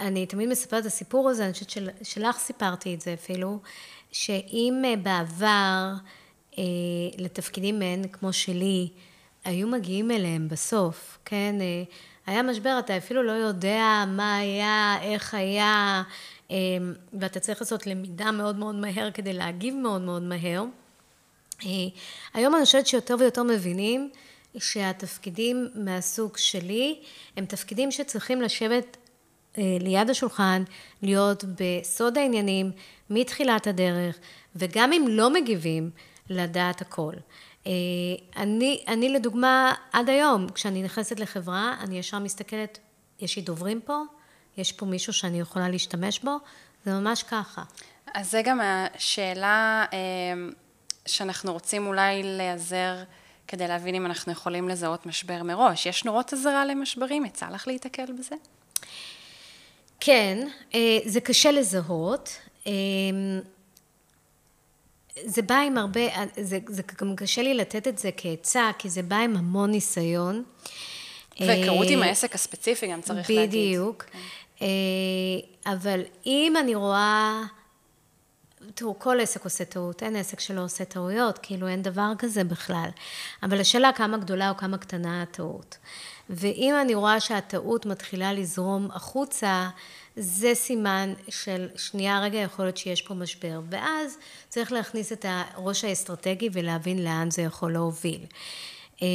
אני 0.00 0.26
תמיד 0.26 0.48
מספרת 0.48 0.80
את 0.80 0.86
הסיפור 0.86 1.30
הזה, 1.30 1.44
אני 1.44 1.52
חושבת 1.52 1.70
של, 1.70 1.88
שלך 2.02 2.38
סיפרתי 2.38 2.94
את 2.94 3.00
זה 3.00 3.14
אפילו, 3.14 3.58
שאם 4.12 4.84
בעבר 5.02 5.92
לתפקידים 7.18 7.78
מעין 7.78 8.08
כמו 8.08 8.32
שלי, 8.32 8.88
היו 9.44 9.68
מגיעים 9.68 10.10
אליהם 10.10 10.48
בסוף, 10.48 11.18
כן? 11.24 11.54
היה 12.26 12.42
משבר, 12.42 12.76
אתה 12.78 12.96
אפילו 12.96 13.22
לא 13.22 13.32
יודע 13.32 14.04
מה 14.08 14.36
היה, 14.36 14.96
איך 15.02 15.34
היה, 15.34 16.02
ואתה 17.12 17.40
צריך 17.40 17.60
לעשות 17.60 17.86
למידה 17.86 18.30
מאוד 18.30 18.56
מאוד 18.56 18.74
מהר 18.74 19.10
כדי 19.10 19.32
להגיב 19.32 19.74
מאוד 19.74 20.00
מאוד 20.00 20.22
מהר. 20.22 20.64
אה, 21.64 21.68
היום 22.34 22.54
אני 22.54 22.64
חושבת 22.64 22.86
שיותר 22.86 23.16
ויותר 23.18 23.42
מבינים 23.42 24.10
שהתפקידים 24.58 25.68
מהסוג 25.74 26.36
שלי 26.36 27.00
הם 27.36 27.46
תפקידים 27.46 27.90
שצריכים 27.90 28.42
לשבת 28.42 28.96
אה, 29.58 29.62
ליד 29.80 30.10
השולחן, 30.10 30.62
להיות 31.02 31.44
בסוד 31.44 32.18
העניינים 32.18 32.70
מתחילת 33.10 33.66
הדרך, 33.66 34.18
וגם 34.56 34.92
אם 34.92 35.04
לא 35.08 35.32
מגיבים, 35.32 35.90
לדעת 36.30 36.80
הכל. 36.80 37.12
אה, 37.66 37.72
אני, 38.36 38.84
אני 38.88 39.08
לדוגמה, 39.08 39.74
עד 39.92 40.08
היום, 40.08 40.48
כשאני 40.48 40.82
נכנסת 40.82 41.20
לחברה, 41.20 41.76
אני 41.80 41.98
ישר 41.98 42.18
מסתכלת, 42.18 42.78
יש 43.20 43.36
לי 43.36 43.42
דוברים 43.42 43.80
פה? 43.80 44.02
יש 44.56 44.72
פה 44.72 44.86
מישהו 44.86 45.12
שאני 45.12 45.40
יכולה 45.40 45.68
להשתמש 45.68 46.18
בו? 46.18 46.36
זה 46.84 46.92
ממש 46.92 47.22
ככה. 47.22 47.62
אז 48.14 48.30
זה 48.30 48.42
גם 48.44 48.60
השאלה 48.60 49.84
אה, 49.92 49.98
שאנחנו 51.06 51.52
רוצים 51.52 51.86
אולי 51.86 52.22
להיעזר 52.22 52.94
כדי 53.48 53.68
להבין 53.68 53.94
אם 53.94 54.06
אנחנו 54.06 54.32
יכולים 54.32 54.68
לזהות 54.68 55.06
משבר 55.06 55.42
מראש. 55.42 55.86
יש 55.86 56.04
נורות 56.04 56.32
אזהרה 56.32 56.64
למשברים? 56.64 57.24
יצא 57.24 57.46
לך 57.48 57.66
להיתקל 57.66 58.12
בזה? 58.18 58.34
כן, 60.00 60.48
אה, 60.74 60.98
זה 61.04 61.20
קשה 61.20 61.50
לזהות. 61.50 62.38
זה 65.24 65.42
בא 65.42 65.54
עם 65.54 65.78
הרבה, 65.78 66.00
זה, 66.40 66.58
זה 66.68 66.82
גם 67.00 67.16
קשה 67.16 67.42
לי 67.42 67.54
לתת 67.54 67.88
את 67.88 67.98
זה 67.98 68.10
כעצה, 68.16 68.70
כי 68.78 68.90
זה 68.90 69.02
בא 69.02 69.16
עם 69.16 69.36
המון 69.36 69.70
ניסיון. 69.70 70.44
והיכרות 71.40 71.86
עם 71.90 72.02
העסק 72.02 72.34
הספציפי 72.34 72.86
גם 72.86 73.00
צריך 73.00 73.30
בדיוק. 73.30 73.40
להגיד. 73.40 73.68
בדיוק. 73.68 74.02
כן. 74.02 74.18
אה, 74.62 75.72
אבל 75.72 76.00
אם 76.26 76.54
אני 76.60 76.74
רואה, 76.74 77.42
תראו, 78.74 78.98
כל 78.98 79.20
עסק 79.20 79.44
עושה 79.44 79.64
טעות, 79.64 80.02
אין 80.02 80.16
עסק 80.16 80.40
שלא 80.40 80.64
עושה 80.64 80.84
טעויות, 80.84 81.38
כאילו 81.42 81.68
אין 81.68 81.82
דבר 81.82 82.12
כזה 82.18 82.44
בכלל. 82.44 82.88
אבל 83.42 83.60
השאלה 83.60 83.92
כמה 83.92 84.16
גדולה 84.16 84.50
או 84.50 84.56
כמה 84.56 84.78
קטנה 84.78 85.22
הטעות. 85.22 85.78
ואם 86.30 86.74
אני 86.80 86.94
רואה 86.94 87.20
שהטעות 87.20 87.86
מתחילה 87.86 88.32
לזרום 88.32 88.88
החוצה, 88.90 89.68
זה 90.16 90.54
סימן 90.54 91.12
של 91.28 91.68
שנייה 91.76 92.20
רגע 92.20 92.38
יכול 92.38 92.64
להיות 92.64 92.76
שיש 92.76 93.02
פה 93.02 93.14
משבר. 93.14 93.60
ואז 93.70 94.18
צריך 94.48 94.72
להכניס 94.72 95.12
את 95.12 95.26
הראש 95.28 95.84
האסטרטגי 95.84 96.48
ולהבין 96.52 97.04
לאן 97.04 97.30
זה 97.30 97.42
יכול 97.42 97.72
להוביל. 97.72 98.20
אה, 99.02 99.06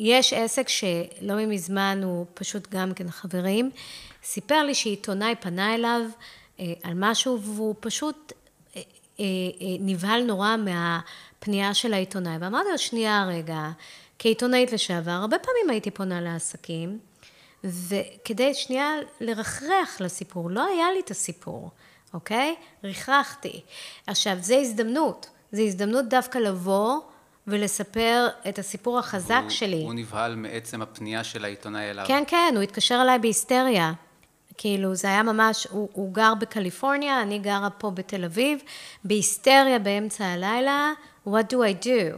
יש 0.00 0.32
עסק 0.32 0.68
שלא 0.68 1.46
מזמן 1.46 2.00
הוא 2.04 2.26
פשוט 2.34 2.68
גם 2.70 2.94
כן 2.94 3.10
חברים, 3.10 3.70
סיפר 4.24 4.62
לי 4.62 4.74
שעיתונאי 4.74 5.34
פנה 5.40 5.74
אליו 5.74 6.00
אה, 6.60 6.72
על 6.82 6.92
משהו 6.96 7.40
והוא 7.42 7.74
פשוט 7.80 8.32
נבהל 9.80 10.22
נורא 10.22 10.56
מהפנייה 10.56 11.74
של 11.74 11.94
העיתונאי. 11.94 12.36
ואמרתי 12.40 12.68
לו, 12.72 12.78
שנייה 12.78 13.24
רגע, 13.28 13.70
כעיתונאית 14.18 14.72
לשעבר, 14.72 15.10
הרבה 15.10 15.38
פעמים 15.38 15.70
הייתי 15.70 15.90
פונה 15.90 16.20
לעסקים, 16.20 16.98
וכדי 17.64 18.54
שנייה 18.54 18.94
לרחרח 19.20 20.00
לסיפור, 20.00 20.50
לא 20.50 20.64
היה 20.64 20.86
לי 20.94 21.00
את 21.00 21.10
הסיפור, 21.10 21.70
אוקיי? 22.14 22.54
ריחרחתי. 22.84 23.60
עכשיו, 24.06 24.36
זו 24.40 24.54
הזדמנות, 24.54 25.30
זו 25.52 25.62
הזדמנות 25.62 26.08
דווקא 26.08 26.38
לבוא 26.38 27.00
ולספר 27.46 28.28
את 28.48 28.58
הסיפור 28.58 28.98
החזק 28.98 29.40
הוא, 29.42 29.50
שלי. 29.50 29.82
הוא 29.82 29.94
נבהל 29.94 30.36
מעצם 30.36 30.82
הפנייה 30.82 31.24
של 31.24 31.44
העיתונאי 31.44 31.90
אליו. 31.90 32.04
כן, 32.08 32.22
כן, 32.26 32.52
הוא 32.54 32.62
התקשר 32.62 32.98
אליי 33.02 33.18
בהיסטריה. 33.18 33.92
כאילו, 34.58 34.94
זה 34.94 35.08
היה 35.08 35.22
ממש, 35.22 35.66
הוא, 35.70 35.88
הוא 35.92 36.14
גר 36.14 36.34
בקליפורניה, 36.34 37.22
אני 37.22 37.38
גרה 37.38 37.70
פה 37.70 37.90
בתל 37.90 38.24
אביב, 38.24 38.62
בהיסטריה 39.04 39.78
באמצע 39.78 40.24
הלילה, 40.24 40.92
what 41.26 41.52
do 41.52 41.54
I 41.54 41.84
do? 41.84 42.16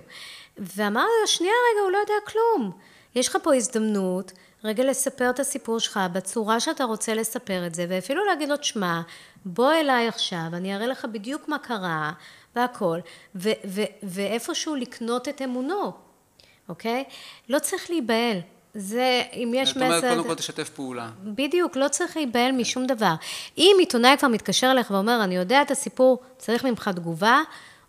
ואמרתי 0.58 1.10
לו, 1.20 1.26
שנייה 1.26 1.52
רגע, 1.72 1.82
הוא 1.82 1.90
לא 1.90 1.98
יודע 1.98 2.14
כלום. 2.26 2.70
יש 3.14 3.28
לך 3.28 3.38
פה 3.42 3.54
הזדמנות 3.54 4.32
רגע 4.64 4.84
לספר 4.84 5.30
את 5.30 5.40
הסיפור 5.40 5.78
שלך 5.80 6.00
בצורה 6.12 6.60
שאתה 6.60 6.84
רוצה 6.84 7.14
לספר 7.14 7.66
את 7.66 7.74
זה, 7.74 7.86
ואפילו 7.88 8.24
להגיד 8.24 8.48
לו, 8.48 8.56
תשמע, 8.56 9.00
בוא 9.44 9.72
אליי 9.72 10.08
עכשיו, 10.08 10.46
אני 10.52 10.76
אראה 10.76 10.86
לך 10.86 11.04
בדיוק 11.04 11.48
מה 11.48 11.58
קרה 11.58 12.12
והכל, 12.56 12.98
ו- 13.34 13.50
ו- 13.64 13.82
ואיפשהו 14.02 14.74
לקנות 14.74 15.28
את 15.28 15.42
אמונו, 15.42 15.92
אוקיי? 16.68 17.04
לא 17.48 17.58
צריך 17.58 17.90
להיבהל. 17.90 18.38
זה, 18.74 19.22
אם 19.32 19.52
יש 19.54 19.76
מסר... 19.76 19.94
זאת 19.94 20.04
אומרת, 20.04 20.16
קודם 20.16 20.28
כל 20.28 20.34
תשתף 20.34 20.68
פעולה. 20.68 21.10
בדיוק, 21.24 21.76
לא 21.76 21.88
צריך 21.88 22.16
להיבהל. 22.16 22.52
משום 22.52 22.86
דבר. 22.86 23.14
אם 23.58 23.76
עיתונאי 23.78 24.16
כבר 24.18 24.28
מתקשר 24.28 24.70
אליך 24.70 24.90
ואומר, 24.90 25.24
אני 25.24 25.36
יודע 25.36 25.62
את 25.62 25.70
הסיפור, 25.70 26.22
צריך 26.38 26.64
ממך 26.64 26.90
תגובה, 26.96 27.42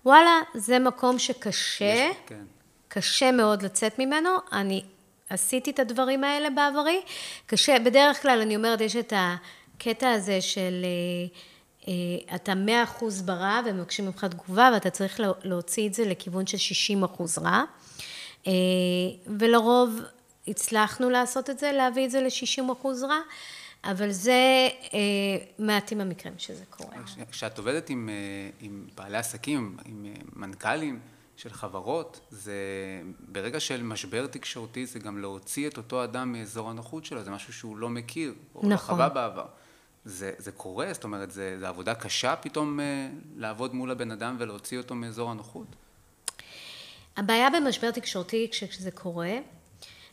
וואלה, 0.06 0.40
זה 0.54 0.80
מקום 0.80 1.20
שקשה, 1.20 1.86
יש, 1.86 2.16
כן. 2.26 2.44
קשה 2.88 3.32
מאוד 3.32 3.62
לצאת 3.62 4.00
ממנו. 4.00 4.30
אני 4.52 4.84
עשיתי 5.30 5.72
את 5.72 5.80
הדברים 5.80 6.24
האלה 6.24 6.50
בעברי. 6.50 7.02
קשה, 7.46 7.80
בדרך 7.80 8.22
כלל 8.22 8.42
אני 8.42 8.56
אומרת, 8.56 8.82
יש 8.82 8.96
את 8.96 9.14
הקטע 9.16 10.12
הזה 10.12 10.42
של 10.42 10.86
אה, 10.86 11.38
אה, 11.88 12.36
אתה 12.36 12.56
מאה 12.56 12.84
אחוז 12.84 13.22
ברע 13.22 13.62
ומבקשים 13.66 14.06
ממך 14.06 14.26
תגובה 14.26 14.70
ואתה 14.74 14.90
צריך 14.90 15.20
להוציא 15.44 15.88
את 15.88 15.94
זה 15.94 16.06
לכיוון 16.06 16.48
של 16.48 16.58
60 16.58 17.04
אחוז 17.04 17.38
רע. 17.38 17.64
אה, 18.48 18.54
ולרוב 19.40 20.00
הצלחנו 20.48 21.10
לעשות 21.10 21.50
את 21.50 21.60
זה, 21.60 21.72
להביא 21.72 22.06
את 22.06 22.12
זה 22.12 22.22
ל-60 22.22 22.72
אחוז 22.72 23.04
רע. 23.04 23.20
אבל 23.84 24.12
זה 24.12 24.70
אה, 24.94 25.00
מעטים 25.60 26.02
המקרים 26.02 26.34
שזה 26.38 26.64
קורה. 26.70 26.96
כשאת 27.32 27.58
עובדת 27.58 27.90
עם, 27.90 28.10
עם 28.62 28.88
בעלי 28.96 29.18
עסקים, 29.18 29.78
עם 29.86 30.06
מנכ"לים, 30.36 31.00
של 31.38 31.54
חברות, 31.54 32.20
זה 32.30 32.54
ברגע 33.28 33.60
של 33.60 33.84
משבר 33.84 34.28
תקשורתי 34.28 34.86
זה 34.86 35.00
גם 35.00 35.18
להוציא 35.18 35.68
את 35.68 35.78
אותו 35.78 36.04
אדם 36.04 36.32
מאזור 36.32 36.70
הנוחות 36.70 37.06
שלו, 37.06 37.24
זה 37.24 37.32
משהו 37.32 37.54
שהוא 37.54 37.78
לא 37.78 37.90
מכיר, 37.90 38.34
או 38.56 38.62
לא 38.64 38.70
נכון. 38.70 38.96
חווה 38.96 39.10
בעבר. 39.10 39.46
זה, 40.06 40.32
זה 40.38 40.52
קורה, 40.52 40.94
זאת 40.94 41.04
אומרת, 41.04 41.32
זה, 41.32 41.60
זה 41.60 41.68
עבודה 41.68 41.96
קשה 41.96 42.36
פתאום 42.36 42.80
אה, 42.80 43.10
לעבוד 43.38 43.76
מול 43.76 43.92
הבן 43.92 44.12
אדם 44.12 44.36
ולהוציא 44.40 44.78
אותו 44.78 44.96
מאזור 44.96 45.32
הנוחות? 45.32 45.68
הבעיה 47.18 47.50
במשבר 47.50 47.92
תקשורתי 47.92 48.48
כשזה 48.52 48.92
קורה, 48.92 49.34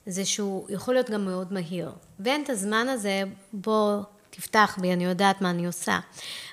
זה 0.07 0.24
שהוא 0.24 0.66
יכול 0.70 0.94
להיות 0.94 1.11
גם 1.11 1.24
מאוד 1.24 1.53
מהיר. 1.53 1.90
ואין 2.20 2.42
את 2.42 2.50
הזמן 2.50 2.88
הזה, 2.88 3.22
בוא 3.53 4.03
תפתח 4.30 4.78
בי, 4.80 4.92
אני 4.92 5.05
יודעת 5.05 5.40
מה 5.40 5.50
אני 5.50 5.66
עושה. 5.66 6.00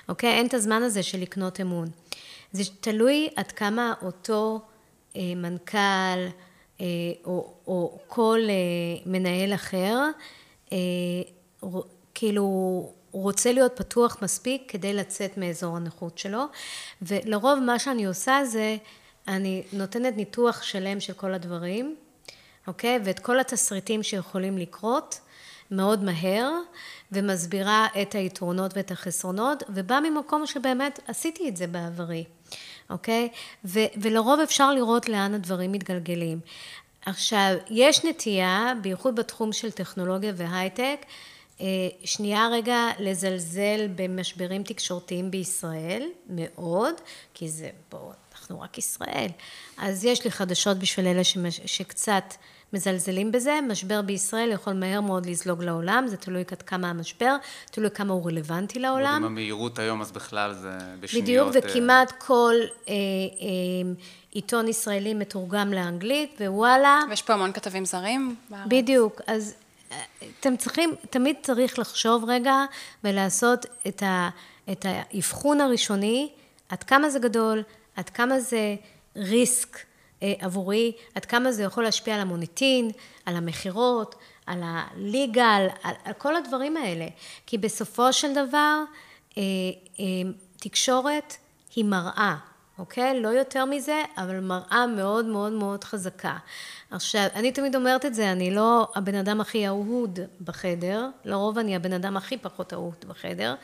אוקיי? 0.08 0.30
אין 0.30 0.46
את 0.46 0.54
הזמן 0.54 0.82
הזה 0.82 1.02
של 1.02 1.20
לקנות 1.20 1.60
אמון. 1.60 1.88
זה 2.52 2.62
תלוי 2.80 3.28
עד 3.36 3.52
כמה 3.52 3.94
אותו 4.02 4.60
אה, 5.16 5.32
מנכ"ל 5.36 6.28
אה, 6.80 6.86
או, 7.24 7.54
או 7.66 7.98
כל 8.06 8.40
אה, 8.48 9.02
מנהל 9.06 9.54
אחר, 9.54 9.98
אה, 10.72 10.78
כאילו 12.14 12.92
רוצה 13.12 13.52
להיות 13.52 13.72
פתוח 13.76 14.22
מספיק 14.22 14.62
כדי 14.68 14.92
לצאת 14.92 15.36
מאזור 15.36 15.76
הנוחות 15.76 16.18
שלו, 16.18 16.44
ולרוב 17.02 17.58
מה 17.58 17.78
שאני 17.78 18.04
עושה 18.04 18.40
זה, 18.44 18.76
אני 19.28 19.62
נותנת 19.72 20.16
ניתוח 20.16 20.62
שלם 20.62 21.00
של 21.00 21.12
כל 21.12 21.34
הדברים, 21.34 21.96
אוקיי? 22.66 22.98
ואת 23.04 23.18
כל 23.18 23.40
התסריטים 23.40 24.02
שיכולים 24.02 24.58
לקרות 24.58 25.20
מאוד 25.70 26.04
מהר, 26.04 26.50
ומסבירה 27.12 27.86
את 28.02 28.14
היתרונות 28.14 28.76
ואת 28.76 28.90
החסרונות, 28.90 29.62
ובא 29.68 30.00
ממקום 30.00 30.46
שבאמת 30.46 31.00
עשיתי 31.08 31.48
את 31.48 31.56
זה 31.56 31.66
בעברי. 31.66 32.24
אוקיי? 32.90 33.28
ו- 33.64 33.90
ולרוב 33.96 34.40
אפשר 34.40 34.72
לראות 34.72 35.08
לאן 35.08 35.34
הדברים 35.34 35.72
מתגלגלים. 35.72 36.40
עכשיו, 37.06 37.54
יש 37.70 38.04
נטייה, 38.04 38.72
בייחוד 38.82 39.16
בתחום 39.16 39.52
של 39.52 39.70
טכנולוגיה 39.70 40.32
והייטק, 40.36 41.06
אה, 41.60 41.66
שנייה 42.04 42.48
רגע 42.52 42.86
לזלזל 42.98 43.88
במשברים 43.94 44.62
תקשורתיים 44.62 45.30
בישראל, 45.30 46.08
מאוד, 46.28 46.94
כי 47.34 47.48
זה, 47.48 47.70
בואו, 47.90 48.12
אנחנו 48.50 48.64
רק 48.64 48.78
ישראל. 48.78 49.28
אז 49.78 50.04
יש 50.04 50.24
לי 50.24 50.30
חדשות 50.30 50.78
בשביל 50.78 51.06
אלה 51.06 51.24
שמש, 51.24 51.60
שקצת 51.66 52.34
מזלזלים 52.72 53.32
בזה. 53.32 53.58
משבר 53.68 54.02
בישראל 54.02 54.50
יכול 54.52 54.72
מהר 54.72 55.00
מאוד 55.00 55.26
לזלוג 55.26 55.62
לעולם, 55.62 56.04
זה 56.08 56.16
תלוי 56.16 56.44
עד 56.52 56.62
כמה 56.62 56.90
המשבר, 56.90 57.36
תלוי 57.70 57.90
כמה 57.90 58.12
הוא 58.12 58.26
רלוונטי 58.26 58.78
לעולם. 58.78 59.14
עם 59.16 59.24
המהירות 59.24 59.78
היום, 59.78 60.00
אז 60.00 60.12
בכלל 60.12 60.54
זה 60.54 60.78
בשניות... 61.00 61.24
בדיוק, 61.24 61.48
וכמעט 61.52 62.12
כל 62.18 62.54
אה, 62.88 62.92
אה, 62.92 62.96
עיתון 64.30 64.68
ישראלי 64.68 65.14
מתורגם 65.14 65.72
לאנגלית, 65.72 66.40
ווואלה... 66.40 67.00
ויש 67.10 67.22
פה 67.22 67.32
המון 67.32 67.52
כתבים 67.52 67.84
זרים 67.84 68.34
בארץ. 68.50 68.66
בדיוק, 68.68 69.20
אז 69.26 69.54
אה, 69.92 69.96
אתם 70.40 70.56
צריכים, 70.56 70.94
תמיד 71.10 71.36
צריך 71.42 71.78
לחשוב 71.78 72.24
רגע 72.28 72.64
ולעשות 73.04 73.66
את, 73.86 74.02
ה, 74.02 74.28
את 74.72 74.86
האבחון 74.88 75.60
הראשוני, 75.60 76.28
עד 76.68 76.82
כמה 76.82 77.10
זה 77.10 77.18
גדול, 77.18 77.62
עד 77.96 78.10
כמה 78.10 78.40
זה 78.40 78.76
ריסק 79.16 79.78
אה, 80.22 80.32
עבורי, 80.40 80.92
עד 81.14 81.24
כמה 81.24 81.52
זה 81.52 81.62
יכול 81.62 81.84
להשפיע 81.84 82.14
על 82.14 82.20
המוניטין, 82.20 82.90
על 83.26 83.36
המכירות, 83.36 84.14
על 84.46 84.60
הליגה, 84.64 85.46
על, 85.46 85.66
על, 85.82 85.94
על 86.04 86.12
כל 86.12 86.36
הדברים 86.36 86.76
האלה. 86.76 87.06
כי 87.46 87.58
בסופו 87.58 88.12
של 88.12 88.32
דבר, 88.32 88.82
אה, 89.38 89.42
אה, 90.00 90.04
תקשורת 90.56 91.36
היא 91.76 91.84
מראה. 91.84 92.36
אוקיי? 92.78 93.20
לא 93.20 93.28
יותר 93.28 93.64
מזה, 93.64 94.02
אבל 94.16 94.40
מראה 94.40 94.86
מאוד 94.86 95.24
מאוד 95.24 95.52
מאוד 95.52 95.84
חזקה. 95.84 96.36
עכשיו, 96.90 97.26
אני 97.34 97.52
תמיד 97.52 97.76
אומרת 97.76 98.06
את 98.06 98.14
זה, 98.14 98.32
אני 98.32 98.54
לא 98.54 98.88
הבן 98.94 99.14
אדם 99.14 99.40
הכי 99.40 99.66
אהוד 99.66 100.18
בחדר, 100.44 101.08
לרוב 101.24 101.58
אני 101.58 101.76
הבן 101.76 101.92
אדם 101.92 102.16
הכי 102.16 102.38
פחות 102.38 102.72
אהוד 102.72 103.04
בחדר, 103.08 103.54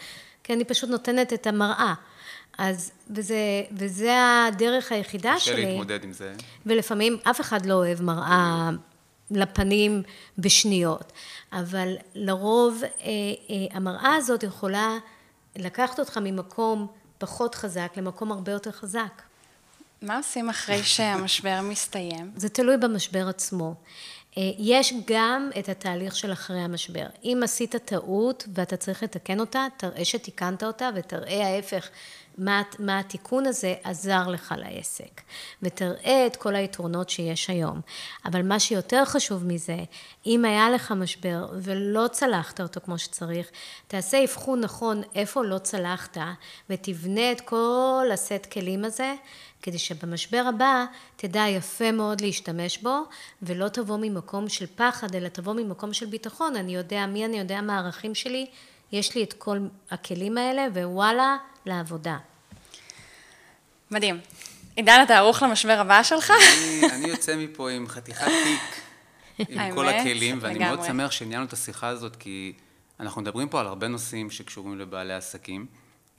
כי 0.44 0.52
אני 0.52 0.64
פשוט 0.64 0.90
נותנת 0.90 1.32
את 1.32 1.46
המראה. 1.46 1.94
אז, 2.58 2.90
וזה, 3.10 3.62
וזה 3.72 4.12
הדרך 4.48 4.92
היחידה 4.92 5.34
קשה 5.36 5.44
שלי. 5.44 5.56
קשה 5.56 5.66
להתמודד 5.66 6.04
עם 6.04 6.12
זה. 6.12 6.34
ולפעמים 6.66 7.18
אף 7.30 7.40
אחד 7.40 7.66
לא 7.66 7.74
אוהב 7.74 8.02
מראה 8.02 8.70
לפנים 9.30 10.02
בשניות, 10.38 11.12
אבל 11.52 11.96
לרוב 12.14 12.82
אה, 12.82 12.88
אה, 13.04 13.76
המראה 13.76 14.14
הזאת 14.14 14.42
יכולה 14.42 14.98
לקחת 15.56 15.98
אותך 15.98 16.18
ממקום 16.22 16.86
פחות 17.18 17.54
חזק 17.54 17.92
למקום 17.96 18.32
הרבה 18.32 18.52
יותר 18.52 18.70
חזק. 18.70 19.22
מה 20.02 20.16
עושים 20.16 20.48
אחרי 20.48 20.82
שהמשבר 20.94 21.60
מסתיים? 21.62 22.30
זה 22.36 22.48
תלוי 22.48 22.76
במשבר 22.76 23.28
עצמו. 23.28 23.74
אה, 24.38 24.42
יש 24.58 24.94
גם 25.06 25.50
את 25.58 25.68
התהליך 25.68 26.16
של 26.16 26.32
אחרי 26.32 26.60
המשבר. 26.60 27.06
אם 27.24 27.40
עשית 27.44 27.76
טעות 27.76 28.48
ואתה 28.54 28.76
צריך 28.76 29.02
לתקן 29.02 29.40
אותה, 29.40 29.66
תראה 29.76 30.04
שתיקנת 30.04 30.62
אותה 30.62 30.90
ותראה 30.94 31.46
ההפך, 31.46 31.88
מה, 32.38 32.62
מה 32.78 32.98
התיקון 32.98 33.46
הזה 33.46 33.74
עזר 33.82 34.28
לך 34.28 34.54
לעסק. 34.58 35.20
ותראה 35.62 36.26
את 36.26 36.36
כל 36.36 36.54
היתרונות 36.54 37.10
שיש 37.10 37.50
היום. 37.50 37.80
אבל 38.24 38.42
מה 38.42 38.60
שיותר 38.60 39.04
חשוב 39.04 39.44
מזה, 39.44 39.78
אם 40.26 40.44
היה 40.44 40.70
לך 40.70 40.92
משבר 40.92 41.48
ולא 41.62 42.08
צלחת 42.12 42.60
אותו 42.60 42.80
כמו 42.84 42.98
שצריך, 42.98 43.50
תעשה 43.88 44.24
אבחון 44.24 44.60
נכון 44.60 45.02
איפה 45.14 45.44
לא 45.44 45.58
צלחת, 45.58 46.16
ותבנה 46.70 47.32
את 47.32 47.40
כל 47.40 48.08
הסט 48.12 48.46
כלים 48.52 48.84
הזה. 48.84 49.14
כדי 49.62 49.78
שבמשבר 49.78 50.44
הבא 50.48 50.84
תדע 51.16 51.44
יפה 51.48 51.92
מאוד 51.92 52.20
להשתמש 52.20 52.78
בו, 52.78 52.98
ולא 53.42 53.68
תבוא 53.68 53.96
ממקום 54.00 54.48
של 54.48 54.66
פחד, 54.76 55.14
אלא 55.14 55.28
תבוא 55.28 55.54
ממקום 55.54 55.92
של 55.92 56.06
ביטחון. 56.06 56.56
אני 56.56 56.74
יודע 56.74 57.06
מי 57.06 57.24
אני 57.24 57.38
יודע 57.38 57.60
מה 57.60 57.76
הערכים 57.76 58.14
שלי, 58.14 58.46
יש 58.92 59.14
לי 59.14 59.22
את 59.22 59.32
כל 59.32 59.58
הכלים 59.90 60.38
האלה, 60.38 60.66
ווואלה, 60.74 61.36
לעבודה. 61.66 62.16
מדהים. 63.90 64.20
עידן, 64.76 65.00
אתה 65.04 65.16
ערוך 65.16 65.42
למשבר 65.42 65.80
הבא 65.80 66.02
שלך? 66.02 66.30
אני, 66.30 66.80
אני 66.92 67.08
יוצא 67.08 67.36
מפה 67.36 67.70
עם 67.70 67.88
חתיכת 67.88 68.26
תיק, 68.26 68.82
עם 69.48 69.74
כל 69.74 69.88
הכלים, 69.88 70.38
ואני 70.40 70.54
לגמרי. 70.54 70.76
מאוד 70.76 70.86
שמח 70.86 71.10
שניהלנו 71.10 71.46
את 71.46 71.52
השיחה 71.52 71.88
הזאת, 71.88 72.16
כי 72.16 72.52
אנחנו 73.00 73.22
מדברים 73.22 73.48
פה 73.48 73.60
על 73.60 73.66
הרבה 73.66 73.88
נושאים 73.88 74.30
שקשורים 74.30 74.78
לבעלי 74.78 75.14
עסקים. 75.14 75.66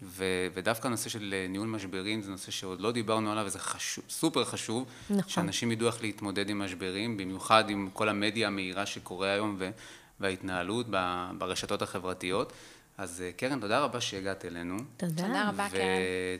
ו, 0.02 0.26
ודווקא 0.54 0.88
הנושא 0.88 1.10
של 1.10 1.46
ניהול 1.50 1.68
משברים 1.68 2.22
זה 2.22 2.32
נושא 2.32 2.52
שעוד 2.52 2.82
לא 2.82 2.92
דיברנו 2.92 3.32
עליו 3.32 3.44
וזה 3.46 3.60
חשוב, 3.60 4.04
סופר 4.10 4.46
חשוב, 4.46 4.86
נכון. 5.10 5.30
שאנשים 5.30 5.72
ידעו 5.72 5.88
איך 5.88 6.02
להתמודד 6.02 6.50
עם 6.50 6.60
משברים, 6.60 7.18
במיוחד 7.18 7.70
עם 7.70 7.90
כל 7.94 8.10
המדיה 8.10 8.48
המהירה 8.48 8.86
שקורה 8.86 9.32
היום 9.32 9.56
ו, 9.60 9.70
וההתנהלות 10.20 10.86
ברשתות 11.38 11.82
החברתיות. 11.82 12.54
אז 12.98 13.24
אה, 13.26 13.32
קרן, 13.32 13.60
תודה 13.60 13.80
רבה 13.80 14.02
שהגעת 14.02 14.46
אלינו. 14.46 14.78
תודה. 14.98 15.24
תודה 15.24 15.50
רבה, 15.50 15.68
קרן. 15.70 15.82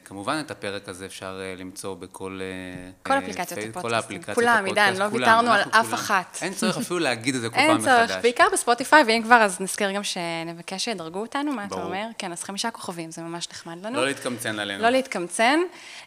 וכמובן 0.04 0.42
את 0.46 0.52
הפרק 0.52 0.90
הזה 0.90 1.06
אפשר 1.06 1.42
אה, 1.42 1.56
למצוא 1.58 1.96
בכל... 1.96 2.40
אה, 2.42 2.90
כל 3.04 3.14
אפליקציות 3.14 3.60
הפודקאסטים. 3.60 3.82
כל 3.82 3.94
האפליקציות 3.94 4.36
כולם, 4.36 4.66
עידן, 4.66 4.94
לא 4.98 5.06
ויתרנו 5.12 5.52
על 5.52 5.62
אף 5.72 5.94
אחת. 5.94 6.38
אין 6.42 6.54
צורך 6.54 6.78
אפילו 6.78 7.00
להגיד 7.00 7.36
את 7.36 7.42
זה 7.42 7.50
כל 7.50 7.56
פעם 7.68 7.78
מחדש. 7.78 7.88
אין 7.88 8.08
צורך, 8.08 8.22
בעיקר 8.22 8.48
בספוטיפיי, 8.54 9.04
ואם 9.08 9.22
כבר, 9.24 9.36
אז 9.36 9.62
נזכר 9.62 9.92
גם 9.92 10.04
שנבקש 10.04 10.86
שידרגו 10.86 11.20
אותנו, 11.20 11.52
מה 11.52 11.66
אתה 11.66 11.76
אומר? 11.76 12.06
כן, 12.18 12.32
אז 12.32 12.44
חמישה 12.44 12.72
כוכבים, 12.72 13.12
זה 13.12 13.22
ממש 13.22 13.48
נחמד 13.52 13.86
לנו. 13.86 13.96
לא 13.96 14.06
להתקמצן 14.06 14.60
עלינו. 14.60 14.84
לא 14.84 14.90
להתקמצן. 14.90 15.60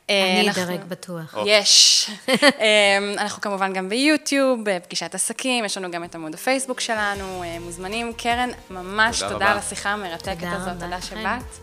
אני 0.08 0.50
אדרג 0.50 0.84
בטוח. 0.88 1.34
יש. 1.46 2.10
אנחנו 3.18 3.42
כמובן 3.42 3.72
גם 3.72 3.88
ביוטיוב, 3.88 4.60
בפגישת 4.64 5.14
עסקים, 5.14 5.64
יש 5.64 5.76
לנו 5.76 5.90
גם 5.90 6.04
את 6.04 6.14
עמוד 6.14 6.34
הפייסבוק 6.34 6.80
שלנו, 6.80 7.44
מוזמנים. 7.60 8.12
קרן, 8.12 8.50
ממש 8.70 9.22
תודה 9.22 9.50
על 9.50 9.58
השיחה 9.58 9.90
המרתקת. 9.90 10.39
המרתקת 10.42 10.60
הזאת. 10.60 10.82
תודה 10.82 11.00
שבאת, 11.00 11.58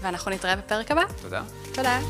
ואנחנו 0.00 0.30
נתראה 0.30 0.56
בפרק 0.56 0.90
הבא. 0.90 1.02
תודה. 1.22 1.42
תודה. 1.74 2.00